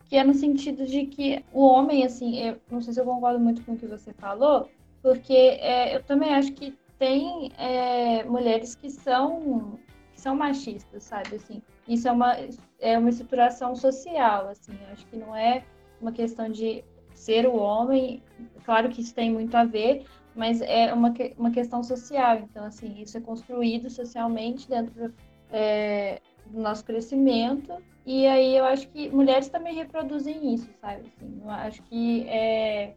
Que 0.09 0.17
é 0.17 0.25
no 0.25 0.35
sentido 0.35 0.87
de 0.87 1.07
que 1.07 1.45
o 1.53 1.65
homem, 1.65 2.05
assim, 2.05 2.39
eu 2.41 2.57
não 2.71 2.81
sei 2.81 2.93
se 2.93 3.01
eu 3.01 3.05
concordo 3.05 3.39
muito 3.39 3.63
com 3.63 3.73
o 3.73 3.77
que 3.77 3.87
você 3.87 4.13
falou, 4.13 4.69
porque 5.03 5.33
é, 5.33 5.95
eu 5.95 6.03
também 6.03 6.35
acho 6.35 6.53
que 6.53 6.75
tem 6.99 7.51
é, 7.57 8.25
mulheres 8.25 8.75
que 8.75 8.91
são 8.91 9.79
são 10.21 10.37
machistas, 10.37 11.05
sabe? 11.05 11.37
Assim, 11.37 11.63
isso 11.89 12.07
é 12.07 12.13
uma, 12.13 12.37
é 12.79 12.99
uma 12.99 13.09
estruturação 13.09 13.75
social, 13.75 14.49
assim, 14.49 14.73
acho 14.93 15.07
que 15.07 15.17
não 15.17 15.35
é 15.35 15.65
uma 16.01 16.13
questão 16.13 16.49
de 16.49 16.85
ser 17.15 17.47
o 17.47 17.57
homem, 17.57 18.23
claro 18.65 18.89
que 18.89 19.01
isso 19.01 19.15
tem 19.15 19.31
muito 19.33 19.55
a 19.57 19.65
ver, 19.65 20.05
mas 20.35 20.61
é 20.61 20.93
uma, 20.93 21.13
uma 21.37 21.51
questão 21.51 21.83
social, 21.83 22.39
então, 22.39 22.65
assim, 22.65 23.01
isso 23.01 23.19
é 23.19 23.21
construído 23.21 23.91
socialmente 23.91 24.69
dentro 24.69 25.13
é, 25.51 26.21
do 26.47 26.61
nosso 26.61 26.85
crescimento, 26.85 27.73
e 28.07 28.27
aí 28.27 28.57
eu 28.57 28.65
acho 28.65 28.89
que 28.89 29.11
mulheres 29.11 29.49
também 29.49 29.75
reproduzem 29.75 30.55
isso, 30.55 30.71
sabe, 30.81 31.03
assim, 31.17 31.41
eu 31.43 31.51
acho 31.51 31.83
que 31.83 32.27
é 32.29 32.95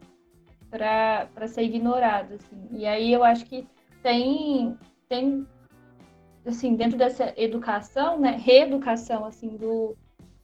para 0.69 1.47
ser 1.47 1.63
ignorado, 1.63 2.34
assim, 2.34 2.67
e 2.71 2.86
aí 2.86 3.13
eu 3.13 3.24
acho 3.24 3.45
que 3.45 3.67
tem, 4.01 4.78
tem 5.07 5.45
assim, 6.45 6.75
dentro 6.75 6.97
dessa 6.97 7.33
educação, 7.37 8.19
né, 8.19 8.31
reeducação, 8.31 9.25
assim, 9.25 9.55
do, 9.55 9.95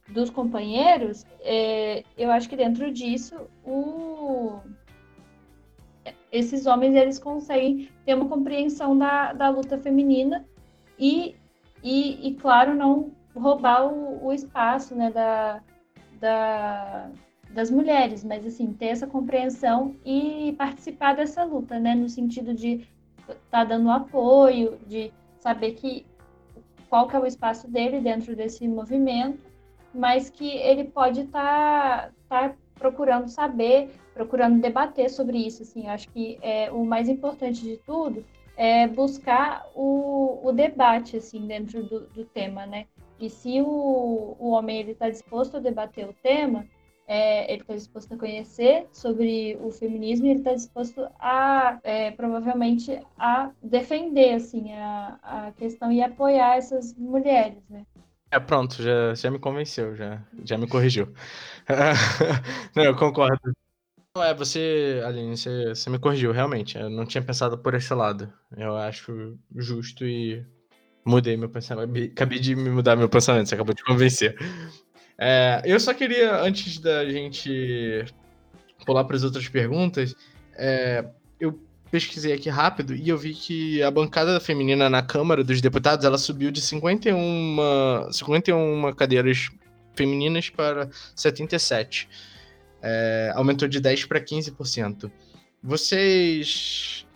dos 0.08 0.30
companheiros, 0.30 1.24
é, 1.40 2.04
eu 2.16 2.30
acho 2.30 2.48
que 2.48 2.56
dentro 2.56 2.90
disso, 2.92 3.36
o, 3.64 4.60
esses 6.32 6.66
homens, 6.66 6.94
eles 6.94 7.18
conseguem 7.18 7.88
ter 8.04 8.14
uma 8.14 8.28
compreensão 8.28 8.96
da, 8.96 9.32
da 9.32 9.48
luta 9.48 9.78
feminina 9.78 10.44
e, 10.98 11.36
e, 11.82 12.28
e 12.28 12.34
claro, 12.34 12.74
não 12.74 13.12
roubar 13.34 13.86
o, 13.86 14.26
o 14.26 14.32
espaço, 14.32 14.94
né, 14.94 15.10
da, 15.10 15.62
da, 16.18 17.10
das 17.50 17.70
mulheres, 17.70 18.24
mas, 18.24 18.46
assim, 18.46 18.72
ter 18.72 18.86
essa 18.86 19.06
compreensão 19.06 19.96
e 20.04 20.54
participar 20.56 21.14
dessa 21.14 21.44
luta, 21.44 21.78
né, 21.78 21.94
no 21.94 22.08
sentido 22.08 22.54
de 22.54 22.86
estar 23.20 23.38
tá 23.50 23.64
dando 23.64 23.90
apoio, 23.90 24.78
de 24.86 25.12
saber 25.40 25.72
que 25.72 26.06
qual 26.88 27.08
que 27.08 27.16
é 27.16 27.18
o 27.18 27.26
espaço 27.26 27.70
dele 27.70 28.00
dentro 28.00 28.34
desse 28.34 28.66
movimento, 28.66 29.38
mas 29.94 30.28
que 30.30 30.48
ele 30.56 30.84
pode 30.84 31.22
estar 31.22 32.12
tá, 32.28 32.48
tá 32.48 32.54
procurando 32.74 33.28
saber, 33.28 33.90
procurando 34.14 34.60
debater 34.60 35.10
sobre 35.10 35.38
isso. 35.38 35.62
Assim, 35.62 35.84
eu 35.84 35.90
acho 35.90 36.08
que 36.10 36.38
é, 36.42 36.70
o 36.70 36.84
mais 36.84 37.08
importante 37.08 37.62
de 37.62 37.76
tudo 37.78 38.24
é 38.56 38.86
buscar 38.86 39.66
o, 39.74 40.40
o 40.42 40.52
debate 40.52 41.16
assim 41.16 41.46
dentro 41.46 41.82
do, 41.82 42.00
do 42.08 42.24
tema, 42.24 42.66
né? 42.66 42.86
E 43.18 43.28
se 43.28 43.60
o, 43.60 44.36
o 44.38 44.50
homem 44.50 44.90
está 44.90 45.08
disposto 45.08 45.56
a 45.56 45.60
debater 45.60 46.08
o 46.08 46.14
tema, 46.22 46.66
é, 47.10 47.52
ele 47.52 47.62
está 47.62 47.74
disposto 47.74 48.14
a 48.14 48.16
conhecer 48.16 48.86
sobre 48.92 49.58
o 49.60 49.72
feminismo 49.72 50.26
e 50.26 50.30
ele 50.30 50.38
está 50.38 50.54
disposto 50.54 51.08
a, 51.18 51.80
é, 51.82 52.12
provavelmente, 52.12 53.02
a 53.18 53.50
defender, 53.60 54.34
assim, 54.34 54.72
a, 54.74 55.18
a 55.20 55.52
questão 55.58 55.90
e 55.90 56.00
apoiar 56.00 56.56
essas 56.56 56.94
mulheres, 56.94 57.64
né? 57.68 57.84
É, 58.30 58.38
pronto, 58.38 58.80
já, 58.80 59.12
já 59.12 59.28
me 59.28 59.40
convenceu, 59.40 59.96
já, 59.96 60.22
já 60.44 60.56
me 60.56 60.68
corrigiu. 60.68 61.12
não, 62.76 62.84
eu 62.84 62.94
concordo. 62.94 63.40
Não, 64.16 64.22
é, 64.22 64.32
você, 64.32 65.02
Aline, 65.04 65.36
você, 65.36 65.70
você 65.70 65.90
me 65.90 65.98
corrigiu, 65.98 66.30
realmente. 66.30 66.78
Eu 66.78 66.88
não 66.88 67.04
tinha 67.04 67.22
pensado 67.22 67.58
por 67.58 67.74
esse 67.74 67.92
lado. 67.92 68.32
Eu 68.56 68.76
acho 68.76 69.36
justo 69.56 70.04
e 70.04 70.46
mudei 71.04 71.36
meu 71.36 71.48
pensamento. 71.48 71.92
Acabei 72.12 72.38
de 72.38 72.54
me 72.54 72.70
mudar 72.70 72.94
meu 72.94 73.08
pensamento, 73.08 73.48
você 73.48 73.56
acabou 73.56 73.74
de 73.74 73.82
convencer. 73.82 74.36
É, 75.22 75.60
eu 75.66 75.78
só 75.78 75.92
queria, 75.92 76.40
antes 76.40 76.78
da 76.78 77.04
gente 77.04 78.06
pular 78.86 79.04
para 79.04 79.16
as 79.16 79.22
outras 79.22 79.46
perguntas, 79.48 80.16
é, 80.56 81.04
eu 81.38 81.60
pesquisei 81.90 82.32
aqui 82.32 82.48
rápido 82.48 82.94
e 82.94 83.06
eu 83.06 83.18
vi 83.18 83.34
que 83.34 83.82
a 83.82 83.90
bancada 83.90 84.40
feminina 84.40 84.88
na 84.88 85.02
Câmara 85.02 85.44
dos 85.44 85.60
Deputados 85.60 86.06
ela 86.06 86.16
subiu 86.16 86.50
de 86.50 86.62
51, 86.62 88.10
51 88.10 88.94
cadeiras 88.94 89.50
femininas 89.94 90.48
para 90.48 90.88
77. 91.14 92.08
É, 92.82 93.30
aumentou 93.34 93.68
de 93.68 93.78
10 93.78 94.06
para 94.06 94.22
15%. 94.22 95.10
Vocês. 95.62 97.06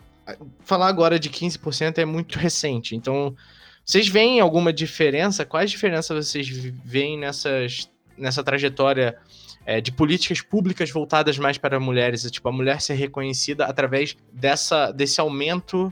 Falar 0.59 0.89
agora 0.89 1.19
de 1.19 1.29
15% 1.31 1.97
é 1.97 2.05
muito 2.05 2.37
recente, 2.37 2.95
então. 2.95 3.35
Vocês 3.83 4.07
veem 4.07 4.39
alguma 4.39 4.73
diferença? 4.73 5.45
Quais 5.45 5.69
diferenças 5.69 6.27
vocês 6.27 6.47
veem 6.47 7.19
nessas 7.19 7.87
nessa 8.17 8.43
trajetória 8.43 9.17
é, 9.65 9.81
de 9.81 9.91
políticas 9.91 10.41
públicas 10.41 10.91
voltadas 10.91 11.37
mais 11.37 11.57
para 11.57 11.79
mulheres, 11.79 12.29
tipo 12.29 12.47
a 12.47 12.51
mulher 12.51 12.81
ser 12.81 12.93
reconhecida 12.93 13.65
através 13.65 14.15
dessa, 14.31 14.91
desse 14.91 15.19
aumento 15.19 15.91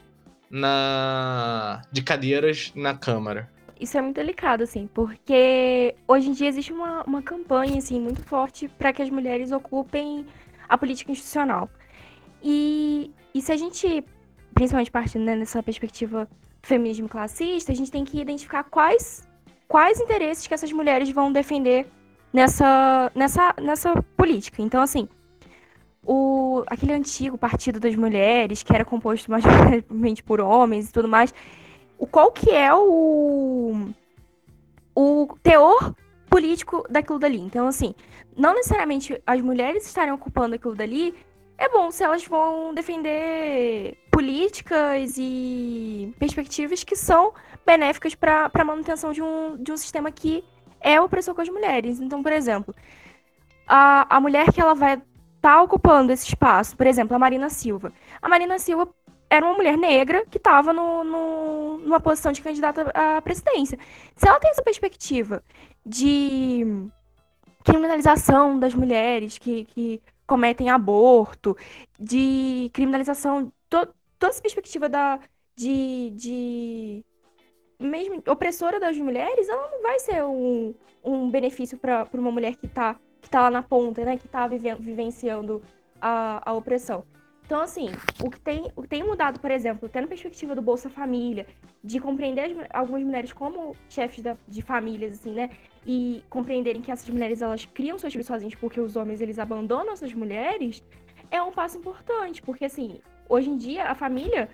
na, 0.49 1.81
de 1.91 2.03
cadeiras 2.03 2.71
na 2.75 2.95
Câmara. 2.95 3.49
Isso 3.79 3.97
é 3.97 4.01
muito 4.01 4.15
delicado, 4.15 4.63
assim, 4.63 4.87
porque 4.93 5.95
hoje 6.07 6.29
em 6.29 6.33
dia 6.33 6.47
existe 6.47 6.71
uma, 6.71 7.03
uma 7.03 7.21
campanha 7.21 7.79
assim, 7.79 7.99
muito 7.99 8.21
forte 8.23 8.67
para 8.67 8.93
que 8.93 9.01
as 9.01 9.09
mulheres 9.09 9.51
ocupem 9.51 10.25
a 10.69 10.77
política 10.77 11.11
institucional. 11.11 11.69
E, 12.41 13.11
e 13.33 13.41
se 13.41 13.51
a 13.51 13.57
gente, 13.57 14.05
principalmente 14.53 14.91
partindo 14.91 15.25
né, 15.25 15.35
nessa 15.35 15.61
perspectiva 15.63 16.29
feminismo 16.61 17.09
classista, 17.09 17.71
a 17.71 17.75
gente 17.75 17.91
tem 17.91 18.05
que 18.05 18.21
identificar 18.21 18.63
quais, 18.63 19.27
quais 19.67 19.99
interesses 19.99 20.47
que 20.47 20.53
essas 20.53 20.71
mulheres 20.71 21.09
vão 21.09 21.31
defender 21.31 21.87
nessa, 22.33 23.11
nessa, 23.13 23.53
nessa 23.61 24.03
política. 24.17 24.61
Então, 24.61 24.81
assim, 24.81 25.07
o, 26.03 26.63
aquele 26.67 26.93
antigo 26.93 27.37
Partido 27.37 27.79
das 27.79 27.95
Mulheres, 27.95 28.63
que 28.63 28.73
era 28.73 28.83
composto 28.83 29.29
majoritariamente 29.31 30.23
por 30.23 30.41
homens 30.41 30.89
e 30.89 30.93
tudo 30.93 31.07
mais, 31.07 31.33
o, 31.97 32.07
qual 32.07 32.31
que 32.31 32.49
é 32.49 32.73
o, 32.73 33.89
o 34.95 35.27
teor 35.43 35.95
político 36.29 36.83
daquilo 36.89 37.19
dali? 37.19 37.39
Então, 37.39 37.67
assim, 37.67 37.93
não 38.35 38.55
necessariamente 38.55 39.21
as 39.25 39.39
mulheres 39.39 39.85
estarem 39.85 40.11
ocupando 40.11 40.55
aquilo 40.55 40.75
dali, 40.75 41.13
é 41.57 41.69
bom 41.69 41.91
se 41.91 42.03
elas 42.03 42.25
vão 42.25 42.73
defender 42.73 43.97
políticas 44.11 45.15
e 45.17 46.13
perspectivas 46.19 46.83
que 46.83 46.95
são 46.95 47.31
benéficas 47.65 48.15
para 48.15 48.49
a 48.51 48.63
manutenção 48.65 49.13
de 49.13 49.21
um, 49.21 49.55
de 49.57 49.71
um 49.71 49.77
sistema 49.77 50.11
que 50.11 50.43
é 50.83 51.01
opressor 51.01 51.33
com 51.33 51.41
as 51.41 51.49
mulheres. 51.49 51.99
Então, 51.99 52.21
por 52.21 52.31
exemplo, 52.31 52.75
a, 53.67 54.17
a 54.17 54.19
mulher 54.19 54.51
que 54.51 54.61
ela 54.61 54.75
vai 54.75 54.93
estar 54.93 55.05
tá 55.41 55.61
ocupando 55.61 56.11
esse 56.11 56.27
espaço, 56.27 56.75
por 56.77 56.85
exemplo, 56.85 57.15
a 57.15 57.19
Marina 57.19 57.49
Silva. 57.49 57.91
A 58.21 58.29
Marina 58.29 58.59
Silva 58.59 58.87
era 59.29 59.45
uma 59.45 59.55
mulher 59.55 59.77
negra 59.77 60.25
que 60.29 60.37
estava 60.37 60.71
no, 60.71 61.03
no, 61.03 61.77
numa 61.79 61.99
posição 61.99 62.31
de 62.31 62.41
candidata 62.41 62.91
à 62.93 63.21
presidência. 63.21 63.79
Se 64.15 64.27
ela 64.27 64.39
tem 64.39 64.51
essa 64.51 64.61
perspectiva 64.61 65.43
de 65.83 66.87
criminalização 67.63 68.59
das 68.59 68.75
mulheres, 68.75 69.37
que, 69.37 69.65
que 69.65 70.01
cometem 70.27 70.69
aborto, 70.69 71.57
de 71.99 72.69
criminalização, 72.73 73.51
to, 73.69 73.87
toda 74.19 74.31
essa 74.31 74.41
perspectiva 74.41 74.87
da, 74.87 75.19
de, 75.55 76.11
de 76.11 77.05
mesmo 77.83 78.21
opressora 78.27 78.79
das 78.79 78.97
mulheres, 78.97 79.47
ela 79.49 79.69
não 79.69 79.81
vai 79.81 79.99
ser 79.99 80.23
um, 80.23 80.73
um 81.03 81.29
benefício 81.29 81.77
para 81.77 82.07
uma 82.13 82.31
mulher 82.31 82.55
que 82.55 82.65
está 82.65 82.97
que 83.21 83.29
tá 83.29 83.41
lá 83.43 83.49
na 83.49 83.63
ponta, 83.63 84.03
né, 84.03 84.17
que 84.17 84.25
está 84.25 84.45
vivenciando 84.47 85.61
a, 86.01 86.49
a 86.49 86.53
opressão. 86.53 87.05
Então, 87.45 87.61
assim, 87.61 87.89
o 88.23 88.29
que 88.29 88.39
tem, 88.39 88.71
o 88.75 88.81
que 88.81 88.87
tem 88.87 89.03
mudado, 89.03 89.39
por 89.39 89.51
exemplo, 89.51 89.89
tendo 89.89 90.07
perspectiva 90.07 90.55
do 90.55 90.61
Bolsa 90.61 90.89
Família, 90.89 91.45
de 91.83 91.99
compreender 91.99 92.41
as, 92.41 92.67
algumas 92.73 93.03
mulheres 93.03 93.33
como 93.33 93.75
chefes 93.89 94.23
da, 94.23 94.37
de 94.47 94.61
famílias, 94.61 95.13
assim, 95.13 95.33
né? 95.33 95.49
E 95.85 96.23
compreenderem 96.29 96.81
que 96.81 96.91
essas 96.91 97.09
mulheres, 97.09 97.41
elas 97.41 97.65
criam 97.65 97.97
seus 97.97 98.13
filhos 98.13 98.27
sozinhas 98.27 98.55
porque 98.55 98.79
os 98.79 98.95
homens, 98.95 99.21
eles 99.21 99.39
abandonam 99.39 99.93
essas 99.93 100.13
mulheres, 100.13 100.83
é 101.29 101.41
um 101.41 101.51
passo 101.51 101.77
importante. 101.77 102.41
Porque, 102.41 102.65
assim, 102.65 102.99
hoje 103.27 103.49
em 103.49 103.57
dia, 103.57 103.85
a 103.85 103.95
família 103.95 104.49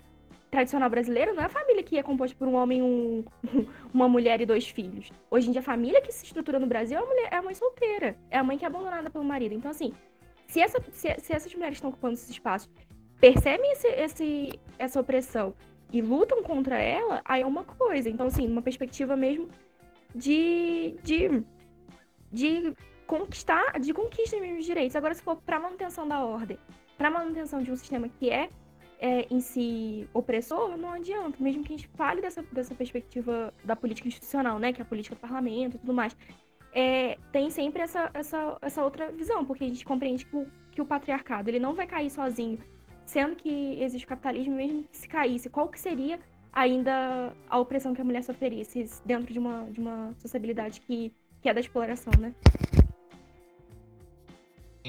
tradicional 0.50 0.90
brasileira 0.90 1.32
não 1.32 1.42
é 1.42 1.46
a 1.46 1.50
família 1.50 1.82
que 1.82 1.96
é 1.96 2.02
composta 2.02 2.36
por 2.36 2.48
um 2.48 2.54
homem, 2.54 2.82
um, 2.82 3.24
uma 3.94 4.08
mulher 4.08 4.40
e 4.40 4.46
dois 4.46 4.68
filhos. 4.68 5.10
Hoje 5.30 5.48
em 5.48 5.52
dia, 5.52 5.60
a 5.60 5.64
família 5.64 6.02
que 6.02 6.12
se 6.12 6.24
estrutura 6.24 6.58
no 6.58 6.66
Brasil 6.66 6.98
é 6.98 7.02
a, 7.02 7.06
mulher, 7.06 7.28
é 7.30 7.36
a 7.36 7.42
mãe 7.42 7.54
solteira. 7.54 8.16
É 8.30 8.38
a 8.38 8.44
mãe 8.44 8.58
que 8.58 8.64
é 8.64 8.68
abandonada 8.68 9.08
pelo 9.08 9.24
marido. 9.24 9.54
Então, 9.54 9.70
assim, 9.70 9.92
se, 10.46 10.60
essa, 10.60 10.82
se, 10.90 11.14
se 11.20 11.32
essas 11.32 11.54
mulheres 11.54 11.76
estão 11.76 11.90
ocupando 11.90 12.14
esses 12.14 12.28
espaços, 12.28 12.68
percebem 13.20 13.70
esse, 13.72 13.88
esse, 13.88 14.60
essa 14.78 15.00
opressão 15.00 15.54
e 15.92 16.02
lutam 16.02 16.42
contra 16.42 16.78
ela, 16.78 17.20
aí 17.24 17.42
é 17.42 17.46
uma 17.46 17.64
coisa. 17.64 18.10
Então, 18.10 18.26
assim, 18.26 18.46
uma 18.46 18.62
perspectiva 18.62 19.16
mesmo 19.16 19.48
de, 20.14 20.96
de, 21.02 21.44
de 22.32 22.74
conquistar, 23.06 23.78
de 23.78 23.92
conquista 23.92 24.38
mesmo 24.40 24.60
direitos. 24.60 24.96
Agora, 24.96 25.14
se 25.14 25.22
for 25.22 25.36
para 25.36 25.60
manutenção 25.60 26.06
da 26.06 26.24
ordem, 26.24 26.58
para 26.98 27.10
manutenção 27.10 27.62
de 27.62 27.70
um 27.70 27.76
sistema 27.76 28.08
que 28.08 28.30
é, 28.30 28.50
é, 29.00 29.26
em 29.30 29.40
si 29.40 30.08
opressor, 30.12 30.76
não 30.76 30.92
adianta. 30.92 31.36
Mesmo 31.40 31.64
que 31.64 31.72
a 31.72 31.76
gente 31.76 31.88
fale 31.96 32.20
dessa, 32.20 32.42
dessa 32.52 32.74
perspectiva 32.74 33.52
da 33.64 33.74
política 33.74 34.06
institucional, 34.06 34.58
né, 34.58 34.72
que 34.72 34.80
é 34.80 34.84
a 34.84 34.86
política 34.86 35.16
do 35.16 35.20
parlamento 35.20 35.76
e 35.76 35.78
tudo 35.78 35.92
mais 35.92 36.16
é, 36.72 37.18
tem 37.32 37.50
sempre 37.50 37.82
essa, 37.82 38.10
essa, 38.14 38.56
essa 38.62 38.84
outra 38.84 39.10
visão, 39.10 39.44
porque 39.44 39.64
a 39.64 39.68
gente 39.68 39.84
compreende 39.84 40.24
que 40.24 40.36
o, 40.36 40.46
que 40.70 40.80
o 40.80 40.86
patriarcado 40.86 41.50
ele 41.50 41.58
não 41.58 41.74
vai 41.74 41.86
cair 41.86 42.10
sozinho, 42.10 42.58
sendo 43.04 43.34
que 43.36 43.80
existe 43.80 44.04
o 44.04 44.08
capitalismo, 44.08 44.54
mesmo 44.54 44.84
que 44.84 44.96
se 44.96 45.08
caísse, 45.08 45.50
qual 45.50 45.68
que 45.68 45.80
seria 45.80 46.18
ainda 46.52 47.32
a 47.48 47.58
opressão 47.58 47.94
que 47.94 48.00
a 48.00 48.04
mulher 48.04 48.22
sofreria 48.22 48.64
dentro 49.04 49.32
de 49.32 49.38
uma, 49.38 49.64
de 49.70 49.80
uma 49.80 50.14
sociabilidade 50.18 50.80
que, 50.80 51.12
que 51.40 51.48
é 51.48 51.54
da 51.54 51.60
exploração, 51.60 52.12
né? 52.18 52.34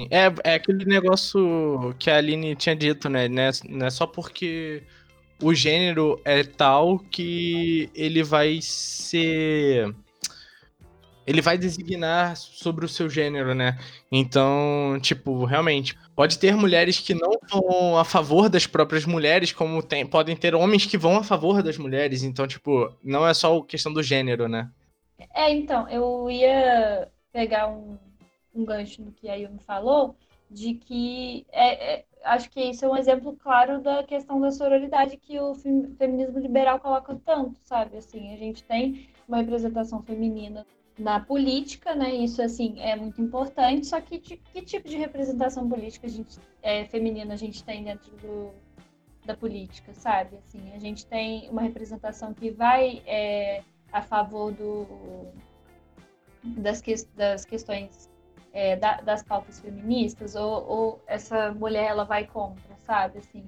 É, 0.09 0.51
é 0.51 0.55
aquele 0.55 0.85
negócio 0.85 1.93
que 1.99 2.09
a 2.09 2.17
Aline 2.17 2.55
tinha 2.55 2.75
dito, 2.75 3.09
né? 3.09 3.27
Não 3.27 3.85
é 3.85 3.89
só 3.89 4.07
porque 4.07 4.83
o 5.41 5.53
gênero 5.53 6.19
é 6.23 6.43
tal 6.43 6.99
que 6.99 7.89
ele 7.95 8.23
vai 8.23 8.59
ser 8.61 9.93
ele 11.25 11.41
vai 11.41 11.57
designar 11.57 12.35
sobre 12.35 12.85
o 12.85 12.89
seu 12.89 13.09
gênero, 13.09 13.53
né? 13.53 13.77
Então, 14.11 14.97
tipo, 15.01 15.45
realmente, 15.45 15.97
pode 16.15 16.37
ter 16.39 16.55
mulheres 16.55 16.99
que 16.99 17.13
não 17.13 17.31
vão 17.49 17.97
a 17.97 18.03
favor 18.03 18.49
das 18.49 18.65
próprias 18.65 19.05
mulheres, 19.05 19.51
como 19.51 19.83
tem, 19.83 20.05
podem 20.05 20.35
ter 20.35 20.55
homens 20.55 20.85
que 20.85 20.97
vão 20.97 21.17
a 21.17 21.23
favor 21.23 21.61
das 21.61 21.77
mulheres. 21.77 22.23
Então, 22.23 22.47
tipo, 22.47 22.91
não 23.03 23.25
é 23.27 23.33
só 23.33 23.61
questão 23.61 23.93
do 23.93 24.01
gênero, 24.01 24.47
né? 24.47 24.69
É, 25.33 25.51
então, 25.53 25.87
eu 25.87 26.29
ia 26.29 27.07
pegar 27.31 27.67
um, 27.67 27.97
um 28.53 28.65
gancho 28.65 29.01
no 29.01 29.11
que 29.11 29.29
a 29.29 29.35
Yumi 29.35 29.59
falou, 29.59 30.15
de 30.49 30.73
que 30.73 31.45
é, 31.51 31.93
é, 31.93 32.05
acho 32.25 32.49
que 32.49 32.61
isso 32.61 32.83
é 32.83 32.87
um 32.89 32.97
exemplo 32.97 33.35
claro 33.37 33.81
da 33.81 34.03
questão 34.03 34.39
da 34.39 34.51
sororidade 34.51 35.17
que 35.17 35.39
o 35.39 35.55
feminismo 35.55 36.39
liberal 36.39 36.79
coloca 36.79 37.19
tanto, 37.25 37.59
sabe? 37.63 37.97
Assim, 37.97 38.33
a 38.33 38.37
gente 38.37 38.63
tem 38.63 39.09
uma 39.27 39.37
representação 39.37 40.01
feminina 40.03 40.65
na 40.99 41.19
política, 41.19 41.95
né? 41.95 42.13
Isso 42.13 42.41
assim 42.41 42.79
é 42.79 42.95
muito 42.95 43.21
importante. 43.21 43.87
Só 43.87 43.99
que 44.01 44.19
que 44.19 44.61
tipo 44.61 44.87
de 44.87 44.97
representação 44.97 45.67
política 45.67 46.07
a 46.07 46.09
gente, 46.09 46.37
é, 46.61 46.85
feminina 46.85 47.33
a 47.33 47.37
gente 47.37 47.63
tem 47.63 47.83
dentro 47.83 48.11
do, 48.17 48.51
da 49.25 49.35
política, 49.35 49.93
sabe? 49.93 50.37
Assim, 50.37 50.73
a 50.73 50.79
gente 50.79 51.05
tem 51.05 51.49
uma 51.49 51.61
representação 51.61 52.33
que 52.33 52.51
vai 52.51 53.01
é, 53.05 53.63
a 53.91 54.01
favor 54.01 54.51
do, 54.51 54.85
das, 56.43 56.81
que, 56.81 56.93
das 57.15 57.45
questões 57.45 58.10
é, 58.53 58.75
da, 58.75 59.01
das 59.01 59.23
pautas 59.23 59.59
feministas 59.59 60.35
ou, 60.35 60.67
ou, 60.67 61.03
essa 61.07 61.51
mulher 61.53 61.85
ela 61.85 62.03
vai 62.03 62.25
contra, 62.25 62.75
sabe? 62.85 63.19
Assim, 63.19 63.45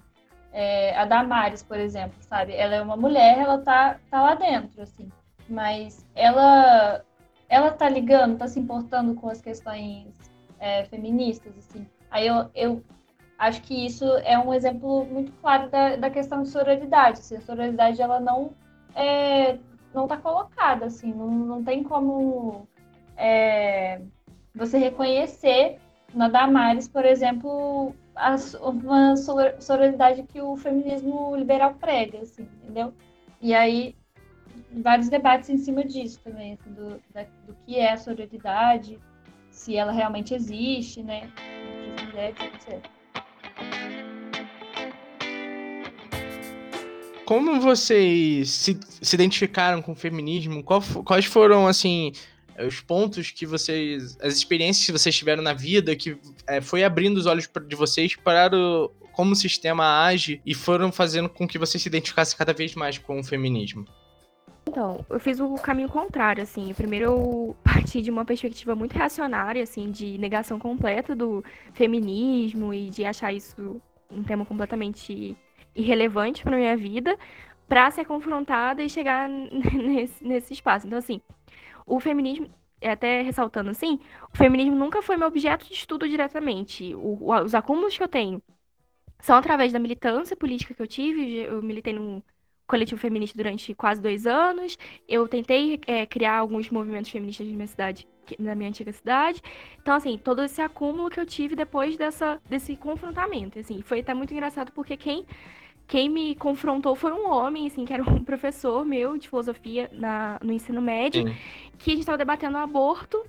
é, 0.51 0.95
a 0.97 1.05
Damares, 1.05 1.63
por 1.63 1.77
exemplo, 1.77 2.15
sabe? 2.21 2.53
Ela 2.53 2.75
é 2.75 2.81
uma 2.81 2.95
mulher, 2.95 3.39
ela 3.39 3.57
tá, 3.59 3.99
tá 4.09 4.21
lá 4.21 4.35
dentro, 4.35 4.81
assim, 4.81 5.11
mas 5.49 6.05
ela 6.15 7.03
ela 7.49 7.71
tá 7.71 7.87
ligando, 7.87 8.37
tá 8.37 8.47
se 8.47 8.59
importando 8.59 9.13
com 9.13 9.29
as 9.29 9.39
questões 9.39 10.07
é, 10.59 10.85
feministas, 10.85 11.55
assim. 11.57 11.85
Aí 12.09 12.25
eu, 12.25 12.49
eu 12.55 12.83
acho 13.37 13.61
que 13.61 13.85
isso 13.85 14.05
é 14.23 14.39
um 14.39 14.53
exemplo 14.53 15.05
muito 15.05 15.31
claro 15.33 15.69
da, 15.69 15.95
da 15.95 16.09
questão 16.09 16.41
de 16.41 16.49
sororidade. 16.49 17.19
Assim, 17.19 17.37
a 17.37 17.41
sororidade, 17.41 18.01
ela 18.01 18.19
não 18.19 18.53
é, 18.95 19.59
não 19.93 20.07
tá 20.07 20.17
colocada, 20.17 20.85
assim, 20.85 21.13
não, 21.13 21.29
não 21.29 21.63
tem 21.63 21.83
como 21.83 22.67
é, 23.15 24.01
você 24.55 24.77
reconhecer 24.77 25.77
na 26.13 26.27
Damares, 26.27 26.87
por 26.87 27.05
exemplo, 27.05 27.93
a, 28.15 28.35
uma 28.61 29.15
sororidade 29.59 30.23
que 30.23 30.39
o 30.41 30.55
feminismo 30.55 31.35
liberal 31.35 31.73
prega, 31.75 32.19
assim, 32.19 32.47
entendeu? 32.61 32.93
E 33.41 33.53
aí 33.53 33.95
vários 34.71 35.09
debates 35.09 35.49
em 35.49 35.57
cima 35.57 35.83
disso 35.83 36.19
também, 36.23 36.53
assim, 36.53 36.71
do, 36.71 37.01
da, 37.13 37.23
do 37.45 37.55
que 37.65 37.77
é 37.77 37.93
a 37.93 37.97
sororidade, 37.97 38.99
se 39.49 39.75
ela 39.75 39.91
realmente 39.91 40.33
existe, 40.33 41.01
né? 41.01 41.31
Como 47.25 47.59
vocês 47.59 48.49
se, 48.49 48.79
se 49.01 49.15
identificaram 49.15 49.81
com 49.81 49.93
o 49.93 49.95
feminismo? 49.95 50.63
Qual, 50.63 50.81
quais 51.05 51.25
foram, 51.25 51.67
assim, 51.67 52.11
os 52.59 52.79
pontos 52.79 53.31
que 53.31 53.45
vocês. 53.45 54.17
as 54.21 54.35
experiências 54.35 54.85
que 54.85 54.91
vocês 54.91 55.15
tiveram 55.15 55.41
na 55.41 55.53
vida 55.53 55.95
que 55.95 56.17
é, 56.47 56.61
foi 56.61 56.83
abrindo 56.83 57.17
os 57.17 57.25
olhos 57.25 57.49
de 57.67 57.75
vocês 57.75 58.15
para 58.15 58.55
o, 58.55 58.89
como 59.11 59.31
o 59.31 59.35
sistema 59.35 60.05
age 60.05 60.41
e 60.45 60.53
foram 60.53 60.91
fazendo 60.91 61.29
com 61.29 61.47
que 61.47 61.57
você 61.57 61.79
se 61.79 61.87
identificasse 61.87 62.35
cada 62.35 62.53
vez 62.53 62.75
mais 62.75 62.97
com 62.97 63.19
o 63.19 63.23
feminismo? 63.23 63.85
Então, 64.67 65.05
eu 65.09 65.19
fiz 65.19 65.39
o 65.39 65.53
caminho 65.55 65.89
contrário, 65.89 66.41
assim. 66.41 66.73
Primeiro 66.73 67.05
eu 67.05 67.55
parti 67.63 68.01
de 68.01 68.09
uma 68.09 68.25
perspectiva 68.25 68.75
muito 68.75 68.93
reacionária, 68.93 69.61
assim, 69.61 69.91
de 69.91 70.17
negação 70.17 70.57
completa 70.57 71.15
do 71.15 71.43
feminismo 71.73 72.73
e 72.73 72.89
de 72.89 73.05
achar 73.05 73.31
isso 73.33 73.81
um 74.09 74.23
tema 74.23 74.45
completamente 74.45 75.35
irrelevante 75.75 76.43
para 76.43 76.57
minha 76.57 76.77
vida, 76.77 77.17
para 77.67 77.89
ser 77.91 78.05
confrontada 78.05 78.83
e 78.83 78.89
chegar 78.89 79.27
nesse, 79.29 80.25
nesse 80.25 80.53
espaço. 80.53 80.87
Então, 80.87 80.99
assim, 80.99 81.21
o 81.85 81.99
feminismo, 81.99 82.49
até 82.81 83.21
ressaltando 83.21 83.69
assim, 83.69 83.99
o 84.33 84.37
feminismo 84.37 84.75
nunca 84.75 85.01
foi 85.01 85.17
meu 85.17 85.27
objeto 85.27 85.65
de 85.67 85.73
estudo 85.73 86.07
diretamente. 86.07 86.93
O, 86.95 87.33
os 87.43 87.55
acúmulos 87.55 87.97
que 87.97 88.03
eu 88.03 88.07
tenho 88.07 88.41
são 89.21 89.37
através 89.37 89.71
da 89.71 89.79
militância 89.79 90.35
política 90.35 90.73
que 90.73 90.81
eu 90.81 90.87
tive. 90.87 91.37
Eu 91.37 91.61
militei 91.61 91.93
num 91.93 92.21
coletivo 92.67 92.99
feminista 92.99 93.37
durante 93.37 93.73
quase 93.73 94.01
dois 94.01 94.27
anos. 94.27 94.77
Eu 95.07 95.27
tentei 95.27 95.79
é, 95.87 96.05
criar 96.05 96.37
alguns 96.37 96.69
movimentos 96.69 97.11
feministas 97.11 97.47
na 97.47 97.53
minha 97.53 97.67
cidade, 97.67 98.07
na 98.39 98.55
minha 98.55 98.69
antiga 98.69 98.91
cidade. 98.91 99.41
Então, 99.81 99.95
assim, 99.95 100.17
todo 100.17 100.43
esse 100.43 100.61
acúmulo 100.61 101.09
que 101.09 101.19
eu 101.19 101.25
tive 101.25 101.55
depois 101.55 101.97
dessa, 101.97 102.41
desse 102.49 102.75
confrontamento, 102.75 103.59
assim, 103.59 103.81
foi 103.81 103.99
até 104.01 104.13
muito 104.13 104.33
engraçado 104.33 104.71
porque 104.73 104.97
quem 104.97 105.25
quem 105.93 106.09
me 106.09 106.33
confrontou 106.33 106.95
foi 106.95 107.13
um 107.13 107.29
homem, 107.29 107.67
assim, 107.67 107.85
que 107.85 107.93
era 107.93 108.01
um 108.01 108.17
professor 108.25 108.83
meu 108.83 109.15
de 109.15 109.29
filosofia 109.29 109.91
na, 109.93 110.39
no 110.41 110.51
ensino 110.51 110.81
médio, 110.81 111.27
Sim. 111.27 111.35
que 111.77 111.91
a 111.91 111.93
gente 111.93 111.99
estava 111.99 112.17
debatendo 112.17 112.57
o 112.57 112.61
aborto, 112.61 113.23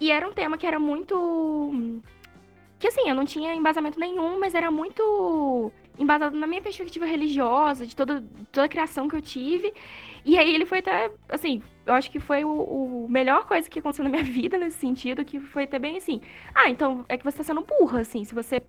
e 0.00 0.10
era 0.10 0.28
um 0.28 0.32
tema 0.32 0.58
que 0.58 0.66
era 0.66 0.80
muito. 0.80 1.92
que 2.80 2.88
assim, 2.88 3.08
eu 3.08 3.14
não 3.14 3.24
tinha 3.24 3.54
embasamento 3.54 4.00
nenhum, 4.00 4.40
mas 4.40 4.52
era 4.52 4.68
muito 4.68 5.70
embasado 5.96 6.36
na 6.36 6.44
minha 6.44 6.60
perspectiva 6.60 7.06
religiosa, 7.06 7.86
de 7.86 7.94
toda, 7.94 8.24
toda 8.50 8.66
a 8.66 8.68
criação 8.68 9.06
que 9.06 9.14
eu 9.14 9.22
tive. 9.22 9.72
E 10.24 10.36
aí 10.36 10.52
ele 10.52 10.66
foi 10.66 10.80
até, 10.80 11.08
assim, 11.28 11.62
eu 11.86 11.94
acho 11.94 12.10
que 12.10 12.18
foi 12.18 12.44
o, 12.44 12.50
o 13.04 13.06
melhor 13.08 13.46
coisa 13.46 13.70
que 13.70 13.78
aconteceu 13.78 14.02
na 14.02 14.10
minha 14.10 14.24
vida 14.26 14.58
nesse 14.58 14.78
sentido, 14.78 15.24
que 15.24 15.38
foi 15.38 15.64
até 15.64 15.78
bem 15.78 15.98
assim, 15.98 16.20
ah, 16.52 16.68
então 16.68 17.04
é 17.08 17.16
que 17.16 17.22
você 17.22 17.36
tá 17.36 17.44
sendo 17.44 17.60
burra, 17.60 18.00
assim, 18.00 18.24
se 18.24 18.34
você 18.34 18.60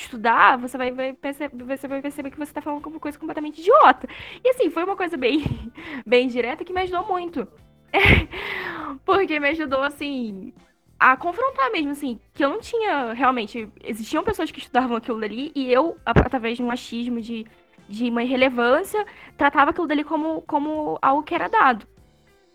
estudar, 0.00 0.56
você 0.58 0.76
vai, 0.76 0.90
vai, 0.92 1.12
perceber, 1.12 1.64
você 1.64 1.88
vai 1.88 2.02
perceber 2.02 2.30
que 2.30 2.38
você 2.38 2.52
tá 2.52 2.60
falando 2.60 2.84
uma 2.86 3.00
coisa 3.00 3.18
completamente 3.18 3.60
idiota. 3.60 4.08
E 4.44 4.50
assim, 4.50 4.70
foi 4.70 4.84
uma 4.84 4.96
coisa 4.96 5.16
bem, 5.16 5.44
bem 6.06 6.28
direta 6.28 6.64
que 6.64 6.72
me 6.72 6.82
ajudou 6.82 7.06
muito. 7.06 7.46
Porque 9.04 9.38
me 9.40 9.48
ajudou, 9.48 9.82
assim, 9.82 10.52
a 10.98 11.16
confrontar 11.16 11.70
mesmo, 11.70 11.92
assim, 11.92 12.18
que 12.32 12.44
eu 12.44 12.50
não 12.50 12.60
tinha 12.60 13.12
realmente. 13.12 13.68
Existiam 13.82 14.24
pessoas 14.24 14.50
que 14.50 14.58
estudavam 14.58 14.96
aquilo 14.96 15.20
dali 15.20 15.52
e 15.54 15.70
eu, 15.72 15.96
através 16.04 16.56
de 16.56 16.62
um 16.62 16.70
achismo 16.70 17.20
de, 17.20 17.46
de 17.88 18.08
uma 18.10 18.22
irrelevância, 18.22 19.04
tratava 19.36 19.70
aquilo 19.70 19.86
dali 19.86 20.04
como, 20.04 20.42
como 20.42 20.98
algo 21.02 21.22
que 21.22 21.34
era 21.34 21.48
dado. 21.48 21.86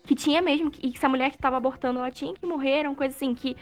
Que 0.04 0.14
tinha 0.14 0.42
mesmo, 0.42 0.70
e 0.82 0.90
que 0.90 0.98
se 0.98 1.06
a 1.06 1.08
mulher 1.08 1.30
que 1.30 1.36
estava 1.36 1.56
abortando 1.56 2.00
ela 2.00 2.10
tinha 2.10 2.34
que 2.34 2.44
morrer, 2.44 2.80
era 2.80 2.88
uma 2.88 2.96
coisa 2.96 3.14
assim, 3.14 3.34
que, 3.34 3.56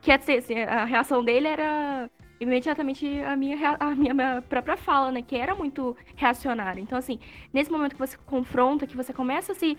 que 0.00 0.10
assim, 0.10 0.58
a 0.62 0.84
reação 0.84 1.22
dele 1.22 1.48
era 1.48 2.10
imediatamente 2.42 3.06
a 3.20 3.36
minha, 3.36 3.76
a 3.78 3.94
minha, 3.94 4.42
própria 4.48 4.76
fala, 4.76 5.10
né? 5.10 5.22
Que 5.22 5.36
era 5.36 5.54
muito 5.54 5.96
reacionária. 6.16 6.80
Então, 6.80 6.98
assim, 6.98 7.18
nesse 7.52 7.70
momento 7.70 7.92
que 7.92 7.98
você 7.98 8.16
confronta, 8.26 8.86
que 8.86 8.96
você 8.96 9.12
começa 9.12 9.52
a 9.52 9.54
se 9.54 9.76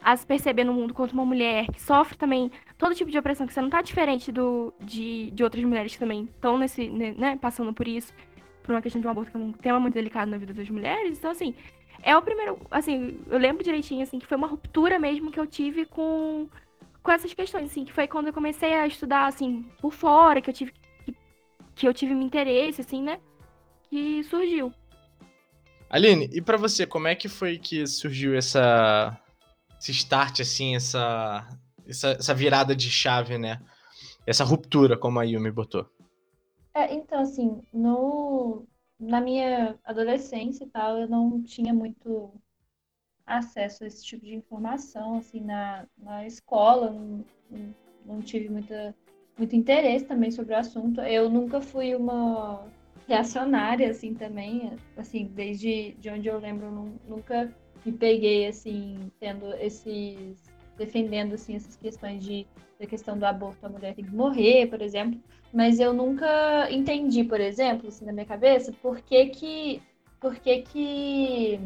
a 0.00 0.16
se 0.16 0.24
perceber 0.24 0.62
no 0.62 0.72
mundo 0.72 0.94
como 0.94 1.10
uma 1.12 1.24
mulher 1.24 1.66
que 1.72 1.82
sofre 1.82 2.16
também 2.16 2.52
todo 2.76 2.94
tipo 2.94 3.10
de 3.10 3.18
opressão, 3.18 3.48
que 3.48 3.52
você 3.52 3.60
não 3.60 3.68
tá 3.68 3.82
diferente 3.82 4.30
do, 4.30 4.72
de, 4.80 5.32
de 5.32 5.42
outras 5.42 5.64
mulheres 5.64 5.92
que 5.92 5.98
também 5.98 6.28
estão 6.32 6.56
nesse, 6.56 6.88
né, 6.88 7.36
passando 7.40 7.74
por 7.74 7.88
isso, 7.88 8.14
por 8.62 8.72
uma 8.72 8.80
questão 8.80 9.00
de 9.00 9.08
um 9.08 9.10
aborto 9.10 9.32
que 9.32 9.36
é 9.36 9.40
um 9.40 9.52
tema 9.52 9.80
muito 9.80 9.94
delicado 9.94 10.30
na 10.30 10.38
vida 10.38 10.54
das 10.54 10.70
mulheres. 10.70 11.18
Então, 11.18 11.32
assim, 11.32 11.52
é 12.00 12.16
o 12.16 12.22
primeiro, 12.22 12.60
assim, 12.70 13.18
eu 13.28 13.38
lembro 13.38 13.64
direitinho, 13.64 14.02
assim, 14.02 14.20
que 14.20 14.26
foi 14.26 14.36
uma 14.36 14.46
ruptura 14.46 15.00
mesmo 15.00 15.32
que 15.32 15.40
eu 15.40 15.46
tive 15.46 15.84
com, 15.84 16.48
com 17.02 17.10
essas 17.10 17.34
questões, 17.34 17.64
assim, 17.64 17.84
que 17.84 17.92
foi 17.92 18.06
quando 18.06 18.28
eu 18.28 18.32
comecei 18.32 18.74
a 18.74 18.86
estudar, 18.86 19.26
assim, 19.26 19.64
por 19.80 19.92
fora, 19.92 20.40
que 20.40 20.48
eu 20.48 20.54
tive, 20.54 20.72
que, 21.78 21.86
eu 21.86 21.94
tive 21.94 22.14
um 22.14 22.22
interesse, 22.22 22.80
assim, 22.80 23.02
né, 23.02 23.20
que 23.88 24.22
surgiu. 24.24 24.72
Aline, 25.88 26.28
e 26.32 26.42
para 26.42 26.56
você, 26.58 26.86
como 26.86 27.08
é 27.08 27.14
que 27.14 27.28
foi 27.28 27.58
que 27.58 27.86
surgiu 27.86 28.36
essa 28.36 29.18
esse 29.80 29.92
start, 29.92 30.40
assim, 30.40 30.74
essa, 30.74 31.46
essa, 31.86 32.08
essa 32.10 32.34
virada 32.34 32.74
de 32.74 32.90
chave, 32.90 33.38
né? 33.38 33.60
Essa 34.26 34.44
ruptura, 34.44 34.98
como 34.98 35.18
a 35.20 35.22
Yumi 35.22 35.50
botou. 35.50 35.88
É, 36.74 36.92
então, 36.92 37.20
assim, 37.20 37.62
no, 37.72 38.66
na 38.98 39.20
minha 39.20 39.78
adolescência 39.84 40.64
e 40.64 40.68
tal, 40.68 40.98
eu 40.98 41.08
não 41.08 41.42
tinha 41.42 41.72
muito 41.72 42.32
acesso 43.24 43.84
a 43.84 43.86
esse 43.86 44.04
tipo 44.04 44.24
de 44.24 44.34
informação, 44.34 45.18
assim, 45.18 45.40
na, 45.40 45.86
na 45.96 46.26
escola, 46.26 46.90
não, 46.90 47.24
não 48.04 48.20
tive 48.20 48.48
muita, 48.48 48.94
muito 49.38 49.54
interesse 49.56 50.04
também 50.04 50.30
sobre 50.30 50.54
o 50.54 50.58
assunto. 50.58 51.00
Eu 51.00 51.30
nunca 51.30 51.60
fui 51.60 51.94
uma 51.94 52.66
reacionária, 53.06 53.90
assim, 53.90 54.12
também, 54.12 54.72
assim, 54.96 55.30
desde 55.34 55.92
de 55.98 56.10
onde 56.10 56.28
eu 56.28 56.38
lembro, 56.38 56.66
eu 56.66 57.16
nunca 57.16 57.50
me 57.84 57.92
peguei 57.92 58.46
assim 58.46 59.10
tendo 59.20 59.52
esses 59.54 60.42
defendendo 60.76 61.34
assim 61.34 61.56
essas 61.56 61.76
questões 61.76 62.22
de 62.22 62.46
da 62.78 62.86
questão 62.86 63.18
do 63.18 63.24
aborto 63.24 63.64
a 63.66 63.68
mulher 63.68 63.94
tem 63.94 64.04
que 64.04 64.14
morrer 64.14 64.66
por 64.66 64.80
exemplo 64.80 65.20
mas 65.52 65.80
eu 65.80 65.92
nunca 65.92 66.70
entendi 66.70 67.24
por 67.24 67.40
exemplo 67.40 67.88
assim 67.88 68.04
na 68.04 68.12
minha 68.12 68.26
cabeça 68.26 68.72
por 68.82 69.00
que 69.00 69.26
que 69.26 69.82
por 70.20 70.36
que 70.36 70.62
que 70.62 71.60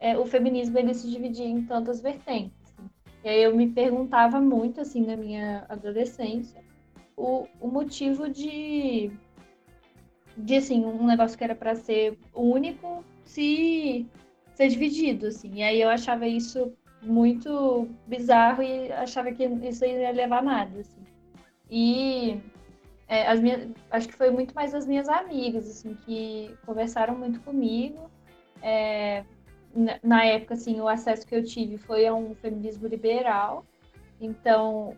é, 0.00 0.16
o 0.16 0.24
feminismo 0.24 0.78
ele 0.78 0.94
se 0.94 1.10
dividia 1.10 1.46
em 1.46 1.64
tantas 1.64 2.00
vertentes 2.00 2.56
assim. 2.62 2.88
e 3.24 3.28
aí 3.28 3.42
eu 3.42 3.56
me 3.56 3.68
perguntava 3.68 4.40
muito 4.40 4.80
assim 4.80 5.04
na 5.04 5.16
minha 5.16 5.64
adolescência 5.68 6.62
o, 7.18 7.46
o 7.60 7.68
motivo 7.68 8.28
de 8.28 9.10
de 10.36 10.56
assim 10.56 10.84
um 10.84 11.04
negócio 11.06 11.36
que 11.36 11.42
era 11.44 11.54
para 11.54 11.74
ser 11.74 12.16
único 12.32 13.04
se 13.24 14.06
ser 14.54 14.68
dividido, 14.68 15.26
assim. 15.26 15.54
E 15.54 15.62
aí 15.62 15.80
eu 15.80 15.88
achava 15.88 16.26
isso 16.26 16.72
muito 17.02 17.88
bizarro 18.06 18.62
e 18.62 18.90
achava 18.92 19.30
que 19.32 19.44
isso 19.44 19.84
ia 19.84 20.10
levar 20.10 20.38
a 20.38 20.42
nada, 20.42 20.80
assim. 20.80 21.00
E 21.70 22.40
é, 23.06 23.26
as 23.26 23.40
minhas, 23.40 23.68
acho 23.90 24.08
que 24.08 24.14
foi 24.14 24.30
muito 24.30 24.54
mais 24.54 24.74
as 24.74 24.86
minhas 24.86 25.08
amigas, 25.08 25.68
assim, 25.68 25.94
que 25.94 26.56
conversaram 26.66 27.16
muito 27.16 27.40
comigo. 27.40 28.10
É, 28.62 29.24
na 30.02 30.24
época, 30.24 30.54
assim, 30.54 30.80
o 30.80 30.88
acesso 30.88 31.26
que 31.26 31.34
eu 31.34 31.44
tive 31.44 31.78
foi 31.78 32.06
a 32.06 32.14
um 32.14 32.34
feminismo 32.34 32.88
liberal. 32.88 33.64
Então, 34.20 34.96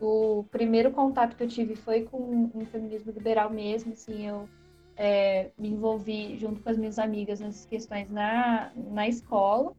o 0.00 0.44
primeiro 0.50 0.90
contato 0.90 1.36
que 1.36 1.42
eu 1.42 1.48
tive 1.48 1.76
foi 1.76 2.02
com 2.02 2.50
um 2.54 2.66
feminismo 2.66 3.12
liberal 3.12 3.50
mesmo, 3.50 3.92
assim, 3.92 4.26
eu 4.26 4.48
é, 4.96 5.50
me 5.58 5.68
envolvi 5.68 6.36
junto 6.38 6.60
com 6.60 6.68
as 6.68 6.76
minhas 6.76 6.98
amigas 6.98 7.40
nessas 7.40 7.66
questões 7.66 8.10
na, 8.10 8.70
na 8.76 9.08
escola. 9.08 9.72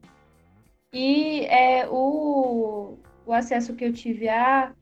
E 0.94 1.46
é, 1.46 1.88
o, 1.90 2.98
o 3.26 3.34
acesso 3.34 3.76
que 3.76 3.86
eu 3.86 3.94
tive 3.94 4.30
a, 4.30 4.74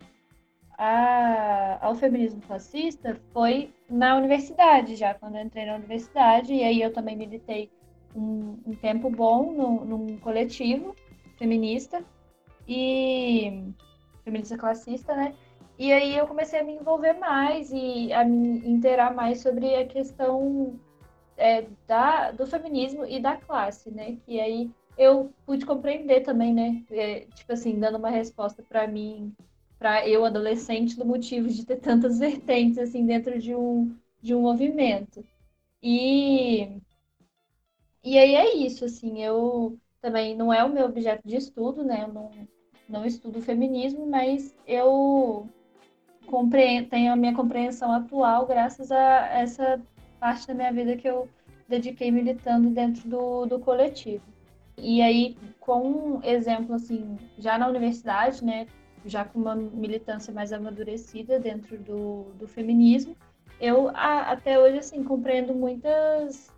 a, 0.77 1.85
ao 1.85 1.95
feminismo 1.95 2.41
fascista 2.41 3.19
foi 3.31 3.73
na 3.89 4.15
universidade, 4.15 4.95
já 4.95 5.13
quando 5.13 5.35
eu 5.35 5.43
entrei 5.43 5.65
na 5.65 5.75
universidade. 5.75 6.53
E 6.53 6.63
aí 6.63 6.81
eu 6.81 6.93
também 6.93 7.15
militei 7.15 7.71
um, 8.15 8.59
um 8.65 8.75
tempo 8.75 9.09
bom 9.09 9.51
no, 9.51 9.85
num 9.85 10.17
coletivo 10.17 10.95
feminista 11.37 12.03
e 12.67 13.73
feminista 14.23 14.57
classista, 14.57 15.15
né? 15.15 15.35
E 15.77 15.91
aí 15.91 16.15
eu 16.15 16.27
comecei 16.27 16.59
a 16.59 16.63
me 16.63 16.73
envolver 16.73 17.13
mais 17.13 17.71
e 17.71 18.11
a 18.13 18.23
me 18.23 18.67
inteirar 18.67 19.13
mais 19.13 19.41
sobre 19.41 19.75
a 19.75 19.85
questão 19.85 20.79
é, 21.37 21.65
da, 21.87 22.31
do 22.31 22.45
feminismo 22.45 23.05
e 23.05 23.19
da 23.19 23.37
classe, 23.37 23.89
né? 23.91 24.17
Que 24.25 24.39
aí 24.39 24.71
eu 24.97 25.33
pude 25.45 25.65
compreender 25.65 26.21
também, 26.21 26.53
né? 26.53 26.83
É, 26.91 27.21
tipo 27.35 27.51
assim, 27.53 27.79
dando 27.79 27.97
uma 27.97 28.09
resposta 28.09 28.63
para 28.63 28.87
mim, 28.87 29.35
para 29.79 30.07
eu 30.07 30.23
adolescente, 30.25 30.97
do 30.97 31.05
motivo 31.05 31.49
de 31.49 31.65
ter 31.65 31.77
tantas 31.77 32.19
vertentes 32.19 32.77
assim 32.77 33.05
dentro 33.05 33.39
de 33.39 33.55
um 33.55 33.95
de 34.21 34.33
um 34.33 34.41
movimento. 34.41 35.25
E 35.81 36.81
e 38.03 38.17
aí 38.17 38.35
é 38.35 38.55
isso, 38.55 38.85
assim, 38.85 39.23
eu 39.23 39.79
também 40.01 40.35
não 40.35 40.53
é 40.53 40.63
o 40.63 40.71
meu 40.71 40.85
objeto 40.85 41.27
de 41.27 41.37
estudo, 41.37 41.83
né? 41.83 42.03
Eu 42.03 42.13
não 42.13 42.31
não 42.87 43.05
estudo 43.05 43.41
feminismo, 43.41 44.05
mas 44.05 44.55
eu 44.67 45.47
tenho 46.89 47.13
a 47.13 47.15
minha 47.15 47.33
compreensão 47.33 47.91
atual 47.91 48.45
graças 48.45 48.91
a 48.91 49.27
essa 49.27 49.81
parte 50.19 50.47
da 50.47 50.53
minha 50.53 50.71
vida 50.71 50.95
que 50.95 51.07
eu 51.07 51.27
dediquei 51.67 52.11
militando 52.11 52.69
dentro 52.69 53.07
do, 53.07 53.45
do 53.45 53.59
coletivo. 53.59 54.23
E 54.77 55.01
aí, 55.01 55.37
com 55.59 55.81
um 55.87 56.23
exemplo, 56.23 56.75
assim, 56.75 57.17
já 57.37 57.57
na 57.57 57.67
universidade, 57.67 58.43
né, 58.43 58.67
já 59.05 59.23
com 59.23 59.39
uma 59.39 59.55
militância 59.55 60.33
mais 60.33 60.51
amadurecida 60.51 61.39
dentro 61.39 61.77
do, 61.77 62.23
do 62.39 62.47
feminismo, 62.47 63.15
eu 63.59 63.89
a, 63.89 64.31
até 64.31 64.59
hoje, 64.59 64.79
assim, 64.79 65.03
compreendo 65.03 65.53
muitas 65.53 66.51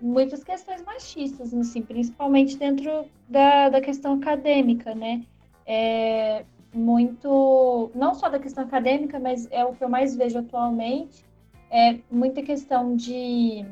muitas 0.00 0.44
questões 0.44 0.82
machistas, 0.84 1.52
assim, 1.52 1.82
principalmente 1.82 2.56
dentro 2.56 3.06
da, 3.28 3.68
da 3.68 3.80
questão 3.80 4.14
acadêmica, 4.14 4.94
né? 4.94 5.24
É, 5.68 6.46
muito, 6.72 7.90
não 7.94 8.14
só 8.14 8.28
da 8.28 8.38
questão 8.38 8.64
acadêmica, 8.64 9.20
mas 9.20 9.46
é 9.50 9.64
o 9.64 9.74
que 9.74 9.84
eu 9.84 9.88
mais 9.88 10.16
vejo 10.16 10.38
atualmente, 10.38 11.24
é 11.70 11.98
muita 12.10 12.42
questão 12.42 12.96
de 12.96 13.66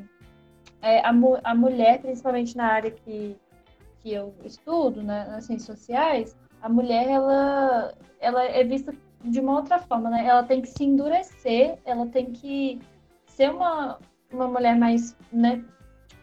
é, 0.81 0.99
a, 0.99 1.11
a 1.43 1.55
mulher, 1.55 1.99
principalmente 2.01 2.55
na 2.55 2.67
área 2.67 2.91
que, 2.91 3.35
que 3.99 4.13
eu 4.13 4.33
estudo, 4.43 5.01
né, 5.01 5.25
nas 5.25 5.45
ciências 5.45 5.79
sociais, 5.79 6.37
a 6.61 6.69
mulher, 6.69 7.07
ela, 7.07 7.93
ela 8.19 8.43
é 8.43 8.63
vista 8.63 8.93
de 9.23 9.39
uma 9.39 9.55
outra 9.55 9.79
forma, 9.79 10.09
né? 10.09 10.25
Ela 10.25 10.43
tem 10.43 10.61
que 10.61 10.67
se 10.67 10.83
endurecer, 10.83 11.77
ela 11.85 12.07
tem 12.07 12.31
que 12.31 12.79
ser 13.25 13.49
uma, 13.51 13.99
uma 14.31 14.47
mulher 14.47 14.75
mais, 14.75 15.15
né, 15.31 15.63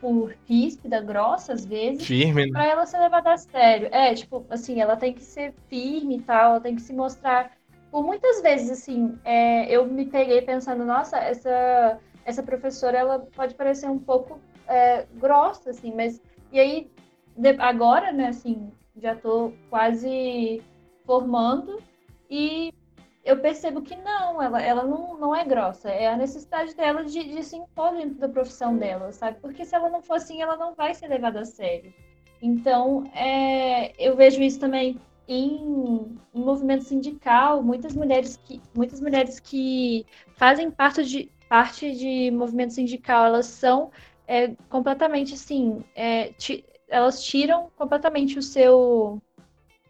tipo, 0.05 0.31
ríspida, 0.47 1.01
grossa, 1.01 1.55
às 1.55 1.65
vezes. 1.65 2.07
Firme, 2.07 2.47
né? 2.47 2.53
Pra 2.53 2.67
ela 2.67 2.87
ser 2.87 2.99
levada 2.99 3.33
a 3.33 3.39
sério. 3.39 3.89
É, 3.91 4.15
tipo, 4.15 4.45
assim, 4.51 4.81
ela 4.81 4.97
tem 4.97 5.13
que 5.15 5.23
ser 5.23 5.55
firme 5.69 6.19
e 6.19 6.23
tal, 6.23 6.51
ela 6.53 6.61
tem 6.61 6.77
que 6.77 6.83
se 6.83 6.93
mostrar. 6.93 7.53
Por 7.91 8.05
muitas 8.05 8.43
vezes, 8.43 8.71
assim, 8.71 9.19
é, 9.25 9.71
eu 9.71 9.87
me 9.87 10.05
peguei 10.05 10.43
pensando, 10.43 10.85
nossa, 10.85 11.17
essa, 11.19 11.99
essa 12.25 12.43
professora, 12.43 12.99
ela 12.99 13.19
pode 13.35 13.55
parecer 13.55 13.89
um 13.89 13.99
pouco 13.99 14.39
é, 14.69 15.07
grossa, 15.15 15.71
assim, 15.71 15.93
mas. 15.95 16.21
E 16.53 16.61
aí, 16.61 16.91
de, 17.37 17.51
agora, 17.59 18.13
né, 18.13 18.29
assim, 18.29 18.71
já 18.97 19.15
tô 19.15 19.53
quase 19.71 20.63
formando 21.05 21.83
e 22.31 22.73
eu 23.25 23.39
percebo 23.39 23.81
que 23.81 23.97
não, 23.97 24.41
ela, 24.43 24.63
ela 24.63 24.85
não, 24.85 25.19
não 25.19 25.35
é 25.35 25.45
grossa. 25.45 25.89
É 25.89 26.09
a 26.09 26.17
necessidade 26.17 26.75
dela 26.75 27.05
de, 27.05 27.25
de 27.25 27.43
se 27.43 27.57
impor 27.57 27.93
dentro 27.93 28.17
da 28.17 28.29
profissão 28.29 28.77
dela, 28.77 29.13
sabe? 29.13 29.39
Porque 29.41 29.65
se 29.65 29.75
ela 29.75 29.89
não 29.89 30.03
for 30.03 30.15
assim, 30.15 30.43
ela 30.43 30.57
não 30.57 30.75
vai 30.75 30.95
ser 30.95 31.09
levada 31.09 31.41
a 31.41 31.45
sério. 31.45 31.93
Então, 32.43 33.05
é, 33.15 33.93
eu 33.99 34.15
vejo 34.15 34.43
isso 34.43 34.61
também 34.61 35.01
em, 35.27 36.19
em, 36.35 36.41
movimento 36.41 36.85
sindical, 36.85 37.63
muitas 37.63 37.95
mulheres 37.95 38.39
que 38.45 38.61
muitas 38.75 39.01
mulheres 39.01 39.41
que 39.41 40.05
fazem 40.37 40.71
parte 40.71 41.03
de 41.05 41.31
parte 41.49 41.93
de 41.93 42.31
movimento 42.31 42.75
sindical, 42.75 43.27
elas 43.27 43.47
são 43.47 43.91
é, 44.27 44.55
completamente 44.69 45.35
assim, 45.35 45.83
é, 45.95 46.33
elas 46.89 47.23
tiram 47.23 47.71
completamente 47.77 48.39
o 48.39 48.43
seu 48.43 49.23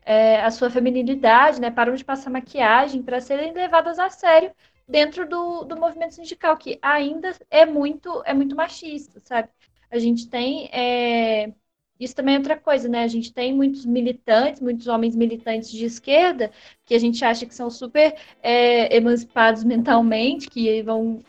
é, 0.04 0.40
a 0.40 0.50
sua 0.50 0.70
feminilidade, 0.70 1.60
né? 1.60 1.70
Param 1.70 1.94
de 1.94 2.04
passar 2.04 2.30
maquiagem 2.30 3.02
para 3.02 3.20
serem 3.20 3.52
levadas 3.52 3.98
a 3.98 4.10
sério 4.10 4.52
dentro 4.88 5.28
do, 5.28 5.64
do 5.64 5.76
movimento 5.76 6.14
sindical, 6.14 6.56
que 6.56 6.78
ainda 6.82 7.34
é 7.50 7.64
muito, 7.66 8.22
é 8.26 8.34
muito 8.34 8.54
machista, 8.54 9.20
sabe? 9.24 9.48
A 9.90 9.98
gente 9.98 10.28
tem. 10.28 10.68
É... 10.72 11.52
Isso 11.98 12.14
também 12.14 12.34
é 12.34 12.38
outra 12.38 12.58
coisa, 12.58 12.88
né? 12.88 13.04
A 13.04 13.08
gente 13.08 13.32
tem 13.32 13.54
muitos 13.54 13.86
militantes, 13.86 14.60
muitos 14.60 14.88
homens 14.88 15.14
militantes 15.14 15.70
de 15.70 15.84
esquerda, 15.84 16.50
que 16.84 16.94
a 16.94 16.98
gente 16.98 17.24
acha 17.24 17.46
que 17.46 17.54
são 17.54 17.70
super 17.70 18.16
é, 18.42 18.94
emancipados 18.96 19.62
mentalmente, 19.62 20.50
que 20.50 20.82
vão, 20.82 21.22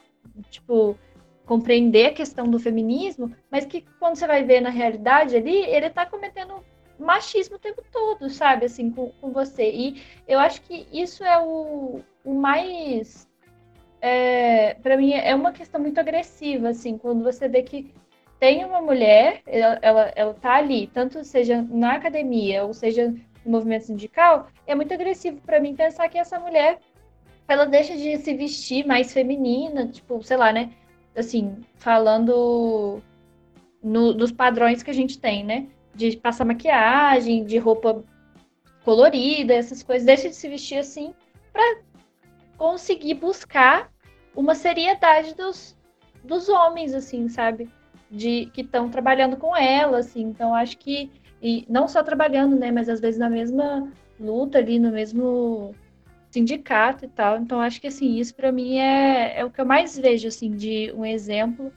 tipo, 0.49 0.97
compreender 1.45 2.07
a 2.07 2.13
questão 2.13 2.49
do 2.49 2.59
feminismo, 2.59 3.33
mas 3.49 3.65
que 3.65 3.85
quando 3.99 4.15
você 4.15 4.25
vai 4.25 4.43
ver 4.43 4.59
na 4.59 4.71
realidade 4.71 5.35
ali, 5.35 5.55
ele 5.55 5.85
está 5.85 6.05
cometendo 6.05 6.63
machismo 6.99 7.55
o 7.55 7.59
tempo 7.59 7.83
todo, 7.91 8.29
sabe, 8.29 8.65
assim, 8.65 8.89
com, 8.89 9.11
com 9.21 9.31
você. 9.31 9.69
E 9.71 10.01
eu 10.27 10.39
acho 10.39 10.61
que 10.61 10.87
isso 10.91 11.23
é 11.23 11.39
o, 11.39 12.01
o 12.23 12.33
mais. 12.33 13.27
É, 14.01 14.75
para 14.75 14.97
mim, 14.97 15.13
é 15.13 15.33
uma 15.33 15.51
questão 15.51 15.81
muito 15.81 15.99
agressiva, 15.99 16.69
assim, 16.69 16.97
quando 16.97 17.23
você 17.23 17.47
vê 17.47 17.63
que 17.63 17.93
tem 18.39 18.63
uma 18.65 18.81
mulher, 18.81 19.41
ela, 19.47 19.79
ela, 19.81 20.13
ela 20.15 20.33
tá 20.33 20.55
ali, 20.55 20.87
tanto 20.87 21.23
seja 21.23 21.61
na 21.61 21.93
academia 21.93 22.65
ou 22.65 22.73
seja 22.73 23.13
no 23.45 23.51
movimento 23.51 23.85
sindical, 23.85 24.47
é 24.67 24.75
muito 24.75 24.93
agressivo 24.93 25.39
para 25.41 25.59
mim 25.59 25.75
pensar 25.75 26.09
que 26.09 26.17
essa 26.17 26.39
mulher 26.39 26.79
ela 27.47 27.65
deixa 27.65 27.95
de 27.95 28.17
se 28.17 28.33
vestir 28.33 28.85
mais 28.85 29.13
feminina, 29.13 29.87
tipo, 29.87 30.21
sei 30.23 30.37
lá, 30.37 30.51
né? 30.51 30.71
Assim, 31.15 31.57
falando 31.75 33.01
no, 33.81 34.13
dos 34.13 34.31
padrões 34.31 34.83
que 34.83 34.89
a 34.89 34.93
gente 34.93 35.19
tem, 35.19 35.43
né? 35.43 35.67
De 35.95 36.17
passar 36.17 36.45
maquiagem, 36.45 37.45
de 37.45 37.57
roupa 37.57 38.03
colorida, 38.83 39.53
essas 39.53 39.81
coisas, 39.81 40.05
deixa 40.05 40.29
de 40.29 40.35
se 40.35 40.47
vestir 40.47 40.77
assim 40.77 41.13
para 41.51 41.79
conseguir 42.57 43.15
buscar 43.15 43.89
uma 44.35 44.53
seriedade 44.53 45.33
dos, 45.33 45.75
dos 46.23 46.49
homens, 46.49 46.93
assim, 46.93 47.29
sabe? 47.29 47.69
De 48.11 48.47
que 48.53 48.61
estão 48.61 48.89
trabalhando 48.89 49.37
com 49.37 49.55
ela, 49.55 49.99
assim. 49.99 50.21
Então 50.21 50.53
acho 50.53 50.77
que 50.77 51.09
e 51.41 51.65
não 51.69 51.87
só 51.87 52.03
trabalhando, 52.03 52.55
né, 52.55 52.71
mas 52.71 52.89
às 52.89 52.99
vezes 52.99 53.19
na 53.19 53.29
mesma 53.29 53.91
luta 54.19 54.57
ali, 54.57 54.79
no 54.79 54.91
mesmo 54.91 55.73
sindicato 56.29 57.05
e 57.05 57.07
tal. 57.07 57.37
Então 57.37 57.61
acho 57.61 57.79
que 57.79 57.87
assim, 57.87 58.17
isso 58.17 58.35
para 58.35 58.51
mim 58.51 58.77
é, 58.77 59.39
é 59.39 59.45
o 59.45 59.49
que 59.49 59.61
eu 59.61 59.65
mais 59.65 59.97
vejo 59.97 60.27
assim 60.27 60.51
de 60.51 60.91
um 60.93 61.05
exemplo 61.05 61.71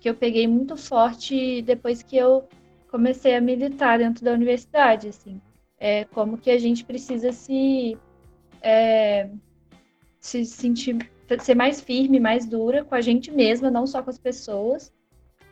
que 0.00 0.08
eu 0.08 0.14
peguei 0.14 0.46
muito 0.46 0.76
forte 0.76 1.62
depois 1.62 2.02
que 2.02 2.16
eu 2.16 2.46
comecei 2.92 3.34
a 3.34 3.40
militar 3.40 3.98
dentro 3.98 4.22
da 4.22 4.32
universidade, 4.32 5.08
assim. 5.08 5.40
É, 5.80 6.04
como 6.04 6.36
que 6.36 6.50
a 6.50 6.58
gente 6.58 6.84
precisa 6.84 7.32
se, 7.32 7.96
é, 8.60 9.30
se 10.20 10.44
sentir, 10.44 11.10
ser 11.40 11.54
mais 11.56 11.80
firme, 11.80 12.20
mais 12.20 12.46
dura 12.46 12.84
com 12.84 12.94
a 12.94 13.00
gente 13.00 13.32
mesma, 13.32 13.70
não 13.70 13.86
só 13.86 14.02
com 14.02 14.10
as 14.10 14.18
pessoas, 14.18 14.92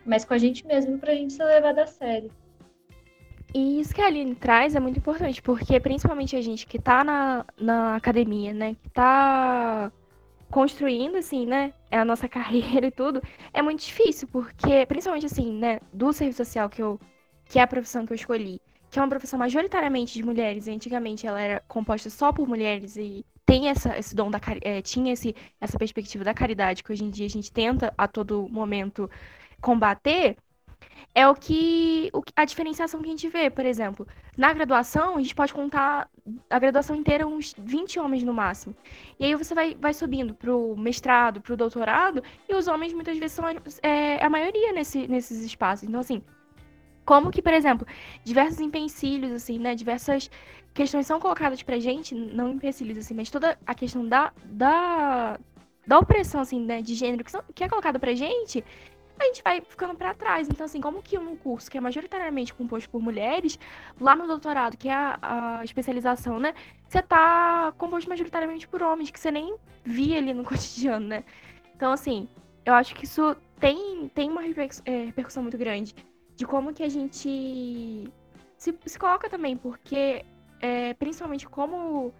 mas 0.05 0.25
com 0.25 0.35
a 0.35 0.39
gente 0.39 0.67
mesma 0.67 0.99
para 0.99 1.13
a 1.13 1.15
gente 1.15 1.33
ser 1.33 1.45
levada 1.45 1.83
a 1.83 1.87
sério. 1.87 2.31
E 3.53 3.81
isso 3.81 3.95
que 3.95 4.03
a 4.03 4.07
Aline 4.07 4.35
traz 4.35 4.77
é 4.77 4.81
muito 4.81 4.99
importante, 4.99 5.43
porque 5.43 5.81
principalmente 5.81 6.37
a 6.37 6.43
gente 6.43 6.67
que 6.67 6.77
está 6.77 7.03
na, 7.03 7.45
na 7.59 7.97
academia, 7.97 8.53
né, 8.53 8.77
que 8.81 8.87
está 8.87 9.91
construindo, 10.51 11.17
assim, 11.17 11.47
né, 11.47 11.73
a 11.91 12.05
nossa 12.05 12.29
carreira 12.29 12.87
e 12.87 12.91
tudo, 12.91 13.23
é 13.53 13.63
muito 13.63 13.81
difícil, 13.81 14.29
porque, 14.31 14.85
principalmente, 14.87 15.27
assim, 15.27 15.53
né, 15.59 15.81
do 15.93 16.13
serviço 16.13 16.45
social 16.45 16.69
que 16.69 16.83
eu 16.83 17.01
que 17.51 17.59
é 17.59 17.63
a 17.63 17.67
profissão 17.67 18.07
que 18.07 18.13
eu 18.13 18.15
escolhi, 18.15 18.63
que 18.91 18.99
é 18.99 19.03
uma 19.03 19.09
profissão 19.09 19.37
majoritariamente 19.37 20.15
de 20.15 20.23
mulheres, 20.23 20.69
e 20.69 20.71
antigamente 20.71 21.27
ela 21.27 21.41
era 21.41 21.61
composta 21.67 22.09
só 22.09 22.33
por 22.33 22.49
mulheres 22.49 22.97
e 22.97 23.27
tem 23.45 23.69
essa, 23.69 23.99
esse 23.99 24.15
dom 24.15 24.31
da 24.31 24.41
é, 24.63 24.81
tinha 24.81 25.13
esse, 25.13 25.35
essa 25.61 25.77
perspectiva 25.77 26.23
da 26.23 26.33
caridade 26.33 26.85
que 26.85 26.93
hoje 26.93 27.05
em 27.05 27.11
dia 27.11 27.27
a 27.27 27.31
gente 27.31 27.53
tenta 27.53 27.93
a 27.99 28.07
todo 28.07 28.49
momento 28.49 29.11
combater, 29.61 30.37
é 31.13 31.27
o 31.27 31.35
que, 31.35 32.09
o, 32.13 32.23
a 32.37 32.45
diferenciação 32.45 33.01
que 33.01 33.09
a 33.09 33.11
gente 33.11 33.29
vê, 33.29 33.51
por 33.51 33.67
exemplo, 33.67 34.07
na 34.37 34.53
graduação, 34.53 35.17
a 35.17 35.21
gente 35.21 35.35
pode 35.35 35.53
contar 35.53 36.09
a 36.49 36.59
graduação 36.61 36.95
inteira 36.95 37.27
uns 37.27 37.53
20 37.59 37.99
homens 37.99 38.23
no 38.23 38.33
máximo. 38.33 38.77
E 39.19 39.25
aí 39.25 39.35
você 39.35 39.57
vai, 39.57 39.75
vai 39.75 39.93
subindo 39.93 40.35
pro 40.35 40.77
mestrado, 40.77 41.41
pro 41.41 41.57
doutorado, 41.57 42.23
e 42.49 42.55
os 42.55 42.69
homens 42.69 42.93
muitas 42.93 43.19
vezes 43.19 43.33
são 43.33 43.45
é, 43.83 44.25
a 44.25 44.31
maioria 44.31 44.73
nesse, 44.73 45.09
nesses 45.09 45.43
espaços. 45.43 45.89
Então, 45.89 45.99
assim, 45.99 46.23
como 47.11 47.33
que, 47.33 47.43
por 47.43 47.53
exemplo, 47.53 47.85
diversos 48.23 48.61
empecilhos, 48.61 49.33
assim, 49.33 49.59
né? 49.59 49.75
Diversas 49.75 50.31
questões 50.73 51.09
são 51.09 51.19
colocadas 51.19 51.61
pra 51.61 51.77
gente, 51.81 52.15
não 52.15 52.53
empecilhos, 52.53 52.97
assim, 52.99 53.15
mas 53.15 53.29
toda 53.29 53.59
a 53.67 53.75
questão 53.75 54.07
da, 54.07 54.33
da, 54.45 55.37
da 55.85 55.99
opressão, 55.99 56.41
assim, 56.41 56.65
né, 56.65 56.81
de 56.81 56.95
gênero 56.95 57.25
que, 57.25 57.33
são, 57.33 57.43
que 57.53 57.65
é 57.65 57.69
colocada 57.69 57.99
pra 57.99 58.15
gente, 58.15 58.65
a 59.19 59.25
gente 59.25 59.43
vai 59.43 59.61
ficando 59.61 59.97
para 59.97 60.15
trás. 60.15 60.49
Então, 60.49 60.65
assim, 60.65 60.81
como 60.81 61.03
que 61.03 61.19
um 61.19 61.35
curso 61.35 61.69
que 61.69 61.77
é 61.77 61.81
majoritariamente 61.81 62.55
composto 62.55 62.89
por 62.89 63.03
mulheres, 63.03 63.59
lá 64.01 64.15
no 64.15 64.29
doutorado, 64.29 64.77
que 64.77 64.89
é 64.89 64.95
a, 64.95 65.19
a 65.59 65.65
especialização, 65.65 66.39
né, 66.39 66.55
você 66.87 67.03
tá 67.03 67.75
composto 67.77 68.09
majoritariamente 68.09 68.69
por 68.69 68.85
homens, 68.85 69.11
que 69.11 69.19
você 69.19 69.33
nem 69.33 69.57
via 69.83 70.19
ali 70.19 70.33
no 70.33 70.45
cotidiano, 70.47 71.09
né? 71.09 71.25
Então, 71.75 71.91
assim, 71.91 72.29
eu 72.65 72.73
acho 72.73 72.95
que 72.95 73.05
isso 73.05 73.37
tem, 73.59 74.09
tem 74.15 74.31
uma 74.31 74.43
é, 74.45 75.07
repercussão 75.07 75.43
muito 75.43 75.59
grande 75.59 75.93
de 76.41 76.47
como 76.47 76.73
que 76.73 76.83
a 76.83 76.89
gente 76.89 78.11
se, 78.57 78.75
se 78.87 78.99
coloca 78.99 79.29
também, 79.29 79.59
porque 79.59 80.25
é, 80.59 80.95
principalmente 80.95 81.47
como 81.47 82.15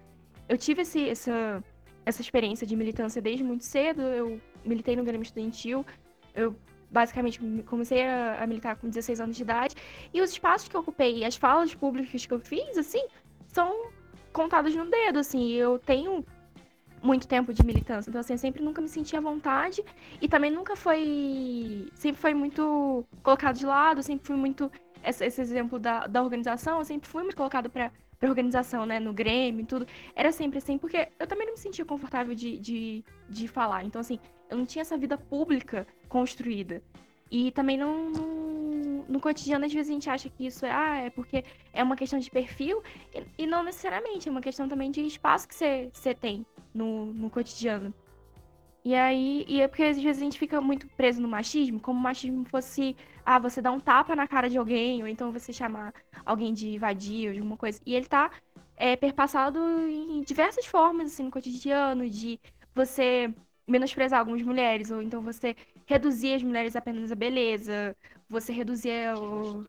eu 0.47 0.59
tive 0.59 0.83
esse, 0.83 1.09
essa, 1.09 1.65
essa 2.05 2.21
experiência 2.21 2.67
de 2.67 2.77
militância 2.77 3.23
desde 3.23 3.43
muito 3.43 3.65
cedo, 3.65 4.03
eu 4.03 4.39
militei 4.63 4.95
no 4.95 5.05
Grêmio 5.05 5.23
Estudantil, 5.23 5.87
eu 6.35 6.55
basicamente 6.91 7.41
comecei 7.65 8.07
a, 8.07 8.43
a, 8.43 8.47
militar 8.47 8.77
com 8.77 8.91
16 8.91 9.23
anos 9.23 9.37
de 9.37 9.43
idade, 9.43 9.75
e 10.13 10.21
os 10.21 10.33
espaços 10.33 10.69
que 10.69 10.77
eu 10.77 10.83
ocupei, 10.83 11.25
as 11.25 11.37
falas 11.37 11.75
públicas 11.75 12.27
que 12.27 12.35
eu 12.35 12.41
fiz, 12.41 12.77
assim, 12.77 13.07
são 13.47 13.89
contados 14.35 14.77
no 14.77 14.85
dedo, 14.85 15.19
assim, 15.19 15.51
eu 15.53 15.79
tenho 15.79 16.27
muito 17.03 17.27
tempo 17.27 17.53
de 17.53 17.65
militância. 17.65 18.11
Então, 18.11 18.21
assim, 18.21 18.35
eu 18.35 18.39
sempre 18.39 18.63
nunca 18.63 18.81
me 18.81 18.89
senti 18.89 19.17
à 19.17 19.21
vontade 19.21 19.83
e 20.21 20.29
também 20.29 20.51
nunca 20.51 20.77
foi. 20.77 21.89
Sempre 21.95 22.21
foi 22.21 22.35
muito 22.35 23.05
colocado 23.23 23.57
de 23.57 23.67
lado, 23.67 24.03
sempre 24.03 24.27
fui 24.27 24.37
muito. 24.37 24.71
Esse, 25.03 25.25
esse 25.25 25.41
exemplo 25.41 25.79
da, 25.79 26.07
da 26.07 26.23
organização, 26.23 26.79
eu 26.79 26.85
sempre 26.85 27.09
fui 27.09 27.23
muito 27.23 27.37
colocado 27.37 27.71
para 27.71 27.91
pra 28.21 28.29
organização, 28.29 28.85
né, 28.85 29.01
no 29.01 29.15
Grêmio 29.15 29.63
e 29.63 29.65
tudo. 29.65 29.87
Era 30.15 30.31
sempre 30.31 30.59
assim, 30.59 30.77
porque 30.77 31.09
eu 31.19 31.27
também 31.27 31.47
não 31.47 31.55
me 31.55 31.59
sentia 31.59 31.87
confortável 31.87 32.35
de, 32.35 32.59
de, 32.59 33.03
de 33.29 33.49
falar. 33.49 33.83
Então, 33.83 33.99
assim, 33.99 34.21
eu 34.51 34.59
não 34.59 34.67
tinha 34.67 34.83
essa 34.83 34.99
vida 34.99 35.17
pública 35.17 35.87
construída. 36.07 36.83
E 37.31 37.51
também 37.53 37.79
não, 37.79 38.11
não, 38.11 38.50
no 39.11 39.21
cotidiano, 39.21 39.67
às 39.67 39.73
vezes 39.73 39.91
a 39.91 39.93
gente 39.93 40.09
acha 40.09 40.31
que 40.31 40.47
isso 40.47 40.65
é, 40.65 40.71
ah, 40.71 40.97
é 40.99 41.11
porque 41.11 41.45
é 41.73 41.83
uma 41.83 41.97
questão 41.97 42.19
de 42.19 42.31
perfil, 42.31 42.81
e, 43.13 43.43
e 43.43 43.47
não 43.47 43.65
necessariamente, 43.65 44.29
é 44.29 44.31
uma 44.31 44.41
questão 44.41 44.69
também 44.69 44.91
de 44.91 45.01
espaço 45.05 45.49
que 45.49 45.55
você 45.55 46.15
tem 46.15 46.47
no, 46.73 47.07
no 47.07 47.29
cotidiano. 47.29 47.93
E 48.85 48.95
aí, 48.95 49.45
e 49.47 49.61
é 49.61 49.69
porque 49.69 49.83
às 49.83 50.01
vezes 50.01 50.23
a 50.23 50.25
gente 50.25 50.39
fica 50.39 50.61
muito 50.61 50.87
preso 50.89 51.21
no 51.21 51.29
machismo, 51.29 51.81
como 51.81 51.99
o 51.99 52.03
machismo 52.03 52.45
fosse, 52.47 52.97
ah, 53.27 53.39
você 53.39 53.61
dá 53.61 53.71
um 53.71 53.81
tapa 53.81 54.17
na 54.17 54.27
cara 54.27 54.49
de 54.49 54.57
alguém, 54.57 55.03
ou 55.03 55.09
então 55.09 55.33
você 55.33 55.53
chamar 55.53 55.93
alguém 56.25 56.55
de 56.55 56.79
vadio, 56.79 57.33
de 57.33 57.41
alguma 57.41 57.57
coisa. 57.59 57.81
E 57.85 57.95
ele 57.95 58.07
tá 58.07 58.31
é, 58.77 58.97
perpassado 58.97 59.59
em 59.89 60.23
diversas 60.23 60.65
formas, 60.67 61.13
assim, 61.13 61.25
no 61.25 61.31
cotidiano, 61.31 62.09
de 62.09 62.41
você 62.75 63.35
menosprezar 63.67 64.21
algumas 64.21 64.43
mulheres, 64.43 64.91
ou 64.91 65.03
então 65.03 65.21
você 65.21 65.55
reduzir 65.87 66.35
as 66.35 66.43
mulheres 66.43 66.75
apenas 66.75 67.13
a 67.13 67.15
beleza, 67.15 67.97
você 68.31 68.53
reduzir 68.53 69.13
o... 69.19 69.67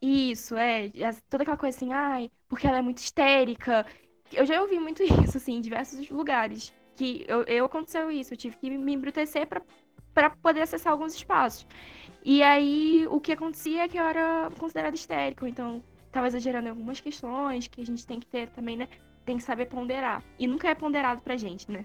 Isso, 0.00 0.56
é, 0.56 0.90
toda 1.28 1.42
aquela 1.42 1.56
coisa 1.56 1.76
assim, 1.76 1.92
ai, 1.92 2.30
porque 2.48 2.66
ela 2.66 2.78
é 2.78 2.82
muito 2.82 2.98
histérica. 2.98 3.84
Eu 4.32 4.46
já 4.46 4.60
ouvi 4.60 4.78
muito 4.78 5.02
isso, 5.24 5.36
assim, 5.36 5.54
em 5.56 5.60
diversos 5.60 6.08
lugares. 6.08 6.72
Que 6.94 7.24
eu, 7.28 7.42
eu 7.42 7.64
aconteceu 7.64 8.10
isso, 8.10 8.32
eu 8.32 8.38
tive 8.38 8.56
que 8.56 8.70
me 8.70 8.94
embrutecer 8.94 9.46
para 10.14 10.30
poder 10.30 10.62
acessar 10.62 10.92
alguns 10.92 11.14
espaços. 11.14 11.66
E 12.24 12.42
aí, 12.42 13.06
o 13.10 13.20
que 13.20 13.32
acontecia 13.32 13.82
é 13.84 13.88
que 13.88 13.98
eu 13.98 14.04
era 14.04 14.50
considerada 14.58 14.94
histérica, 14.94 15.48
então 15.48 15.82
estava 16.06 16.26
exagerando 16.26 16.68
em 16.68 16.70
algumas 16.70 17.00
questões 17.00 17.68
que 17.68 17.82
a 17.82 17.84
gente 17.84 18.06
tem 18.06 18.18
que 18.18 18.26
ter 18.26 18.48
também, 18.50 18.76
né? 18.76 18.88
Tem 19.24 19.36
que 19.36 19.42
saber 19.42 19.66
ponderar. 19.66 20.22
E 20.38 20.46
nunca 20.46 20.68
é 20.68 20.74
ponderado 20.74 21.20
pra 21.20 21.36
gente, 21.36 21.70
né? 21.70 21.84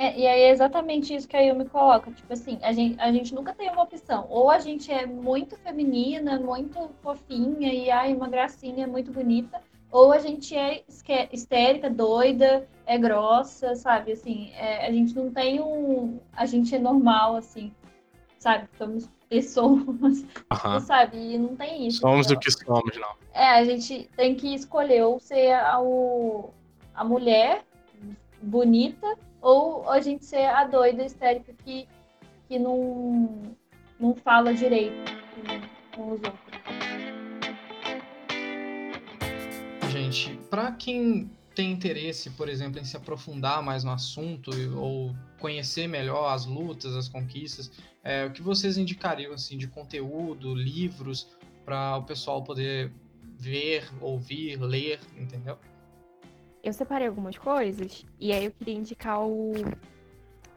É, 0.00 0.18
e 0.18 0.26
aí 0.26 0.40
é 0.44 0.50
exatamente 0.50 1.14
isso 1.14 1.28
que 1.28 1.36
a 1.36 1.40
Yumi 1.40 1.66
coloca. 1.66 2.10
Tipo 2.10 2.32
assim, 2.32 2.58
a 2.62 2.72
gente, 2.72 2.98
a 2.98 3.12
gente 3.12 3.34
nunca 3.34 3.52
tem 3.52 3.68
uma 3.68 3.82
opção. 3.82 4.26
Ou 4.30 4.48
a 4.50 4.58
gente 4.58 4.90
é 4.90 5.04
muito 5.04 5.58
feminina, 5.58 6.40
muito 6.40 6.90
fofinha 7.02 7.70
e 7.70 7.90
ai, 7.90 8.14
uma 8.14 8.26
gracinha 8.26 8.86
muito 8.86 9.12
bonita. 9.12 9.60
Ou 9.92 10.10
a 10.10 10.18
gente 10.18 10.56
é 10.56 10.82
histérica, 11.30 11.90
doida, 11.90 12.66
é 12.86 12.96
grossa, 12.96 13.74
sabe? 13.74 14.12
Assim, 14.12 14.50
é, 14.54 14.86
a 14.86 14.90
gente 14.90 15.14
não 15.14 15.30
tem 15.30 15.60
um. 15.60 16.18
A 16.32 16.46
gente 16.46 16.74
é 16.74 16.78
normal, 16.78 17.36
assim. 17.36 17.70
sabe? 18.38 18.70
Somos 18.78 19.06
pessoas, 19.28 20.24
Aham. 20.50 20.80
sabe? 20.80 21.18
E 21.18 21.36
não 21.36 21.54
tem 21.54 21.86
isso. 21.88 21.98
Somos 21.98 22.24
então. 22.24 22.38
o 22.38 22.40
que 22.40 22.50
somos, 22.50 22.96
não. 22.96 23.16
É, 23.34 23.50
a 23.50 23.64
gente 23.64 24.08
tem 24.16 24.34
que 24.34 24.54
escolher 24.54 25.02
ou 25.02 25.20
ser 25.20 25.52
a, 25.52 25.78
o, 25.78 26.54
a 26.94 27.04
mulher 27.04 27.66
bonita 28.40 29.06
ou 29.40 29.88
a 29.88 30.00
gente 30.00 30.24
ser 30.24 30.46
a 30.46 30.64
doida 30.64 31.04
histérica 31.04 31.52
que, 31.64 31.88
que 32.48 32.58
não, 32.58 33.56
não 33.98 34.14
fala 34.14 34.52
direito 34.52 35.12
com, 35.94 36.12
os 36.12 36.20
outros. 36.22 36.50
Gente, 39.90 40.38
para 40.48 40.72
quem 40.72 41.30
tem 41.54 41.72
interesse, 41.72 42.30
por 42.30 42.48
exemplo, 42.48 42.80
em 42.80 42.84
se 42.84 42.96
aprofundar 42.96 43.62
mais 43.62 43.82
no 43.82 43.90
assunto 43.90 44.50
ou 44.76 45.14
conhecer 45.38 45.88
melhor 45.88 46.32
as 46.32 46.46
lutas, 46.46 46.94
as 46.94 47.08
conquistas, 47.08 47.70
é, 48.04 48.24
o 48.24 48.30
que 48.30 48.40
vocês 48.40 48.78
indicariam 48.78 49.32
assim 49.32 49.58
de 49.58 49.66
conteúdo, 49.66 50.54
livros 50.54 51.28
para 51.64 51.96
o 51.96 52.04
pessoal 52.04 52.42
poder 52.42 52.92
ver, 53.38 53.90
ouvir, 54.00 54.60
ler, 54.60 55.00
entendeu? 55.16 55.58
Eu 56.62 56.72
separei 56.72 57.08
algumas 57.08 57.38
coisas 57.38 58.04
e 58.18 58.32
aí 58.32 58.44
eu 58.44 58.50
queria 58.52 58.74
indicar 58.74 59.22
o 59.26 59.52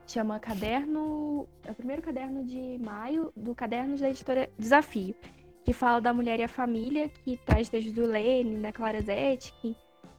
chama 0.06 0.40
Caderno, 0.40 1.48
é 1.66 1.72
o 1.72 1.76
primeiro 1.76 2.02
caderno 2.02 2.44
de 2.44 2.78
maio 2.78 3.32
do 3.36 3.56
Cadernos 3.56 4.02
da 4.02 4.10
editora 4.10 4.50
Desafio, 4.60 5.16
que 5.64 5.74
fala 5.74 6.02
da 6.02 6.14
mulher 6.14 6.40
e 6.40 6.44
a 6.44 6.48
família, 6.48 7.10
que 7.10 7.38
traz 7.38 7.70
desde 7.70 7.92
do 7.92 8.06
Lenin, 8.06 8.62
da 8.62 8.72
Clara 8.72 9.02
Zetkin, 9.02 9.76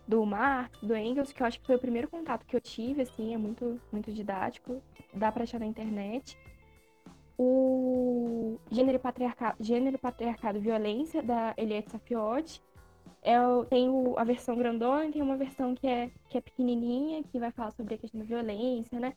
do 0.08 0.24
Marx, 0.24 0.78
do 0.80 0.96
Engels, 0.96 1.32
que 1.32 1.42
eu 1.42 1.46
acho 1.46 1.60
que 1.60 1.66
foi 1.66 1.76
o 1.76 1.78
primeiro 1.80 2.08
contato 2.08 2.46
que 2.46 2.56
eu 2.56 2.60
tive, 2.60 3.02
assim, 3.02 3.34
é 3.34 3.38
muito, 3.38 3.80
muito 3.92 4.12
didático, 4.12 4.82
dá 5.12 5.30
para 5.30 5.44
achar 5.44 5.60
na 5.60 5.66
internet. 5.66 6.36
O 7.36 8.58
Gênero 8.70 8.98
Patriarcado, 8.98 9.56
Gênero, 9.60 9.98
Patriarcado 9.98 10.58
e 10.58 10.60
Violência, 10.60 11.22
da 11.22 11.52
Eliette 11.56 11.90
Safiotti. 11.90 12.62
É, 13.24 13.36
tem 13.70 13.88
o, 13.88 14.14
a 14.18 14.24
versão 14.24 14.56
grandona 14.56 15.10
tem 15.10 15.22
uma 15.22 15.36
versão 15.36 15.74
que 15.74 15.86
é, 15.86 16.10
que 16.28 16.38
é 16.38 16.40
pequenininha, 16.40 17.24
que 17.24 17.38
vai 17.38 17.50
falar 17.50 17.70
sobre 17.72 17.94
a 17.94 17.98
questão 17.98 18.20
da 18.20 18.26
violência, 18.26 19.00
né? 19.00 19.14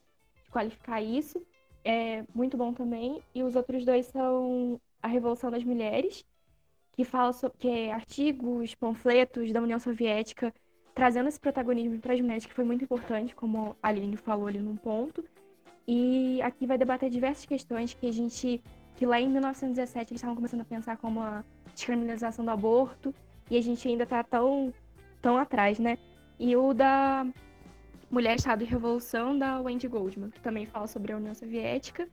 Qualificar 0.50 1.02
isso. 1.02 1.46
É 1.84 2.24
muito 2.34 2.58
bom 2.58 2.74
também. 2.74 3.22
E 3.36 3.44
os 3.44 3.56
outros 3.56 3.86
dois 3.86 4.08
são 4.08 4.80
A 5.04 5.08
Revolução 5.08 5.52
das 5.52 5.64
Mulheres, 5.64 6.26
que 6.94 7.04
fala 7.04 7.34
sobre 7.34 7.58
que 7.60 7.70
é 7.70 7.92
artigos, 7.92 8.74
panfletos 8.74 9.52
da 9.52 9.62
União 9.62 9.80
Soviética 9.80 10.54
trazendo 10.98 11.30
esse 11.30 11.40
protagonismo 11.40 12.00
para 12.00 12.16
as 12.16 12.20
mulheres, 12.20 12.48
que 12.48 12.54
foi 12.56 12.66
muito 12.66 12.84
importante, 12.84 13.36
como 13.36 13.78
a 13.84 13.90
Aline 13.90 14.18
falou 14.18 14.48
ali 14.48 14.58
num 14.58 14.76
ponto. 14.76 15.24
E 15.88 16.42
aqui 16.42 16.66
vai 16.66 16.76
debater 16.76 17.08
diversas 17.08 17.46
questões 17.46 17.94
que 17.94 18.08
a 18.08 18.12
gente, 18.12 18.64
que 18.96 19.06
lá 19.06 19.22
em 19.22 19.30
1917 19.30 20.12
eles 20.12 20.18
estavam 20.18 20.36
começando 20.36 20.62
a 20.62 20.66
pensar 20.66 20.98
como 20.98 21.22
a 21.22 21.46
descriminalização 21.72 22.44
do 22.44 22.50
aborto, 22.50 23.14
e 23.50 23.58
a 23.58 23.62
gente 23.62 23.88
ainda 23.88 24.04
está 24.04 24.24
tão, 24.24 24.74
tão 25.22 25.38
atrás, 25.38 25.80
né? 25.80 25.98
E 26.40 26.56
o 26.56 26.74
da 26.74 27.26
Mulher, 28.10 28.38
Estado 28.38 28.64
e 28.64 28.66
Revolução, 28.66 29.38
da 29.38 29.60
Wendy 29.60 29.88
Goldman, 29.88 30.30
que 30.30 30.40
também 30.40 30.66
fala 30.66 30.88
sobre 30.88 31.12
a 31.12 31.18
União 31.18 31.34
Soviética. 31.34 32.08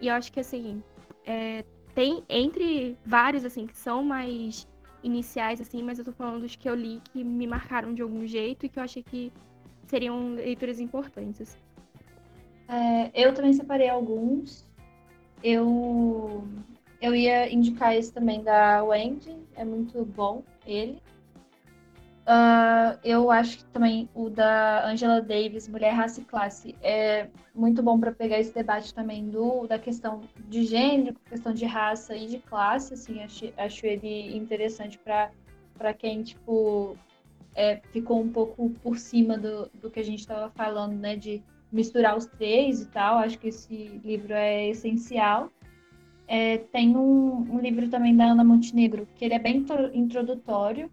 E 0.00 0.08
eu 0.08 0.14
acho 0.14 0.32
que, 0.32 0.40
assim, 0.40 0.82
é, 1.24 1.64
tem 1.94 2.24
entre 2.28 2.96
vários, 3.04 3.44
assim, 3.44 3.66
que 3.66 3.76
são 3.76 4.02
mais 4.02 4.66
iniciais, 5.02 5.60
assim, 5.60 5.82
mas 5.82 5.98
eu 5.98 6.04
tô 6.04 6.12
falando 6.12 6.42
dos 6.42 6.56
que 6.56 6.68
eu 6.68 6.74
li 6.74 7.00
que 7.12 7.22
me 7.22 7.46
marcaram 7.46 7.94
de 7.94 8.02
algum 8.02 8.26
jeito 8.26 8.66
e 8.66 8.68
que 8.68 8.78
eu 8.78 8.82
achei 8.82 9.02
que 9.02 9.32
seriam 9.86 10.34
leituras 10.34 10.80
importantes. 10.80 11.40
Assim. 11.42 11.58
É, 12.68 13.10
eu 13.14 13.32
também 13.32 13.52
separei 13.52 13.88
alguns. 13.88 14.66
Eu, 15.42 16.46
eu 17.00 17.14
ia 17.14 17.52
indicar 17.52 17.94
esse 17.94 18.12
também 18.12 18.42
da 18.42 18.82
Wendy, 18.82 19.36
é 19.54 19.64
muito 19.64 20.04
bom 20.04 20.42
ele. 20.70 21.02
Uh, 22.28 22.92
eu 23.02 23.30
acho 23.30 23.56
que 23.56 23.64
também 23.66 24.06
o 24.14 24.28
da 24.28 24.86
Angela 24.86 25.18
Davis, 25.18 25.66
Mulher, 25.66 25.92
Raça 25.94 26.20
e 26.20 26.24
Classe, 26.24 26.76
é 26.82 27.26
muito 27.54 27.82
bom 27.82 27.98
para 27.98 28.12
pegar 28.12 28.38
esse 28.38 28.52
debate 28.52 28.92
também 28.92 29.30
do, 29.30 29.66
da 29.66 29.78
questão 29.78 30.20
de 30.46 30.64
gênero, 30.64 31.16
questão 31.26 31.54
de 31.54 31.64
raça 31.64 32.14
e 32.14 32.26
de 32.26 32.38
classe. 32.38 32.92
Assim, 32.92 33.22
acho, 33.22 33.50
acho 33.56 33.86
ele 33.86 34.36
interessante 34.36 34.98
para 34.98 35.94
quem 35.94 36.22
tipo, 36.22 36.98
é, 37.54 37.80
ficou 37.92 38.20
um 38.20 38.30
pouco 38.30 38.68
por 38.82 38.98
cima 38.98 39.38
do, 39.38 39.70
do 39.80 39.90
que 39.90 39.98
a 39.98 40.04
gente 40.04 40.20
estava 40.20 40.50
falando, 40.50 40.98
né, 40.98 41.16
de 41.16 41.42
misturar 41.72 42.14
os 42.14 42.26
três 42.26 42.82
e 42.82 42.88
tal. 42.88 43.16
Acho 43.16 43.38
que 43.38 43.48
esse 43.48 44.02
livro 44.04 44.34
é 44.34 44.68
essencial. 44.68 45.50
É, 46.28 46.58
tem 46.58 46.94
um, 46.96 47.54
um 47.54 47.58
livro 47.58 47.88
também 47.88 48.14
da 48.14 48.26
Ana 48.26 48.44
Montenegro, 48.44 49.08
que 49.16 49.24
ele 49.24 49.34
é 49.34 49.38
bem 49.38 49.64
introdutório 49.94 50.90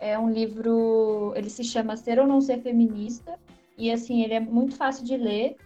é 0.00 0.18
um 0.18 0.30
livro, 0.30 1.32
ele 1.36 1.50
se 1.50 1.62
chama 1.62 1.96
Ser 1.96 2.18
ou 2.18 2.26
Não 2.26 2.40
Ser 2.40 2.62
Feminista, 2.62 3.38
e 3.76 3.92
assim, 3.92 4.22
ele 4.22 4.34
é 4.34 4.40
muito 4.40 4.74
fácil 4.74 5.04
de 5.04 5.16
ler. 5.16 5.56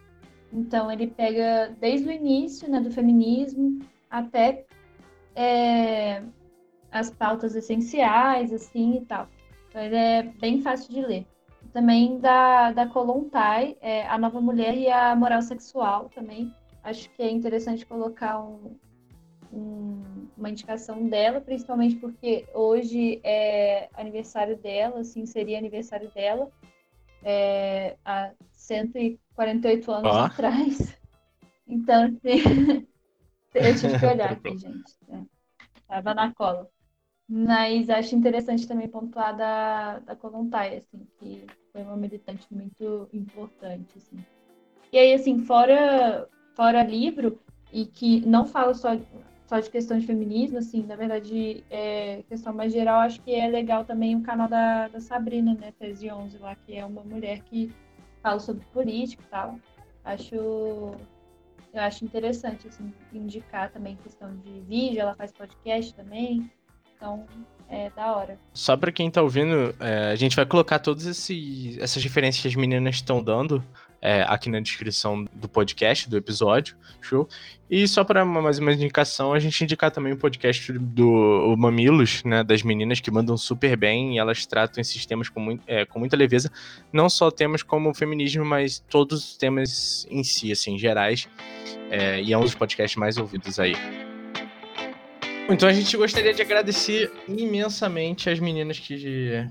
Então, 0.53 0.91
ele 0.91 1.07
pega 1.07 1.75
desde 1.81 2.09
o 2.09 2.13
início 2.13 2.69
né, 2.69 2.81
do 2.81 2.91
feminismo 2.91 3.79
até 4.11 4.67
é, 5.35 6.23
as 6.91 7.11
pautas 7.11 7.55
essenciais, 7.55 8.53
assim 8.53 8.97
e 8.97 9.05
tal. 9.05 9.29
Então, 9.69 9.81
ele 9.81 9.97
é 9.97 10.23
bem 10.23 10.61
fácil 10.61 10.93
de 10.93 11.01
ler. 11.01 11.27
Também 11.73 12.19
da, 12.19 12.73
da 12.73 12.87
Kolontai, 12.87 13.77
é, 13.81 14.07
A 14.07 14.19
Nova 14.19 14.41
Mulher 14.41 14.77
e 14.77 14.89
a 14.89 15.15
Moral 15.15 15.43
Sexual 15.43 16.09
também. 16.15 16.53
Acho 16.83 17.09
que 17.11 17.23
é 17.23 17.31
interessante 17.31 17.87
colocar 17.87 18.39
um, 18.41 18.77
um, 19.53 20.29
uma 20.37 20.51
indicação 20.51 21.09
dela, 21.09 21.41
principalmente 21.41 21.97
porque 21.97 22.47
hoje 22.55 23.21
é 23.23 23.89
aniversário 23.95 24.57
dela, 24.57 25.01
assim, 25.01 25.27
seria 25.27 25.59
aniversário 25.59 26.11
dela, 26.13 26.51
é, 27.23 27.97
há 28.05 28.33
148 28.53 29.93
anos 29.93 30.17
ah. 30.17 30.27
atrás. 30.27 30.97
Então, 31.67 32.05
assim, 32.05 32.43
eu 33.55 33.75
tive 33.75 33.99
que 33.99 34.05
olhar 34.05 34.33
aqui, 34.33 34.59
gente. 34.59 34.99
Tava 35.89 36.13
na 36.13 36.31
cola. 36.35 36.69
Mas 37.27 37.89
acho 37.89 38.15
interessante 38.15 38.69
também 38.69 38.87
pontuar 38.87 39.35
da, 39.35 39.99
da 40.01 40.15
Kolontai, 40.15 40.77
assim, 40.77 41.07
que 41.19 41.47
foi 41.73 41.83
uma 41.83 41.97
militante 41.97 42.47
muito 42.51 43.09
importante, 43.15 43.97
assim. 43.97 44.23
E 44.93 44.99
aí, 44.99 45.15
assim, 45.15 45.39
fora, 45.39 46.29
fora 46.55 46.83
livro, 46.83 47.41
e 47.75 47.87
que 47.87 48.21
não 48.25 48.47
fala 48.47 48.73
só 48.73 48.91
só 49.47 49.61
de 49.61 49.71
questão 49.71 49.99
de 49.99 50.07
feminismo, 50.07 50.59
assim, 50.59 50.83
na 50.85 50.97
verdade, 50.97 51.63
é, 51.71 52.23
questão 52.29 52.53
mais 52.53 52.73
geral, 52.73 53.01
acho 53.01 53.21
que 53.21 53.35
é 53.35 53.47
legal 53.47 53.85
também 53.85 54.17
o 54.17 54.23
canal 54.23 54.49
da, 54.49 54.89
da 54.89 55.01
Sabrina, 55.01 55.55
né, 55.55 55.73
Tese 55.79 56.11
11 56.11 56.39
lá, 56.39 56.55
que 56.55 56.77
é 56.77 56.85
uma 56.85 57.03
mulher 57.03 57.43
que 57.43 57.71
fala 58.23 58.41
sobre 58.41 58.65
política 58.73 59.23
e 59.23 59.31
tal. 59.31 59.59
Acho, 60.03 60.35
eu 60.35 60.97
acho 61.81 62.05
interessante, 62.05 62.69
assim, 62.69 62.93
indicar 63.13 63.71
também 63.71 63.97
questão 63.97 64.35
de 64.37 64.61
vídeo, 64.61 65.01
ela 65.01 65.15
faz 65.15 65.31
podcast 65.33 65.95
também, 65.95 66.51
então 66.97 67.27
é 67.69 67.91
da 67.91 68.17
hora. 68.17 68.39
Só 68.53 68.77
para 68.77 68.93
quem 68.93 69.11
tá 69.11 69.23
ouvindo, 69.23 69.75
é, 69.79 70.11
a 70.11 70.17
gente 70.17 70.37
vai 70.37 70.47
colocar 70.47 70.79
todas 70.79 71.07
essas 71.07 72.03
referências 72.03 72.43
que 72.43 72.49
as 72.49 72.55
meninas 72.55 72.97
estão 72.97 73.23
dando 73.23 73.63
é, 74.05 74.23
aqui 74.29 74.51
na 74.51 74.61
descrição 74.61 75.27
do 75.33 75.49
podcast, 75.49 76.11
do 76.11 76.17
episódio, 76.19 76.77
show? 77.01 77.27
E 77.71 77.89
só 77.89 78.05
para 78.05 78.23
mais 78.23 78.59
uma 78.59 78.71
indicação, 78.71 79.33
a 79.33 79.39
gente 79.39 79.65
indicar 79.65 79.91
também 79.91 80.13
o 80.13 80.17
podcast 80.19 80.71
do 80.73 81.57
Mamilos, 81.57 82.23
né, 82.23 82.45
das 82.45 82.63
meninas 82.63 83.01
que 83.01 83.11
mandam 83.11 83.35
super 83.39 83.75
bem 83.79 84.15
e 84.15 84.19
elas 84.19 84.45
tratam 84.45 84.83
esses 84.83 85.07
temas 85.07 85.31
com, 85.31 85.41
muito, 85.41 85.63
é, 85.67 85.87
com 85.87 85.99
muita 85.99 86.17
leveza, 86.19 86.53
não 86.93 87.09
só 87.09 87.31
temas 87.31 87.63
como 87.63 87.89
o 87.89 87.95
feminismo, 87.95 88.45
mas 88.45 88.79
todos 88.91 89.31
os 89.31 89.37
temas 89.39 90.07
em 90.11 90.23
si, 90.23 90.53
assim, 90.53 90.79
gerais, 90.79 91.27
é, 91.91 92.21
e 92.21 92.31
é 92.31 92.39
um 92.39 92.43
dos 92.43 92.55
podcasts 92.55 92.97
mais 92.97 93.17
ouvidos 93.17 93.59
aí. 93.59 93.75
Então 95.49 95.69
a 95.69 95.73
gente 95.73 95.95
gostaria 95.97 96.33
de 96.33 96.41
agradecer 96.41 97.13
imensamente 97.29 98.31
as 98.31 98.41
meninas 98.41 98.79
que 98.79 99.47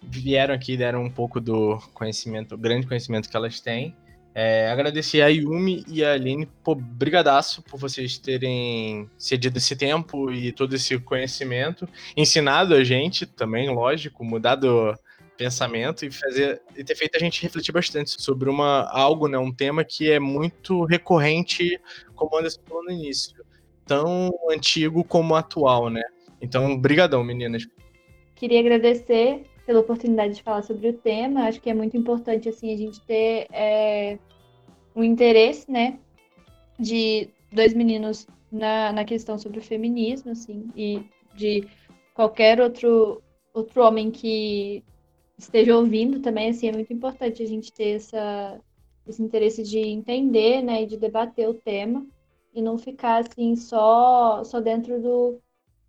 vieram 0.00 0.54
aqui, 0.54 0.76
deram 0.76 1.02
um 1.02 1.10
pouco 1.10 1.40
do 1.40 1.78
conhecimento, 1.92 2.56
grande 2.56 2.86
conhecimento 2.86 3.28
que 3.28 3.36
elas 3.36 3.60
têm. 3.60 3.96
É, 4.32 4.70
agradecer 4.70 5.22
a 5.22 5.28
Yumi 5.28 5.84
e 5.88 6.04
a 6.04 6.12
Aline, 6.12 6.48
brigadaço 6.76 7.62
por 7.62 7.78
vocês 7.78 8.16
terem 8.18 9.08
cedido 9.18 9.58
esse 9.58 9.76
tempo 9.76 10.30
e 10.32 10.52
todo 10.52 10.74
esse 10.74 10.98
conhecimento, 10.98 11.88
ensinado 12.16 12.74
a 12.74 12.82
gente 12.82 13.26
também, 13.26 13.68
lógico, 13.70 14.24
mudado 14.24 14.94
pensamento 15.36 16.04
e 16.04 16.10
fazer 16.10 16.62
e 16.76 16.84
ter 16.84 16.94
feito 16.94 17.16
a 17.16 17.18
gente 17.18 17.42
refletir 17.42 17.72
bastante 17.72 18.22
sobre 18.22 18.48
uma 18.48 18.88
algo, 18.90 19.28
né, 19.28 19.36
um 19.36 19.52
tema 19.52 19.84
que 19.84 20.10
é 20.10 20.18
muito 20.18 20.84
recorrente, 20.84 21.80
como 22.14 22.36
Anderson 22.36 22.60
falou 22.66 22.84
no 22.84 22.92
início, 22.92 23.43
tão 23.86 24.30
antigo 24.50 25.04
como 25.04 25.34
atual, 25.34 25.90
né? 25.90 26.02
Então, 26.40 26.76
brigadão, 26.78 27.22
meninas. 27.24 27.66
Queria 28.34 28.60
agradecer 28.60 29.44
pela 29.66 29.80
oportunidade 29.80 30.34
de 30.34 30.42
falar 30.42 30.62
sobre 30.62 30.88
o 30.88 30.92
tema. 30.92 31.44
Acho 31.44 31.60
que 31.60 31.70
é 31.70 31.74
muito 31.74 31.96
importante 31.96 32.48
assim 32.48 32.72
a 32.72 32.76
gente 32.76 33.00
ter 33.02 33.46
é, 33.50 34.18
um 34.94 35.02
interesse, 35.02 35.70
né, 35.70 35.98
de 36.78 37.28
dois 37.52 37.74
meninos 37.74 38.26
na, 38.50 38.92
na 38.92 39.04
questão 39.04 39.38
sobre 39.38 39.58
o 39.58 39.62
feminismo, 39.62 40.30
assim, 40.30 40.68
e 40.76 41.02
de 41.34 41.66
qualquer 42.14 42.60
outro, 42.60 43.22
outro 43.52 43.82
homem 43.82 44.10
que 44.10 44.84
esteja 45.36 45.76
ouvindo 45.76 46.20
também, 46.20 46.50
assim, 46.50 46.68
é 46.68 46.72
muito 46.72 46.92
importante 46.92 47.42
a 47.42 47.46
gente 47.46 47.72
ter 47.72 47.96
essa, 47.96 48.60
esse 49.06 49.22
interesse 49.22 49.62
de 49.62 49.78
entender, 49.78 50.62
né, 50.62 50.82
e 50.82 50.86
de 50.86 50.96
debater 50.96 51.48
o 51.48 51.54
tema, 51.54 52.06
e 52.54 52.62
não 52.62 52.78
ficar, 52.78 53.18
assim, 53.18 53.56
só, 53.56 54.44
só 54.44 54.60
dentro 54.60 55.00
do, 55.00 55.40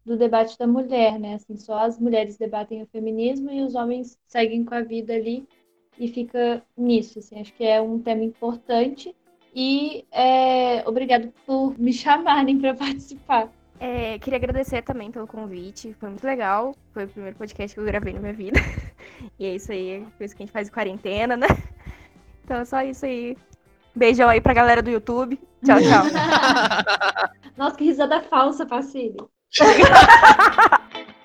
do 0.04 0.18
debate 0.18 0.58
da 0.58 0.66
mulher, 0.66 1.20
né, 1.20 1.36
assim, 1.36 1.56
só 1.58 1.80
as 1.80 2.00
mulheres 2.00 2.38
debatem 2.38 2.82
o 2.82 2.88
feminismo 2.88 3.52
e 3.52 3.62
os 3.62 3.76
homens 3.76 4.18
seguem 4.28 4.66
com 4.66 4.74
a 4.74 4.82
vida 4.82 5.14
ali 5.14 5.48
e 6.00 6.08
fica 6.08 6.64
nisso, 6.76 7.20
assim, 7.20 7.40
acho 7.40 7.54
que 7.54 7.64
é 7.64 7.80
um 7.80 8.00
tema 8.00 8.24
importante 8.24 9.16
e 9.54 10.06
é, 10.12 10.88
obrigado 10.88 11.32
por 11.46 11.80
me 11.80 11.94
chamarem 11.94 12.60
para 12.60 12.74
participar. 12.74 13.50
É, 13.80 14.18
queria 14.20 14.38
agradecer 14.38 14.82
também 14.82 15.12
pelo 15.12 15.28
convite, 15.28 15.94
foi 16.00 16.10
muito 16.10 16.24
legal. 16.24 16.74
Foi 16.94 17.06
o 17.06 17.08
primeiro 17.08 17.36
podcast 17.36 17.74
que 17.74 17.80
eu 17.80 17.86
gravei 17.86 18.14
na 18.14 18.20
minha 18.20 18.34
vida. 18.34 18.60
E 19.40 19.46
é 19.46 19.56
isso 19.56 19.72
aí, 19.72 20.06
por 20.18 20.24
isso 20.24 20.36
que 20.36 20.44
a 20.44 20.46
gente 20.46 20.54
faz 20.54 20.70
quarentena, 20.70 21.38
né? 21.38 21.48
Então 22.44 22.58
é 22.58 22.66
só 22.66 22.82
isso 22.82 23.06
aí. 23.06 23.36
Beijão 23.96 24.28
aí 24.30 24.42
pra 24.42 24.54
galera 24.54 24.82
do 24.82 24.90
YouTube. 24.90 25.40
Tchau, 25.64 25.80
tchau. 25.80 26.04
Nossa, 27.58 27.78
que 27.78 27.86
risada 27.86 28.22
falsa, 28.22 28.68
Facílio. 28.68 29.30